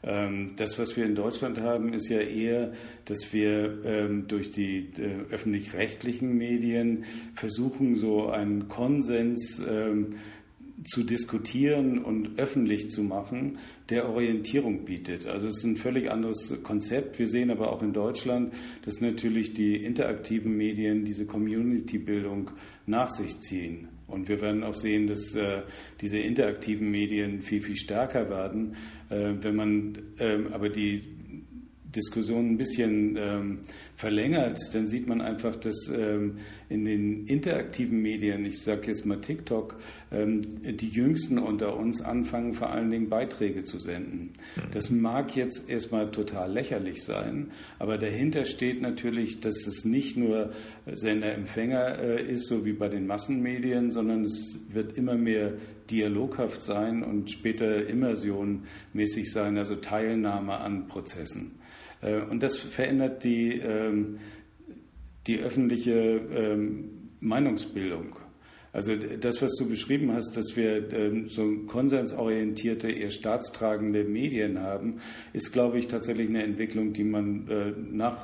Ähm, 0.03 0.47
das, 0.55 0.77
was 0.77 0.95
wir 0.95 1.05
in 1.05 1.15
Deutschland 1.15 1.59
haben, 1.59 1.93
ist 1.93 2.09
ja 2.09 2.19
eher, 2.19 2.71
dass 3.05 3.33
wir 3.33 3.83
ähm, 3.83 4.27
durch 4.27 4.51
die 4.51 4.89
äh, 4.97 5.31
öffentlich-rechtlichen 5.31 6.37
Medien 6.37 7.05
versuchen, 7.33 7.95
so 7.95 8.27
einen 8.27 8.67
Konsens 8.67 9.61
zu 10.83 11.03
diskutieren 11.03 11.97
und 11.99 12.37
öffentlich 12.37 12.91
zu 12.91 13.01
machen, 13.01 13.57
der 13.89 14.09
Orientierung 14.09 14.85
bietet. 14.85 15.25
Also 15.25 15.47
es 15.47 15.57
ist 15.57 15.63
ein 15.63 15.75
völlig 15.75 16.11
anderes 16.11 16.61
Konzept. 16.63 17.17
Wir 17.17 17.27
sehen 17.27 17.49
aber 17.49 17.71
auch 17.71 17.81
in 17.81 17.93
Deutschland, 17.93 18.53
dass 18.83 19.01
natürlich 19.01 19.53
die 19.53 19.75
interaktiven 19.75 20.55
Medien 20.55 21.03
diese 21.03 21.25
Community-Bildung 21.25 22.51
nach 22.85 23.09
sich 23.09 23.39
ziehen. 23.39 23.87
Und 24.07 24.29
wir 24.29 24.39
werden 24.39 24.63
auch 24.63 24.75
sehen, 24.75 25.07
dass 25.07 25.35
äh, 25.35 25.63
diese 25.99 26.19
interaktiven 26.19 26.89
Medien 26.89 27.41
viel, 27.41 27.61
viel 27.61 27.75
stärker 27.75 28.29
werden. 28.29 28.75
Äh, 29.09 29.33
wenn 29.41 29.55
man 29.55 29.97
äh, 30.19 30.37
aber 30.51 30.69
die 30.69 31.16
Diskussion 31.95 32.51
ein 32.51 32.57
bisschen 32.57 33.15
ähm, 33.17 33.59
verlängert, 33.95 34.59
dann 34.73 34.87
sieht 34.87 35.07
man 35.07 35.21
einfach, 35.21 35.55
dass 35.55 35.89
ähm, 35.89 36.37
in 36.69 36.85
den 36.85 37.25
interaktiven 37.25 38.01
Medien, 38.01 38.45
ich 38.45 38.61
sage 38.61 38.87
jetzt 38.87 39.05
mal 39.05 39.21
TikTok, 39.21 39.77
ähm, 40.11 40.41
die 40.63 40.89
Jüngsten 40.89 41.39
unter 41.39 41.77
uns 41.77 42.01
anfangen, 42.01 42.53
vor 42.53 42.69
allen 42.69 42.89
Dingen 42.89 43.09
Beiträge 43.09 43.63
zu 43.63 43.79
senden. 43.79 44.33
Mhm. 44.55 44.61
Das 44.71 44.89
mag 44.89 45.35
jetzt 45.35 45.69
erstmal 45.69 46.11
total 46.11 46.51
lächerlich 46.51 47.03
sein, 47.03 47.51
aber 47.79 47.97
dahinter 47.97 48.45
steht 48.45 48.81
natürlich, 48.81 49.39
dass 49.39 49.65
es 49.65 49.85
nicht 49.85 50.17
nur 50.17 50.51
Sender-Empfänger 50.85 51.99
äh, 51.99 52.31
ist, 52.31 52.47
so 52.47 52.65
wie 52.65 52.73
bei 52.73 52.89
den 52.89 53.07
Massenmedien, 53.07 53.91
sondern 53.91 54.23
es 54.23 54.65
wird 54.71 54.97
immer 54.97 55.15
mehr 55.15 55.53
dialoghaft 55.89 56.63
sein 56.63 57.03
und 57.03 57.31
später 57.31 57.87
immersionmäßig 57.87 59.31
sein, 59.31 59.57
also 59.57 59.75
Teilnahme 59.75 60.57
an 60.57 60.87
Prozessen. 60.87 61.51
Äh, 62.01 62.21
und 62.21 62.43
das 62.43 62.57
verändert 62.57 63.23
die, 63.23 63.59
ähm, 63.59 64.19
die 65.27 65.39
öffentliche 65.39 65.93
ähm, 65.93 67.09
Meinungsbildung. 67.19 68.15
Also 68.73 68.95
das, 68.95 69.41
was 69.41 69.55
du 69.55 69.67
beschrieben 69.67 70.13
hast, 70.13 70.37
dass 70.37 70.55
wir 70.55 70.93
ähm, 70.93 71.27
so 71.27 71.63
konsensorientierte, 71.65 72.91
eher 72.91 73.09
staatstragende 73.09 74.03
Medien 74.03 74.59
haben, 74.59 74.97
ist, 75.33 75.51
glaube 75.51 75.79
ich, 75.79 75.87
tatsächlich 75.87 76.29
eine 76.29 76.43
Entwicklung, 76.43 76.93
die 76.93 77.03
man 77.03 77.47
äh, 77.47 77.73
nach 77.91 78.17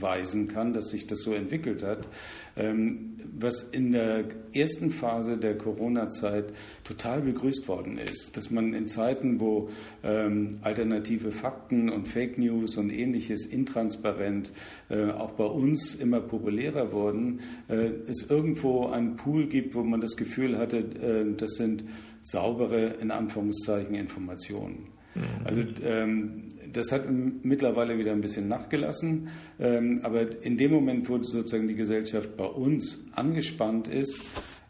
weisen 0.00 0.48
kann, 0.48 0.72
dass 0.72 0.90
sich 0.90 1.06
das 1.06 1.22
so 1.22 1.32
entwickelt 1.32 1.82
hat. 1.82 2.08
Ähm, 2.56 3.16
was 3.38 3.62
in 3.62 3.92
der 3.92 4.24
ersten 4.52 4.90
Phase 4.90 5.38
der 5.38 5.56
Corona-Zeit 5.56 6.52
total 6.82 7.20
begrüßt 7.20 7.68
worden 7.68 7.98
ist, 7.98 8.36
dass 8.36 8.50
man 8.50 8.74
in 8.74 8.88
Zeiten, 8.88 9.38
wo 9.38 9.68
ähm, 10.02 10.58
alternative 10.62 11.30
Fakten 11.30 11.88
und 11.88 12.08
Fake 12.08 12.36
News 12.38 12.76
und 12.76 12.90
ähnliches 12.90 13.46
intransparent 13.46 14.52
äh, 14.88 15.10
auch 15.10 15.32
bei 15.32 15.44
uns 15.44 15.94
immer 15.94 16.20
populärer 16.20 16.92
wurden, 16.92 17.40
äh, 17.68 17.90
es 18.08 18.28
irgendwo 18.28 18.86
einen 18.86 19.16
Pool 19.16 19.46
gibt, 19.46 19.74
wo 19.74 19.84
man 19.84 20.00
das 20.00 20.16
Gefühl 20.16 20.58
hatte, 20.58 20.78
äh, 20.78 21.36
das 21.36 21.52
sind 21.52 21.84
saubere, 22.22 22.94
in 23.00 23.10
Anführungszeichen, 23.10 23.94
Informationen. 23.94 24.97
Mhm. 25.18 25.46
Also 25.46 25.62
ähm, 25.82 26.44
das 26.72 26.92
hat 26.92 27.06
mittlerweile 27.10 27.98
wieder 27.98 28.12
ein 28.12 28.20
bisschen 28.20 28.48
nachgelassen. 28.48 29.28
Ähm, 29.58 30.00
aber 30.02 30.42
in 30.42 30.56
dem 30.56 30.72
Moment, 30.72 31.08
wo 31.08 31.22
sozusagen 31.22 31.68
die 31.68 31.74
Gesellschaft 31.74 32.36
bei 32.36 32.44
uns 32.44 33.06
angespannt 33.12 33.88
ist, 33.88 34.24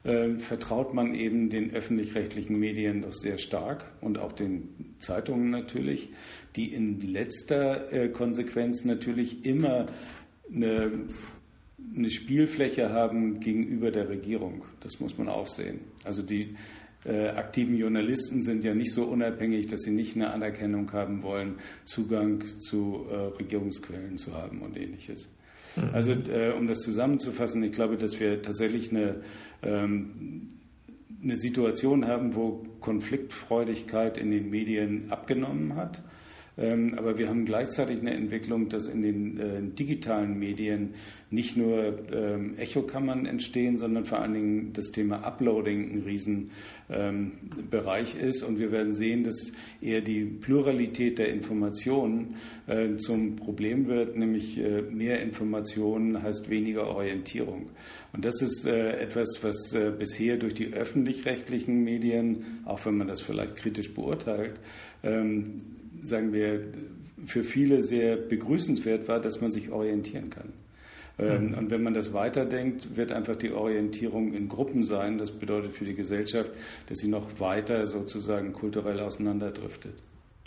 äh, 0.04 0.36
vertraut 0.36 0.94
man 0.94 1.14
eben 1.14 1.50
den 1.50 1.72
öffentlich-rechtlichen 1.72 2.58
Medien 2.58 3.02
doch 3.02 3.12
sehr 3.12 3.38
stark 3.38 3.92
und 4.00 4.18
auch 4.18 4.32
den 4.32 4.94
Zeitungen 4.98 5.50
natürlich, 5.50 6.10
die 6.56 6.72
in 6.72 7.00
letzter 7.00 7.92
äh, 7.92 8.08
Konsequenz 8.08 8.84
natürlich 8.84 9.44
immer 9.44 9.86
eine, 10.54 10.92
eine 11.96 12.10
Spielfläche 12.10 12.90
haben 12.90 13.40
gegenüber 13.40 13.90
der 13.90 14.08
Regierung. 14.08 14.64
Das 14.80 15.00
muss 15.00 15.18
man 15.18 15.28
auch 15.28 15.46
sehen. 15.46 15.80
Also 16.04 16.22
die 16.22 16.54
äh, 17.04 17.28
aktiven 17.28 17.76
Journalisten 17.76 18.42
sind 18.42 18.64
ja 18.64 18.74
nicht 18.74 18.92
so 18.92 19.04
unabhängig, 19.04 19.66
dass 19.68 19.82
sie 19.82 19.92
nicht 19.92 20.16
eine 20.16 20.32
Anerkennung 20.32 20.92
haben 20.92 21.22
wollen, 21.22 21.56
Zugang 21.84 22.44
zu 22.46 23.06
äh, 23.10 23.14
Regierungsquellen 23.38 24.18
zu 24.18 24.34
haben 24.34 24.62
und 24.62 24.76
ähnliches. 24.76 25.34
Mhm. 25.76 25.90
Also 25.92 26.12
äh, 26.12 26.52
um 26.56 26.66
das 26.66 26.80
zusammenzufassen, 26.80 27.62
ich 27.62 27.72
glaube, 27.72 27.96
dass 27.96 28.18
wir 28.18 28.42
tatsächlich 28.42 28.90
eine, 28.90 29.22
ähm, 29.62 30.48
eine 31.22 31.36
Situation 31.36 32.06
haben, 32.06 32.34
wo 32.34 32.64
Konfliktfreudigkeit 32.80 34.18
in 34.18 34.30
den 34.30 34.50
Medien 34.50 35.10
abgenommen 35.10 35.76
hat 35.76 36.02
aber 36.58 37.18
wir 37.18 37.28
haben 37.28 37.44
gleichzeitig 37.44 38.00
eine 38.00 38.14
Entwicklung, 38.14 38.68
dass 38.68 38.88
in 38.88 39.02
den 39.02 39.38
äh, 39.38 39.62
digitalen 39.62 40.40
Medien 40.40 40.94
nicht 41.30 41.56
nur 41.56 42.10
ähm, 42.10 42.58
Echokammern 42.58 43.26
entstehen, 43.26 43.78
sondern 43.78 44.04
vor 44.04 44.18
allen 44.18 44.34
Dingen 44.34 44.72
das 44.72 44.90
Thema 44.90 45.22
Uploading 45.22 45.92
ein 45.92 46.02
Riesenbereich 46.02 48.16
ähm, 48.16 48.28
ist. 48.28 48.42
Und 48.42 48.58
wir 48.58 48.72
werden 48.72 48.94
sehen, 48.94 49.22
dass 49.22 49.52
eher 49.80 50.00
die 50.00 50.24
Pluralität 50.24 51.20
der 51.20 51.28
Informationen 51.28 52.34
äh, 52.66 52.96
zum 52.96 53.36
Problem 53.36 53.86
wird, 53.86 54.16
nämlich 54.16 54.58
äh, 54.58 54.82
mehr 54.82 55.22
Informationen 55.22 56.20
heißt 56.22 56.50
weniger 56.50 56.88
Orientierung. 56.88 57.66
Und 58.12 58.24
das 58.24 58.40
ist 58.40 58.64
etwas, 58.64 59.40
was 59.42 59.76
bisher 59.98 60.38
durch 60.38 60.54
die 60.54 60.72
öffentlich-rechtlichen 60.72 61.84
Medien, 61.84 62.62
auch 62.64 62.86
wenn 62.86 62.96
man 62.96 63.06
das 63.06 63.20
vielleicht 63.20 63.56
kritisch 63.56 63.92
beurteilt, 63.92 64.54
sagen 66.02 66.32
wir, 66.32 66.60
für 67.24 67.42
viele 67.42 67.82
sehr 67.82 68.16
begrüßenswert 68.16 69.08
war, 69.08 69.20
dass 69.20 69.40
man 69.40 69.50
sich 69.50 69.70
orientieren 69.70 70.30
kann. 70.30 70.52
Ähm, 71.18 71.48
mhm. 71.48 71.54
Und 71.54 71.70
wenn 71.70 71.82
man 71.82 71.94
das 71.94 72.12
weiterdenkt, 72.12 72.96
wird 72.96 73.12
einfach 73.12 73.36
die 73.36 73.52
Orientierung 73.52 74.32
in 74.34 74.48
Gruppen 74.48 74.84
sein. 74.84 75.18
Das 75.18 75.30
bedeutet 75.30 75.72
für 75.72 75.84
die 75.84 75.94
Gesellschaft, 75.94 76.52
dass 76.86 76.98
sie 76.98 77.08
noch 77.08 77.40
weiter 77.40 77.86
sozusagen 77.86 78.52
kulturell 78.52 79.00
auseinanderdriftet. 79.00 79.94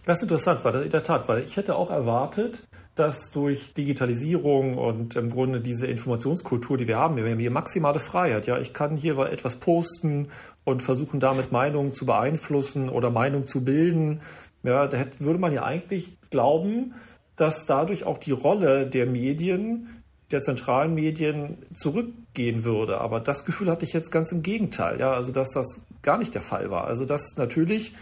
Das 0.06 0.18
ist 0.18 0.24
interessant, 0.24 0.64
weil 0.64 0.84
in 0.84 0.90
der 0.90 1.04
Tat, 1.04 1.28
weil 1.28 1.44
ich 1.44 1.58
hätte 1.58 1.76
auch 1.76 1.92
erwartet, 1.92 2.64
dass 2.96 3.32
durch 3.32 3.74
Digitalisierung 3.74 4.78
und 4.78 5.16
im 5.16 5.30
Grunde 5.30 5.62
diese 5.62 5.88
Informationskultur, 5.88 6.78
die 6.78 6.88
wir 6.88 6.98
haben, 6.98 7.16
wir 7.16 7.30
haben 7.30 7.40
hier 7.40 7.52
maximale 7.52 8.00
Freiheit. 8.00 8.48
Ja, 8.48 8.58
ich 8.58 8.74
kann 8.74 8.98
hier 8.98 9.18
etwas 9.20 9.58
posten 9.58 10.28
und 10.64 10.84
versuchen 10.84 11.20
damit 11.20 11.52
Meinungen 11.52 11.94
zu 11.94 12.06
beeinflussen 12.06 12.90
oder 12.90 13.10
Meinungen 13.10 13.48
zu 13.48 13.64
bilden. 13.64 14.22
Ja, 14.64 14.88
da 14.88 14.98
hätte, 14.98 15.22
würde 15.22 15.40
man 15.40 15.54
ja 15.54 15.64
eigentlich 15.64 16.18
glauben, 16.30 16.94
dass 17.36 17.66
dadurch 17.66 18.06
auch 18.06 18.18
die 18.18 18.32
Rolle 18.32 18.86
der 18.86 19.06
Medien, 19.06 20.04
der 20.32 20.42
zentralen 20.42 20.94
Medien 20.94 21.58
zurückgehen 21.74 22.64
würde. 22.64 23.02
Aber 23.02 23.20
das 23.20 23.46
Gefühl 23.46 23.70
hatte 23.70 23.86
ich 23.86 23.94
jetzt 23.94 24.12
ganz 24.12 24.32
im 24.32 24.44
Gegenteil. 24.44 25.00
Ja, 25.00 25.12
also 25.14 25.32
dass 25.32 25.50
das 25.50 25.82
gar 26.02 26.18
nicht 26.18 26.36
der 26.36 26.42
Fall 26.42 26.70
war. 26.70 26.86
Also 26.86 27.06
dass 27.06 27.36
natürlich 27.38 27.96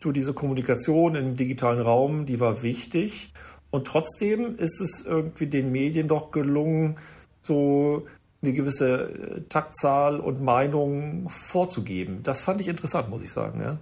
du 0.00 0.12
diese 0.12 0.32
Kommunikation 0.32 1.14
im 1.14 1.36
digitalen 1.36 1.80
Raum, 1.80 2.26
die 2.26 2.40
war 2.40 2.62
wichtig. 2.62 3.32
Und 3.70 3.86
trotzdem 3.86 4.56
ist 4.56 4.80
es 4.80 5.04
irgendwie 5.04 5.46
den 5.46 5.70
Medien 5.72 6.08
doch 6.08 6.30
gelungen, 6.30 6.96
so 7.42 8.06
eine 8.42 8.52
gewisse 8.52 9.10
äh, 9.10 9.40
Taktzahl 9.48 10.20
und 10.20 10.42
Meinung 10.42 11.28
vorzugeben. 11.28 12.22
Das 12.22 12.40
fand 12.40 12.60
ich 12.60 12.68
interessant, 12.68 13.10
muss 13.10 13.22
ich 13.22 13.32
sagen. 13.32 13.60
Ja. 13.60 13.78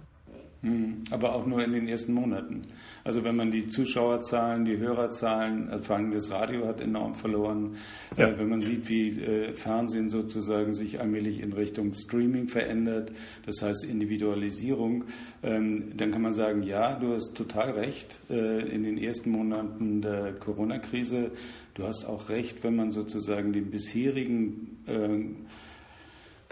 Hm, 0.65 1.01
aber 1.11 1.35
auch 1.35 1.45
nur 1.45 1.63
in 1.63 1.73
den 1.73 1.87
ersten 1.87 2.11
Monaten. 2.11 2.63
Also 3.03 3.23
wenn 3.23 3.35
man 3.35 3.51
die 3.51 3.67
Zuschauerzahlen, 3.67 4.65
die 4.65 4.79
Hörerzahlen, 4.79 5.69
äh, 5.69 5.77
vor 5.77 5.97
allem 5.97 6.11
das 6.11 6.31
Radio 6.31 6.65
hat 6.65 6.81
enorm 6.81 7.13
verloren. 7.13 7.75
Ja. 8.17 8.29
Äh, 8.29 8.39
wenn 8.39 8.49
man 8.49 8.61
sieht, 8.61 8.89
wie 8.89 9.09
äh, 9.09 9.53
Fernsehen 9.53 10.09
sozusagen 10.09 10.73
sich 10.73 10.99
allmählich 10.99 11.39
in 11.39 11.53
Richtung 11.53 11.93
Streaming 11.93 12.47
verändert, 12.47 13.11
das 13.45 13.61
heißt 13.61 13.83
Individualisierung, 13.83 15.03
ähm, 15.43 15.95
dann 15.95 16.09
kann 16.09 16.23
man 16.23 16.33
sagen, 16.33 16.63
ja, 16.63 16.97
du 16.97 17.13
hast 17.13 17.37
total 17.37 17.71
recht. 17.71 18.19
In 18.27 18.83
den 18.83 18.97
ersten 18.97 19.29
Monaten 19.29 20.01
der 20.01 20.33
Corona-Krise, 20.33 21.31
du 21.75 21.83
hast 21.83 22.05
auch 22.05 22.29
recht, 22.29 22.63
wenn 22.63 22.75
man 22.75 22.91
sozusagen 22.91 23.53
den 23.53 23.69
bisherigen 23.69 24.77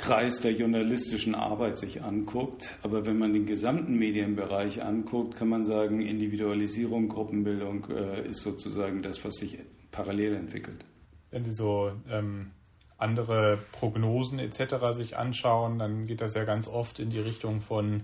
Kreis 0.03 0.41
der 0.41 0.51
journalistischen 0.51 1.33
Arbeit 1.33 1.79
sich 1.79 2.03
anguckt. 2.03 2.77
Aber 2.83 3.05
wenn 3.05 3.17
man 3.17 3.31
den 3.31 3.45
gesamten 3.45 3.97
Medienbereich 3.97 4.83
anguckt, 4.83 5.37
kann 5.37 5.47
man 5.47 5.63
sagen, 5.63 6.01
Individualisierung, 6.01 7.07
Gruppenbildung 7.07 7.89
äh, 7.89 8.27
ist 8.27 8.41
sozusagen 8.41 9.01
das, 9.01 9.23
was 9.23 9.35
sich 9.35 9.59
parallel 9.91 10.35
entwickelt. 10.35 10.83
Wenn 11.31 11.45
Sie 11.45 11.53
so 11.53 11.93
ähm, 12.09 12.51
andere 12.97 13.59
Prognosen 13.71 14.39
etc. 14.39 14.91
sich 14.91 15.15
anschauen, 15.15 15.79
dann 15.79 16.05
geht 16.05 16.19
das 16.19 16.33
ja 16.33 16.43
ganz 16.43 16.67
oft 16.67 16.99
in 16.99 17.09
die 17.09 17.21
Richtung 17.21 17.61
von 17.61 18.01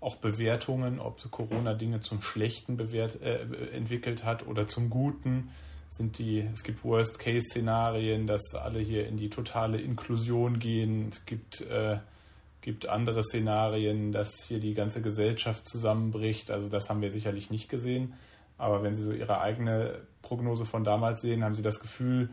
auch 0.00 0.16
Bewertungen, 0.16 1.00
ob 1.00 1.18
Corona 1.30 1.72
Dinge 1.72 2.00
zum 2.00 2.20
Schlechten 2.20 2.76
bewährt, 2.76 3.22
äh, 3.22 3.38
entwickelt 3.72 4.22
hat 4.22 4.46
oder 4.46 4.68
zum 4.68 4.90
Guten 4.90 5.48
sind 5.92 6.18
die, 6.18 6.40
es 6.40 6.62
gibt 6.62 6.84
Worst-Case-Szenarien, 6.84 8.26
dass 8.26 8.54
alle 8.54 8.80
hier 8.80 9.06
in 9.06 9.18
die 9.18 9.28
totale 9.28 9.78
Inklusion 9.78 10.58
gehen. 10.58 11.10
Es 11.10 11.26
gibt, 11.26 11.60
äh, 11.60 11.98
gibt 12.62 12.88
andere 12.88 13.22
Szenarien, 13.22 14.10
dass 14.10 14.42
hier 14.42 14.58
die 14.58 14.72
ganze 14.72 15.02
Gesellschaft 15.02 15.68
zusammenbricht. 15.68 16.50
Also 16.50 16.70
das 16.70 16.88
haben 16.88 17.02
wir 17.02 17.10
sicherlich 17.10 17.50
nicht 17.50 17.68
gesehen. 17.68 18.14
Aber 18.56 18.82
wenn 18.82 18.94
Sie 18.94 19.02
so 19.02 19.12
Ihre 19.12 19.42
eigene 19.42 20.00
Prognose 20.22 20.64
von 20.64 20.82
damals 20.82 21.20
sehen, 21.20 21.44
haben 21.44 21.54
Sie 21.54 21.62
das 21.62 21.78
Gefühl, 21.78 22.30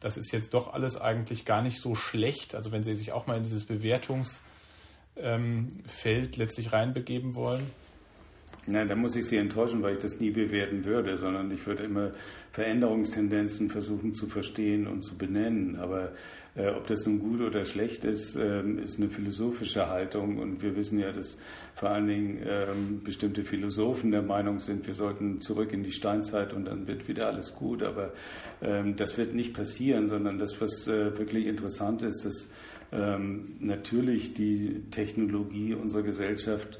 das 0.00 0.18
ist 0.18 0.30
jetzt 0.30 0.52
doch 0.52 0.74
alles 0.74 1.00
eigentlich 1.00 1.46
gar 1.46 1.62
nicht 1.62 1.80
so 1.80 1.94
schlecht. 1.94 2.54
Also 2.54 2.72
wenn 2.72 2.82
Sie 2.82 2.94
sich 2.94 3.12
auch 3.12 3.26
mal 3.26 3.38
in 3.38 3.42
dieses 3.42 3.64
Bewertungsfeld 3.64 4.42
ähm, 5.16 5.82
letztlich 6.36 6.72
reinbegeben 6.72 7.34
wollen. 7.34 7.70
Nein, 8.70 8.86
da 8.86 8.96
muss 8.96 9.16
ich 9.16 9.24
Sie 9.24 9.38
enttäuschen, 9.38 9.82
weil 9.82 9.92
ich 9.92 9.98
das 9.98 10.20
nie 10.20 10.30
bewerten 10.30 10.84
würde, 10.84 11.16
sondern 11.16 11.50
ich 11.50 11.66
würde 11.66 11.84
immer 11.84 12.12
Veränderungstendenzen 12.52 13.70
versuchen 13.70 14.12
zu 14.12 14.26
verstehen 14.26 14.86
und 14.86 15.00
zu 15.00 15.16
benennen. 15.16 15.76
Aber 15.76 16.12
äh, 16.54 16.68
ob 16.68 16.86
das 16.86 17.06
nun 17.06 17.18
gut 17.18 17.40
oder 17.40 17.64
schlecht 17.64 18.04
ist, 18.04 18.36
äh, 18.36 18.60
ist 18.82 18.98
eine 18.98 19.08
philosophische 19.08 19.88
Haltung. 19.88 20.36
Und 20.36 20.62
wir 20.62 20.76
wissen 20.76 20.98
ja, 20.98 21.12
dass 21.12 21.38
vor 21.74 21.88
allen 21.88 22.08
Dingen 22.08 22.42
äh, 22.42 22.66
bestimmte 23.02 23.42
Philosophen 23.42 24.10
der 24.10 24.22
Meinung 24.22 24.58
sind, 24.58 24.86
wir 24.86 24.94
sollten 24.94 25.40
zurück 25.40 25.72
in 25.72 25.82
die 25.82 25.92
Steinzeit 25.92 26.52
und 26.52 26.66
dann 26.66 26.86
wird 26.86 27.08
wieder 27.08 27.28
alles 27.28 27.54
gut. 27.54 27.82
Aber 27.82 28.12
ähm, 28.60 28.96
das 28.96 29.16
wird 29.16 29.34
nicht 29.34 29.54
passieren, 29.54 30.08
sondern 30.08 30.38
das, 30.38 30.60
was 30.60 30.86
äh, 30.88 31.16
wirklich 31.16 31.46
interessant 31.46 32.02
ist, 32.02 32.26
dass 32.26 32.50
ähm, 32.92 33.56
natürlich 33.60 34.34
die 34.34 34.82
Technologie 34.90 35.74
unserer 35.74 36.02
Gesellschaft 36.02 36.78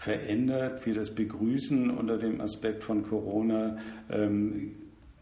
verändert, 0.00 0.86
wir 0.86 0.94
das 0.94 1.14
begrüßen 1.14 1.90
unter 1.90 2.16
dem 2.16 2.40
Aspekt 2.40 2.84
von 2.84 3.02
Corona, 3.02 3.76
ähm, 4.10 4.70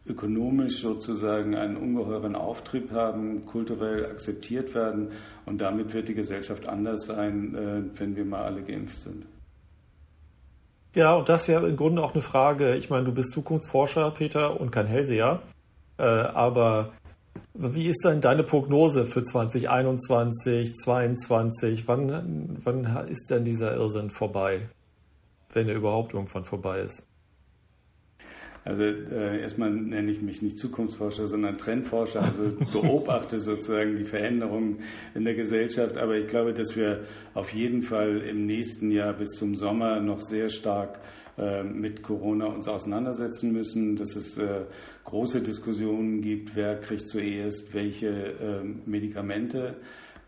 ökonomisch 0.06 0.78
sozusagen 0.78 1.56
einen 1.56 1.76
ungeheuren 1.76 2.36
Auftrieb 2.36 2.92
haben, 2.92 3.44
kulturell 3.44 4.06
akzeptiert 4.06 4.76
werden 4.76 5.08
und 5.46 5.60
damit 5.60 5.94
wird 5.94 6.06
die 6.06 6.14
Gesellschaft 6.14 6.68
anders 6.68 7.06
sein, 7.06 7.56
äh, 7.56 7.98
wenn 7.98 8.14
wir 8.14 8.24
mal 8.24 8.44
alle 8.44 8.62
geimpft 8.62 9.00
sind. 9.00 9.26
Ja, 10.94 11.16
und 11.16 11.28
das 11.28 11.48
wäre 11.48 11.68
im 11.68 11.74
Grunde 11.74 12.00
auch 12.00 12.14
eine 12.14 12.22
Frage. 12.22 12.76
Ich 12.76 12.88
meine, 12.88 13.04
du 13.04 13.12
bist 13.12 13.32
Zukunftsforscher, 13.32 14.12
Peter, 14.12 14.60
und 14.60 14.70
kein 14.70 14.86
Hellseher. 14.86 15.42
Äh, 15.98 16.04
aber 16.04 16.92
wie 17.54 17.86
ist 17.86 18.04
denn 18.04 18.20
deine 18.20 18.44
Prognose 18.44 19.04
für 19.04 19.22
2021, 19.22 20.74
2022? 20.74 21.88
Wann, 21.88 22.58
wann 22.62 23.06
ist 23.08 23.30
denn 23.30 23.44
dieser 23.44 23.74
Irrsinn 23.74 24.10
vorbei? 24.10 24.68
Wenn 25.52 25.68
er 25.68 25.74
überhaupt 25.74 26.14
irgendwann 26.14 26.44
vorbei 26.44 26.80
ist. 26.80 27.04
Also 28.64 28.82
äh, 28.82 29.40
erstmal 29.40 29.70
nenne 29.70 30.10
ich 30.10 30.20
mich 30.20 30.42
nicht 30.42 30.58
Zukunftsforscher, 30.58 31.26
sondern 31.26 31.56
Trendforscher, 31.56 32.22
also 32.22 32.52
beobachte 32.72 33.40
sozusagen 33.40 33.96
die 33.96 34.04
Veränderungen 34.04 34.80
in 35.14 35.24
der 35.24 35.34
Gesellschaft. 35.34 35.96
Aber 35.96 36.16
ich 36.16 36.26
glaube, 36.26 36.52
dass 36.52 36.76
wir 36.76 37.00
auf 37.32 37.54
jeden 37.54 37.80
Fall 37.80 38.18
im 38.18 38.44
nächsten 38.44 38.90
Jahr 38.90 39.14
bis 39.14 39.36
zum 39.36 39.54
Sommer 39.54 40.00
noch 40.00 40.20
sehr 40.20 40.50
stark 40.50 41.00
mit 41.62 42.02
Corona 42.02 42.46
uns 42.46 42.66
auseinandersetzen 42.66 43.52
müssen, 43.52 43.96
dass 43.96 44.16
es 44.16 44.38
äh, 44.38 44.64
große 45.04 45.40
Diskussionen 45.40 46.20
gibt, 46.20 46.56
wer 46.56 46.80
kriegt 46.80 47.08
zuerst 47.08 47.74
welche 47.74 48.08
äh, 48.08 48.64
Medikamente. 48.86 49.76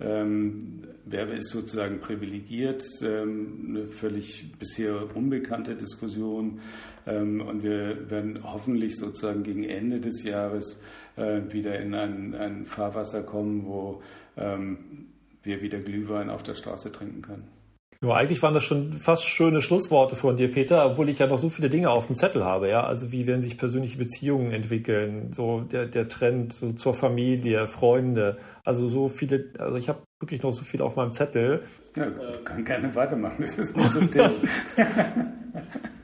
Ähm, 0.01 0.83
wer 1.05 1.29
ist 1.29 1.51
sozusagen 1.51 2.01
privilegiert? 2.01 2.83
Ähm, 3.03 3.67
eine 3.69 3.87
völlig 3.87 4.53
bisher 4.59 5.15
unbekannte 5.15 5.75
Diskussion. 5.77 6.61
Ähm, 7.07 7.41
und 7.43 7.63
wir 7.63 8.11
werden 8.11 8.41
hoffentlich 8.43 8.97
sozusagen 8.97 9.43
gegen 9.43 9.63
Ende 9.63 10.01
des 10.01 10.23
Jahres 10.23 10.81
äh, 11.17 11.43
wieder 11.51 11.79
in 11.79 11.95
ein, 11.95 12.35
ein 12.35 12.65
Fahrwasser 12.65 13.23
kommen, 13.23 13.67
wo 13.67 14.01
ähm, 14.39 15.09
wir 15.43 15.61
wieder 15.61 15.81
Glühwein 15.81 16.31
auf 16.31 16.43
der 16.43 16.55
Straße 16.55 16.93
trinken 16.93 17.21
können. 17.21 17.60
Nur 18.03 18.17
eigentlich 18.17 18.43
waren 18.43 18.55
das 18.55 18.65
schon 18.65 18.95
fast 18.95 19.27
schöne 19.27 19.61
Schlussworte 19.61 20.17
von 20.17 20.37
dir, 20.37 20.51
Peter, 20.51 20.87
obwohl 20.87 21.11
ich 21.11 21.19
ja 21.19 21.27
noch 21.27 21.37
so 21.37 21.51
viele 21.51 21.69
Dinge 21.69 21.91
auf 21.91 22.07
dem 22.07 22.17
Zettel 22.17 22.45
habe, 22.45 22.71
ja. 22.71 22.83
Also 22.83 23.13
wie 23.13 23.27
werden 23.27 23.43
sich 23.43 23.59
persönliche 23.59 23.99
Beziehungen 23.99 24.53
entwickeln, 24.53 25.35
so 25.35 25.61
der, 25.61 25.85
der 25.85 26.09
Trend 26.09 26.55
so 26.55 26.73
zur 26.73 26.95
Familie, 26.95 27.67
Freunde, 27.67 28.39
also 28.65 28.89
so 28.89 29.09
viele, 29.09 29.53
also 29.59 29.77
ich 29.77 29.91
habe 29.91 30.03
wirklich 30.19 30.43
noch 30.43 30.53
so 30.53 30.65
viel 30.65 30.81
auf 30.81 30.97
meinem 30.97 31.13
Zettel. 31.13 31.63
Ja, 31.95 32.07
kann 32.43 32.65
gerne 32.65 32.95
weitermachen, 32.95 33.43
das 33.43 33.59
ist 33.59 33.77
nicht 33.77 33.95
das 33.95 34.09
Thema. 34.09 34.33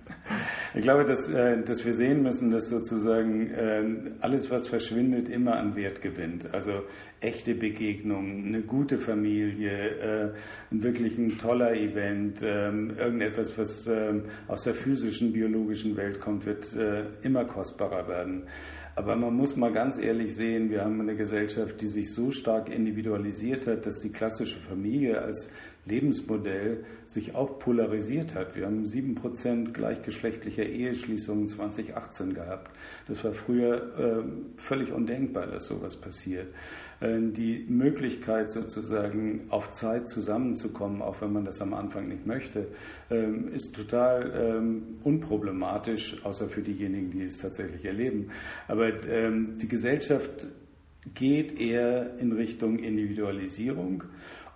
Ich 0.76 0.82
glaube, 0.82 1.06
dass, 1.06 1.30
äh, 1.30 1.62
dass 1.62 1.86
wir 1.86 1.92
sehen 1.94 2.22
müssen, 2.22 2.50
dass 2.50 2.68
sozusagen 2.68 3.50
äh, 3.50 3.82
alles, 4.20 4.50
was 4.50 4.68
verschwindet, 4.68 5.26
immer 5.26 5.56
an 5.56 5.74
Wert 5.74 6.02
gewinnt. 6.02 6.52
Also 6.52 6.82
echte 7.18 7.54
Begegnungen, 7.54 8.44
eine 8.44 8.60
gute 8.60 8.98
Familie, 8.98 9.70
äh, 9.72 10.34
wirklich 10.70 11.16
ein 11.16 11.38
toller 11.38 11.72
Event, 11.72 12.42
ähm, 12.44 12.90
irgendetwas, 12.90 13.56
was 13.56 13.86
ähm, 13.86 14.24
aus 14.48 14.64
der 14.64 14.74
physischen, 14.74 15.32
biologischen 15.32 15.96
Welt 15.96 16.20
kommt, 16.20 16.44
wird 16.44 16.66
immer 17.22 17.46
kostbarer 17.46 18.06
werden. 18.06 18.42
Aber 18.96 19.14
man 19.14 19.34
muss 19.34 19.56
mal 19.56 19.72
ganz 19.72 19.98
ehrlich 19.98 20.34
sehen, 20.34 20.70
wir 20.70 20.82
haben 20.82 21.00
eine 21.00 21.14
Gesellschaft, 21.16 21.80
die 21.80 21.88
sich 21.88 22.12
so 22.12 22.30
stark 22.30 22.70
individualisiert 22.70 23.66
hat, 23.66 23.86
dass 23.86 23.98
die 24.00 24.10
klassische 24.10 24.58
Familie 24.58 25.20
als 25.20 25.50
Lebensmodell 25.86 26.84
sich 27.06 27.34
auch 27.34 27.58
polarisiert 27.58 28.34
hat. 28.34 28.56
Wir 28.56 28.66
haben 28.66 28.84
sieben 28.84 29.14
Prozent 29.14 29.72
gleichgeschlechtlicher 29.72 30.64
Eheschließungen 30.64 31.48
2018 31.48 32.34
gehabt. 32.34 32.76
Das 33.06 33.22
war 33.24 33.32
früher 33.32 33.98
äh, 33.98 34.24
völlig 34.56 34.92
undenkbar, 34.92 35.46
dass 35.46 35.66
sowas 35.66 35.96
passiert. 35.96 36.48
Äh, 37.00 37.20
die 37.30 37.66
Möglichkeit 37.68 38.50
sozusagen 38.50 39.42
auf 39.50 39.70
Zeit 39.70 40.08
zusammenzukommen, 40.08 41.02
auch 41.02 41.20
wenn 41.20 41.32
man 41.32 41.44
das 41.44 41.60
am 41.60 41.72
Anfang 41.72 42.08
nicht 42.08 42.26
möchte, 42.26 42.66
äh, 43.10 43.30
ist 43.54 43.76
total 43.76 44.32
ähm, 44.34 44.82
unproblematisch, 45.04 46.24
außer 46.24 46.48
für 46.48 46.62
diejenigen, 46.62 47.12
die 47.12 47.22
es 47.22 47.38
tatsächlich 47.38 47.84
erleben. 47.84 48.30
Aber 48.66 48.88
ähm, 49.06 49.56
die 49.58 49.68
Gesellschaft 49.68 50.48
geht 51.14 51.58
eher 51.58 52.18
in 52.18 52.32
Richtung 52.32 52.78
Individualisierung 52.78 54.04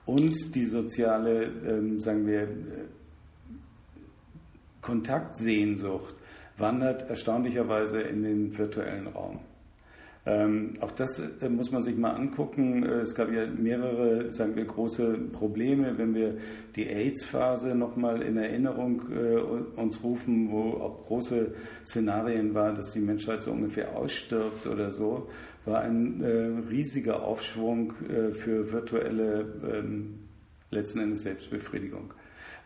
und 0.07 0.55
die 0.55 0.65
soziale, 0.65 1.45
ähm, 1.67 2.01
sagen 2.01 2.27
wir, 2.27 2.49
Kontaktsehnsucht 4.81 6.15
wandert 6.57 7.09
erstaunlicherweise 7.09 8.01
in 8.01 8.23
den 8.23 8.59
virtuellen 8.59 9.07
Raum. 9.07 9.41
Ähm, 10.27 10.75
auch 10.81 10.91
das 10.91 11.19
äh, 11.41 11.49
muss 11.49 11.73
man 11.73 11.81
sich 11.81 11.97
mal 11.97 12.11
angucken. 12.11 12.83
Äh, 12.83 13.01
es 13.01 13.15
gab 13.15 13.33
ja 13.33 13.47
mehrere, 13.47 14.31
sagen 14.33 14.55
wir, 14.55 14.67
große 14.67 15.15
Probleme, 15.33 15.97
wenn 15.97 16.15
wir 16.15 16.37
die 16.77 16.87
AIDS-Phase 16.87 17.75
nochmal 17.75 18.21
in 18.21 18.37
Erinnerung 18.37 19.01
äh, 19.11 19.37
uns 19.81 20.05
rufen, 20.05 20.51
wo 20.51 20.75
auch 20.75 21.07
große 21.07 21.55
Szenarien 21.85 22.55
waren, 22.55 22.75
dass 22.75 22.93
die 22.93 23.01
Menschheit 23.01 23.43
so 23.43 23.51
ungefähr 23.51 23.97
ausstirbt 23.97 24.67
oder 24.67 24.91
so 24.91 25.27
war 25.65 25.83
ein 25.83 26.23
äh, 26.23 26.69
riesiger 26.71 27.23
Aufschwung 27.23 27.93
äh, 28.09 28.33
für 28.33 28.73
virtuelle 28.73 29.53
ähm, 29.73 30.21
letzten 30.71 31.01
Endes 31.01 31.23
Selbstbefriedigung. 31.23 32.15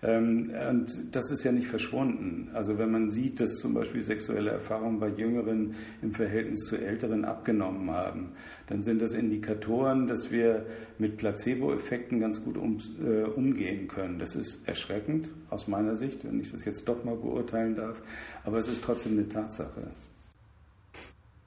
Ähm, 0.05 0.51
und 0.71 1.17
das 1.17 1.31
ist 1.31 1.45
ja 1.45 1.53
nicht 1.53 1.67
verschwunden. 1.67 2.51
Also 2.53 2.79
wenn 2.79 2.91
man 2.91 3.11
sieht, 3.11 3.41
dass 3.41 3.57
zum 3.57 3.73
Beispiel 3.73 4.03
sexuelle 4.03 4.51
Erfahrungen 4.51 5.01
bei 5.01 5.09
Jüngeren 5.09 5.75
im 6.03 6.13
Verhältnis 6.13 6.67
zu 6.67 6.77
Älteren 6.77 7.25
abgenommen 7.25 7.91
haben, 7.91 8.33
dann 8.67 8.83
sind 8.83 9.01
das 9.01 9.15
Indikatoren, 9.15 10.07
dass 10.07 10.31
wir 10.31 10.67
mit 10.99 11.17
Placebo-Effekten 11.17 12.21
ganz 12.21 12.45
gut 12.45 12.59
um, 12.59 12.79
äh, 13.03 13.23
umgehen 13.23 13.89
können. 13.89 14.19
Das 14.19 14.37
ist 14.37 14.69
erschreckend 14.69 15.31
aus 15.49 15.69
meiner 15.69 15.95
Sicht, 15.95 16.25
wenn 16.25 16.39
ich 16.39 16.51
das 16.51 16.67
jetzt 16.67 16.87
doch 16.87 17.03
mal 17.05 17.17
beurteilen 17.17 17.75
darf, 17.75 18.03
aber 18.45 18.59
es 18.59 18.69
ist 18.69 18.85
trotzdem 18.85 19.13
eine 19.13 19.29
Tatsache. 19.29 19.91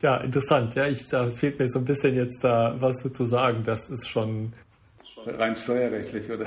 Ja, 0.02 0.18
interessant. 0.18 0.76
Ja, 0.76 0.86
ich, 0.86 1.08
da 1.08 1.26
fehlt 1.26 1.58
mir 1.58 1.68
so 1.70 1.80
ein 1.80 1.86
bisschen 1.86 2.16
jetzt 2.16 2.44
da 2.44 2.76
was 2.80 2.98
zu 2.98 3.26
sagen. 3.26 3.64
Das 3.66 3.90
ist 3.90 4.08
schon. 4.08 4.54
Rein 5.26 5.56
steuerrechtlich, 5.56 6.30
oder? 6.30 6.46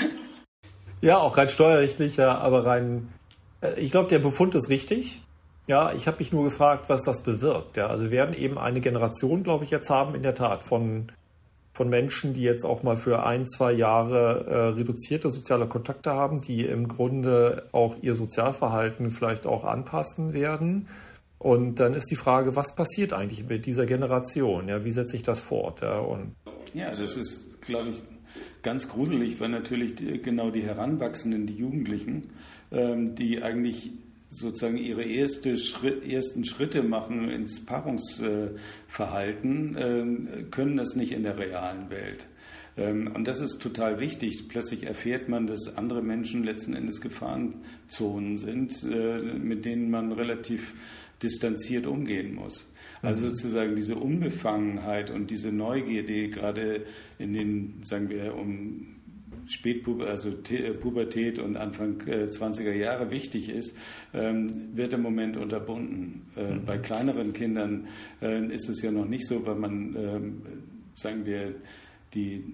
ja, 1.00 1.18
auch 1.18 1.36
rein 1.36 1.48
steuerrechtlich, 1.48 2.16
ja, 2.16 2.38
aber 2.38 2.66
rein. 2.66 3.08
Äh, 3.60 3.80
ich 3.80 3.90
glaube, 3.90 4.08
der 4.08 4.20
Befund 4.20 4.54
ist 4.54 4.68
richtig. 4.68 5.20
Ja, 5.66 5.92
ich 5.92 6.06
habe 6.06 6.18
mich 6.18 6.32
nur 6.32 6.44
gefragt, 6.44 6.88
was 6.88 7.02
das 7.02 7.20
bewirkt. 7.20 7.76
Ja, 7.76 7.88
also 7.88 8.06
wir 8.06 8.12
werden 8.12 8.34
eben 8.34 8.58
eine 8.58 8.80
Generation, 8.80 9.42
glaube 9.42 9.64
ich, 9.64 9.70
jetzt 9.70 9.90
haben, 9.90 10.14
in 10.14 10.22
der 10.22 10.34
Tat, 10.34 10.64
von, 10.64 11.12
von 11.74 11.88
Menschen, 11.88 12.34
die 12.34 12.42
jetzt 12.42 12.64
auch 12.64 12.82
mal 12.82 12.96
für 12.96 13.24
ein, 13.24 13.46
zwei 13.46 13.72
Jahre 13.72 14.46
äh, 14.46 14.56
reduzierte 14.78 15.30
soziale 15.30 15.66
Kontakte 15.66 16.12
haben, 16.12 16.40
die 16.40 16.64
im 16.64 16.88
Grunde 16.88 17.68
auch 17.72 17.96
ihr 18.02 18.14
Sozialverhalten 18.14 19.10
vielleicht 19.10 19.46
auch 19.46 19.64
anpassen 19.64 20.32
werden 20.32 20.88
und 21.40 21.80
dann 21.80 21.94
ist 21.94 22.08
die 22.10 22.16
Frage, 22.16 22.54
was 22.54 22.74
passiert 22.74 23.14
eigentlich 23.14 23.48
mit 23.48 23.64
dieser 23.64 23.86
Generation? 23.86 24.68
Ja, 24.68 24.84
wie 24.84 24.90
setzt 24.90 25.12
sich 25.12 25.22
das 25.22 25.40
fort? 25.40 25.80
Ja, 25.80 25.98
und 25.98 26.34
ja 26.74 26.94
das 26.94 27.16
ist, 27.16 27.62
glaube 27.62 27.88
ich, 27.88 28.02
ganz 28.62 28.90
gruselig, 28.90 29.40
weil 29.40 29.48
natürlich 29.48 29.94
die, 29.94 30.18
genau 30.18 30.50
die 30.50 30.64
Heranwachsenden, 30.64 31.46
die 31.46 31.56
Jugendlichen, 31.56 32.34
ähm, 32.70 33.14
die 33.14 33.42
eigentlich 33.42 33.92
sozusagen 34.28 34.76
ihre 34.76 35.02
erste 35.02 35.56
Schritt, 35.56 36.04
ersten 36.04 36.44
Schritte 36.44 36.82
machen 36.82 37.30
ins 37.30 37.64
Paarungsverhalten, 37.64 39.76
äh, 39.76 40.42
können 40.50 40.76
das 40.76 40.94
nicht 40.94 41.12
in 41.12 41.22
der 41.22 41.38
realen 41.38 41.88
Welt. 41.88 42.28
Ähm, 42.80 43.12
und 43.14 43.28
das 43.28 43.40
ist 43.40 43.60
total 43.60 44.00
wichtig. 44.00 44.48
Plötzlich 44.48 44.84
erfährt 44.84 45.28
man, 45.28 45.46
dass 45.46 45.76
andere 45.76 46.02
Menschen 46.02 46.42
letzten 46.42 46.74
Endes 46.74 47.00
Gefahrenzonen 47.00 48.38
sind, 48.38 48.72
äh, 48.84 49.20
mit 49.20 49.64
denen 49.64 49.90
man 49.90 50.12
relativ 50.12 50.74
distanziert 51.22 51.86
umgehen 51.86 52.34
muss. 52.34 52.72
Also 53.02 53.26
mhm. 53.26 53.28
sozusagen 53.30 53.76
diese 53.76 53.96
Unbefangenheit 53.96 55.10
und 55.10 55.30
diese 55.30 55.52
Neugier, 55.52 56.04
die 56.04 56.30
gerade 56.30 56.86
in 57.18 57.34
den, 57.34 57.82
sagen 57.82 58.08
wir, 58.08 58.34
um 58.34 58.96
Spätpubertät 59.46 60.10
also 60.10 60.30
Pubertät 60.78 61.38
und 61.38 61.56
Anfang 61.56 61.98
20er 61.98 62.72
Jahre 62.72 63.10
wichtig 63.10 63.48
ist, 63.48 63.76
ähm, 64.14 64.76
wird 64.76 64.92
im 64.92 65.02
Moment 65.02 65.36
unterbunden. 65.36 66.22
Mhm. 66.36 66.64
Bei 66.64 66.78
kleineren 66.78 67.32
Kindern 67.32 67.88
ist 68.20 68.68
es 68.68 68.80
ja 68.82 68.92
noch 68.92 69.06
nicht 69.06 69.26
so, 69.26 69.44
weil 69.46 69.56
man, 69.56 69.96
ähm, 69.96 70.42
sagen 70.94 71.26
wir, 71.26 71.54
die 72.14 72.44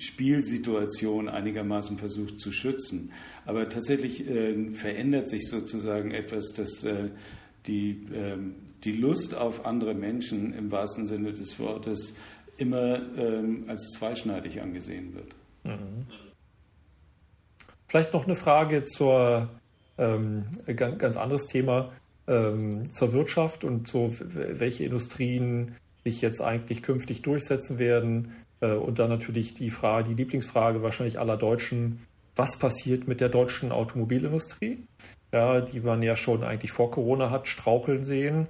Spielsituation 0.00 1.28
einigermaßen 1.28 1.98
versucht 1.98 2.40
zu 2.40 2.52
schützen. 2.52 3.12
Aber 3.44 3.68
tatsächlich 3.68 4.28
äh, 4.28 4.70
verändert 4.72 5.28
sich 5.28 5.48
sozusagen 5.48 6.10
etwas, 6.12 6.52
dass 6.54 6.84
äh, 6.84 7.10
die, 7.66 8.06
äh, 8.12 8.36
die 8.84 8.92
Lust 8.92 9.34
auf 9.34 9.66
andere 9.66 9.94
Menschen 9.94 10.52
im 10.54 10.70
wahrsten 10.70 11.06
Sinne 11.06 11.32
des 11.32 11.58
Wortes 11.58 12.16
immer 12.58 13.00
ähm, 13.16 13.64
als 13.68 13.92
zweischneidig 13.92 14.60
angesehen 14.60 15.14
wird. 15.14 15.34
Mhm. 15.64 16.06
Vielleicht 17.86 18.12
noch 18.12 18.24
eine 18.24 18.34
Frage 18.34 18.84
zur 18.84 19.48
ähm, 19.96 20.44
ganz, 20.76 20.98
ganz 20.98 21.16
anderes 21.16 21.46
Thema 21.46 21.92
ähm, 22.26 22.92
zur 22.92 23.12
Wirtschaft 23.12 23.64
und 23.64 23.88
so 23.88 24.14
welche 24.20 24.84
Industrien 24.84 25.76
sich 26.04 26.20
jetzt 26.20 26.40
eigentlich 26.40 26.82
künftig 26.82 27.22
durchsetzen 27.22 27.78
werden. 27.78 28.36
Äh, 28.60 28.72
und 28.72 28.98
dann 28.98 29.08
natürlich 29.08 29.54
die 29.54 29.70
Frage, 29.70 30.08
die 30.08 30.14
Lieblingsfrage 30.14 30.82
wahrscheinlich 30.82 31.18
aller 31.18 31.36
Deutschen, 31.36 32.06
was 32.36 32.56
passiert 32.56 33.08
mit 33.08 33.20
der 33.20 33.28
deutschen 33.28 33.72
Automobilindustrie? 33.72 34.78
Ja, 35.32 35.60
die 35.60 35.80
man 35.80 36.02
ja 36.02 36.16
schon 36.16 36.42
eigentlich 36.42 36.72
vor 36.72 36.90
Corona 36.90 37.30
hat 37.30 37.48
straucheln 37.48 38.04
sehen. 38.04 38.46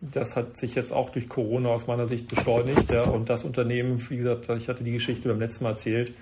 Das 0.00 0.36
hat 0.36 0.56
sich 0.56 0.74
jetzt 0.74 0.92
auch 0.92 1.10
durch 1.10 1.28
Corona 1.28 1.70
aus 1.70 1.86
meiner 1.86 2.06
Sicht 2.06 2.28
beschleunigt. 2.28 2.92
Ja, 2.92 3.04
und 3.04 3.28
das 3.28 3.44
Unternehmen, 3.44 4.04
wie 4.10 4.16
gesagt, 4.16 4.48
ich 4.48 4.68
hatte 4.68 4.84
die 4.84 4.92
Geschichte 4.92 5.28
beim 5.28 5.38
letzten 5.38 5.64
Mal 5.64 5.70
erzählt, 5.70 6.12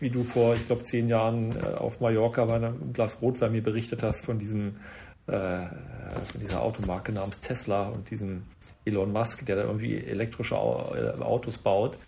wie 0.00 0.10
du 0.10 0.22
vor, 0.22 0.54
ich 0.54 0.66
glaube, 0.66 0.84
zehn 0.84 1.08
Jahren 1.08 1.56
äh, 1.56 1.74
auf 1.74 2.00
Mallorca 2.00 2.44
bei 2.44 2.54
einem 2.54 2.92
Glas 2.92 3.20
Rotwein 3.20 3.52
mir 3.52 3.62
berichtet 3.62 4.02
hast 4.02 4.24
von 4.24 4.38
diesem, 4.38 4.76
äh, 5.26 5.66
von 6.26 6.40
dieser 6.40 6.62
Automarke 6.62 7.12
namens 7.12 7.40
Tesla 7.40 7.88
und 7.88 8.10
diesem 8.10 8.42
Elon 8.84 9.12
Musk, 9.12 9.44
der 9.44 9.56
da 9.56 9.62
irgendwie 9.64 9.96
elektrische 9.96 10.56
Autos 10.56 11.58
baut 11.58 11.98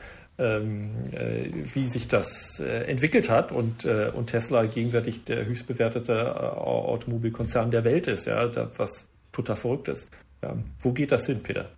wie 0.41 1.87
sich 1.87 2.09
das 2.09 2.61
äh, 2.61 2.85
entwickelt 2.85 3.29
hat 3.29 3.53
und, 3.53 3.85
äh, 3.85 4.11
und 4.15 4.29
Tesla 4.29 4.65
gegenwärtig 4.65 5.25
der 5.25 5.45
höchst 5.45 5.67
bewertete 5.67 6.13
äh, 6.13 6.17
Automobilkonzern 6.17 7.71
der 7.71 7.85
Welt 7.85 8.07
ist, 8.07 8.27
ja, 8.27 8.51
was 8.79 9.07
total 9.33 9.57
verrückt 9.57 9.89
ist. 9.89 10.09
Ja, 10.43 10.57
wo 10.81 10.93
geht 10.93 11.13
das 11.13 11.27
hin, 11.27 11.43
Peter? 11.43 11.69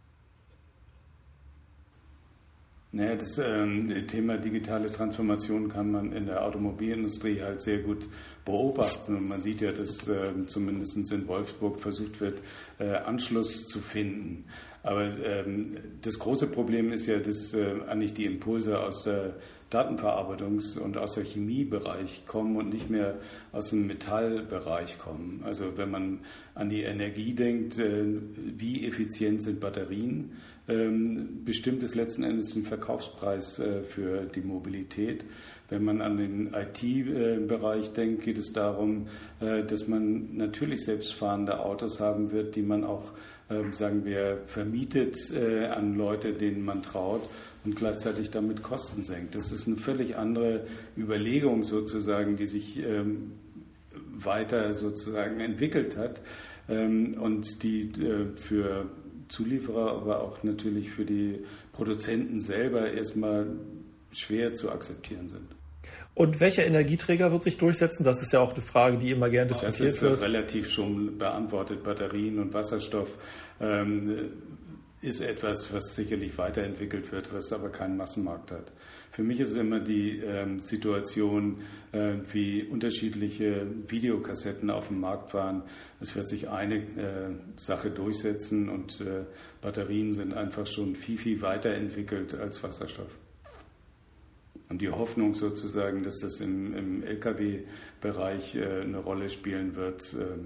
Naja, 2.95 3.15
das 3.17 3.39
ähm, 3.39 4.07
Thema 4.07 4.37
digitale 4.37 4.91
Transformation 4.91 5.71
kann 5.71 5.91
man 5.91 6.13
in 6.13 6.27
der 6.27 6.45
Automobilindustrie 6.45 7.41
halt 7.41 7.63
sehr 7.63 7.79
gut 7.79 8.07
beobachten. 8.45 9.17
Und 9.17 9.29
man 9.29 9.41
sieht 9.41 9.63
ja, 9.63 9.73
dass 9.73 10.07
äh, 10.09 10.47
zumindest 10.47 11.11
in 11.11 11.27
Wolfsburg 11.27 11.81
versucht 11.81 12.21
wird, 12.21 12.43
äh, 12.79 12.91
Anschluss 12.91 13.67
zu 13.67 13.81
finden. 13.81 14.45
Aber 14.83 15.05
ähm, 15.25 15.77
das 16.03 16.19
große 16.19 16.49
Problem 16.49 16.93
ist 16.93 17.07
ja, 17.07 17.19
dass 17.19 17.55
äh, 17.55 17.81
eigentlich 17.87 18.15
die 18.15 18.25
Impulse 18.25 18.81
aus 18.81 19.05
der 19.05 19.35
Datenverarbeitungs- 19.71 20.79
und 20.79 20.99
aus 20.99 21.15
der 21.15 21.25
Chemiebereich 21.25 22.25
kommen 22.27 22.57
und 22.57 22.73
nicht 22.73 22.91
mehr 22.91 23.19
aus 23.53 23.71
dem 23.71 23.87
Metallbereich 23.87 24.99
kommen. 24.99 25.43
Also 25.45 25.77
wenn 25.77 25.91
man 25.91 26.21
an 26.55 26.69
die 26.69 26.83
Energie 26.83 27.35
denkt, 27.35 27.79
äh, 27.79 28.05
wie 28.59 28.87
effizient 28.87 29.43
sind 29.43 29.61
Batterien, 29.61 30.33
ähm, 30.69 31.45
bestimmt 31.45 31.83
es 31.83 31.95
letzten 31.95 32.23
Endes 32.23 32.53
den 32.53 32.65
Verkaufspreis 32.65 33.59
äh, 33.59 33.83
für 33.83 34.27
die 34.27 34.43
Mobilität. 34.43 35.25
Wenn 35.69 35.85
man 35.85 36.03
an 36.03 36.19
den 36.19 36.53
IT-Bereich 36.53 37.95
denkt, 37.95 38.25
geht 38.25 38.39
es 38.39 38.53
darum, 38.53 39.09
äh, 39.41 39.65
dass 39.65 39.89
man 39.89 40.37
natürlich 40.37 40.85
selbstfahrende 40.85 41.61
Autos 41.61 41.99
haben 41.99 42.31
wird, 42.31 42.57
die 42.57 42.63
man 42.63 42.85
auch, 42.85 43.13
sagen 43.73 44.05
wir, 44.05 44.43
vermietet 44.47 45.17
äh, 45.33 45.67
an 45.67 45.97
Leute, 45.97 46.33
denen 46.33 46.65
man 46.65 46.83
traut 46.83 47.23
und 47.65 47.77
gleichzeitig 47.77 48.31
damit 48.31 48.63
Kosten 48.63 49.05
senkt. 49.05 49.35
Das 49.35 49.53
ist 49.53 49.67
eine 49.67 49.77
völlig 49.77 50.17
andere 50.17 50.67
Überlegung 50.97 51.63
sozusagen, 51.63 52.37
die 52.37 52.47
sich 52.47 52.83
ähm, 52.83 53.33
weiter 54.15 54.73
sozusagen 54.73 55.41
entwickelt 55.41 55.97
hat 55.97 56.23
und 56.69 57.63
die 57.65 57.91
für 58.37 58.87
Zulieferer, 59.29 59.97
aber 59.97 60.23
auch 60.23 60.43
natürlich 60.43 60.91
für 60.91 61.05
die 61.05 61.41
Produzenten 61.73 62.39
selber 62.39 62.93
erstmal 62.93 63.47
schwer 64.11 64.53
zu 64.53 64.71
akzeptieren 64.71 65.29
sind. 65.29 65.49
Und 66.15 66.41
welcher 66.41 66.67
Energieträger 66.67 67.33
wird 67.33 67.43
sich 67.43 67.57
durchsetzen? 67.57 68.05
Das 68.05 68.21
ist 68.21 68.33
ja 68.33 68.41
auch 68.41 68.53
eine 68.53 68.61
Frage, 68.61 68.99
die 68.99 69.11
immer 69.11 69.31
gern 69.31 69.49
diskutiert 69.49 69.81
wird. 69.81 69.89
Das 69.89 69.95
ist 69.95 70.03
wird. 70.03 70.21
relativ 70.21 70.71
schon 70.71 71.17
beantwortet. 71.17 71.83
Batterien 71.83 72.39
und 72.39 72.53
Wasserstoff 72.53 73.17
ähm, 73.61 74.31
ist 75.01 75.21
etwas, 75.21 75.73
was 75.73 75.95
sicherlich 75.95 76.37
weiterentwickelt 76.37 77.11
wird, 77.13 77.35
was 77.35 77.53
aber 77.53 77.71
keinen 77.71 77.97
Massenmarkt 77.97 78.53
hat. 78.53 78.73
Für 79.11 79.23
mich 79.23 79.41
ist 79.41 79.51
es 79.51 79.57
immer 79.57 79.81
die 79.81 80.19
ähm, 80.19 80.61
Situation, 80.61 81.63
äh, 81.93 82.15
wie 82.31 82.63
unterschiedliche 82.63 83.67
Videokassetten 83.89 84.71
auf 84.71 84.89
dem 84.89 85.01
Markt 85.01 85.35
waren. 85.35 85.65
Es 86.01 86.15
wird 86.15 86.29
sich 86.29 86.49
eine 86.49 86.77
äh, 86.77 87.31
Sache 87.57 87.91
durchsetzen 87.91 88.69
und 88.69 89.01
äh, 89.01 89.25
Batterien 89.61 90.13
sind 90.13 90.35
einfach 90.35 90.67
schon 90.67 90.95
viel, 90.95 91.19
viel 91.19 91.43
weiterentwickelt 91.43 92.35
als 92.35 92.63
Wasserstoff. 92.63 93.19
Und 94.69 94.81
die 94.81 94.89
Hoffnung 94.89 95.35
sozusagen, 95.35 96.03
dass 96.03 96.21
das 96.21 96.41
im, 96.41 96.75
im 96.75 97.03
Lkw-Bereich 97.03 98.57
äh, 98.57 98.81
eine 98.83 98.99
Rolle 98.99 99.29
spielen 99.29 99.75
wird, 99.75 100.15
äh, 100.15 100.39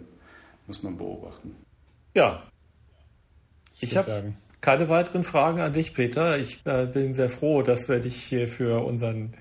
muss 0.67 0.83
man 0.83 0.97
beobachten. 0.97 1.55
Ja. 2.15 2.43
Ich, 3.77 3.93
ich 3.93 3.97
habe 3.97 4.35
keine 4.61 4.89
weiteren 4.89 5.23
Fragen 5.23 5.61
an 5.61 5.73
dich, 5.73 5.95
Peter. 5.95 6.39
Ich 6.39 6.65
äh, 6.65 6.87
bin 6.87 7.15
sehr 7.15 7.29
froh, 7.29 7.63
dass 7.63 7.89
wir 7.89 8.01
dich 8.01 8.17
hier 8.17 8.49
für 8.49 8.85
unseren 8.85 9.35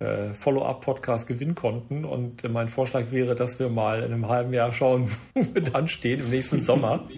äh, 0.00 0.32
Follow-up-Podcast 0.34 1.26
gewinnen 1.26 1.54
konnten. 1.54 2.04
Und 2.04 2.42
mein 2.50 2.68
Vorschlag 2.68 3.10
wäre, 3.10 3.34
dass 3.34 3.58
wir 3.58 3.68
mal 3.68 3.98
in 3.98 4.12
einem 4.12 4.28
halben 4.28 4.52
Jahr 4.52 4.72
schauen, 4.72 5.10
wo 5.34 5.54
wir 5.54 5.62
dann 5.62 5.88
stehen 5.88 6.20
im 6.20 6.30
nächsten 6.30 6.60
Sommer. 6.60 7.08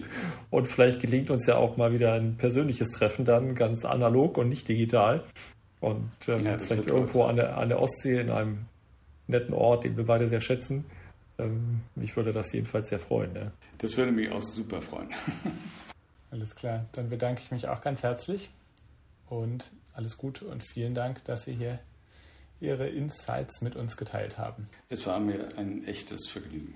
Und 0.49 0.67
vielleicht 0.67 0.99
gelingt 0.99 1.29
uns 1.29 1.47
ja 1.47 1.55
auch 1.55 1.77
mal 1.77 1.93
wieder 1.93 2.13
ein 2.13 2.37
persönliches 2.37 2.91
Treffen 2.91 3.25
dann, 3.25 3.55
ganz 3.55 3.85
analog 3.85 4.37
und 4.37 4.49
nicht 4.49 4.67
digital. 4.69 5.23
Und 5.83 6.13
ähm, 6.29 6.45
ja, 6.45 6.57
vielleicht 6.57 6.87
irgendwo 6.87 7.23
an 7.23 7.35
der, 7.35 7.57
an 7.57 7.67
der 7.67 7.81
Ostsee 7.81 8.21
in 8.21 8.31
einem 8.31 8.67
netten 9.27 9.53
Ort, 9.53 9.83
den 9.83 9.97
wir 9.97 10.05
beide 10.05 10.29
sehr 10.29 10.39
schätzen. 10.39 10.85
Ähm, 11.37 11.81
mich 11.95 12.15
würde 12.15 12.31
das 12.31 12.53
jedenfalls 12.53 12.87
sehr 12.87 12.99
freuen. 12.99 13.33
Ne? 13.33 13.51
Das 13.79 13.97
würde 13.97 14.13
mich 14.13 14.31
auch 14.31 14.41
super 14.41 14.81
freuen. 14.81 15.09
Alles 16.31 16.55
klar, 16.55 16.85
dann 16.93 17.09
bedanke 17.09 17.41
ich 17.43 17.51
mich 17.51 17.67
auch 17.67 17.81
ganz 17.81 18.01
herzlich 18.01 18.49
und 19.29 19.71
alles 19.93 20.17
Gute 20.17 20.45
und 20.45 20.63
vielen 20.63 20.95
Dank, 20.95 21.23
dass 21.25 21.43
Sie 21.43 21.53
hier 21.53 21.79
Ihre 22.59 22.87
Insights 22.87 23.61
mit 23.61 23.75
uns 23.75 23.97
geteilt 23.97 24.39
haben. 24.39 24.67
Es 24.89 25.05
war 25.05 25.19
mir 25.19 25.57
ein 25.57 25.85
echtes 25.85 26.27
Vergnügen. 26.27 26.75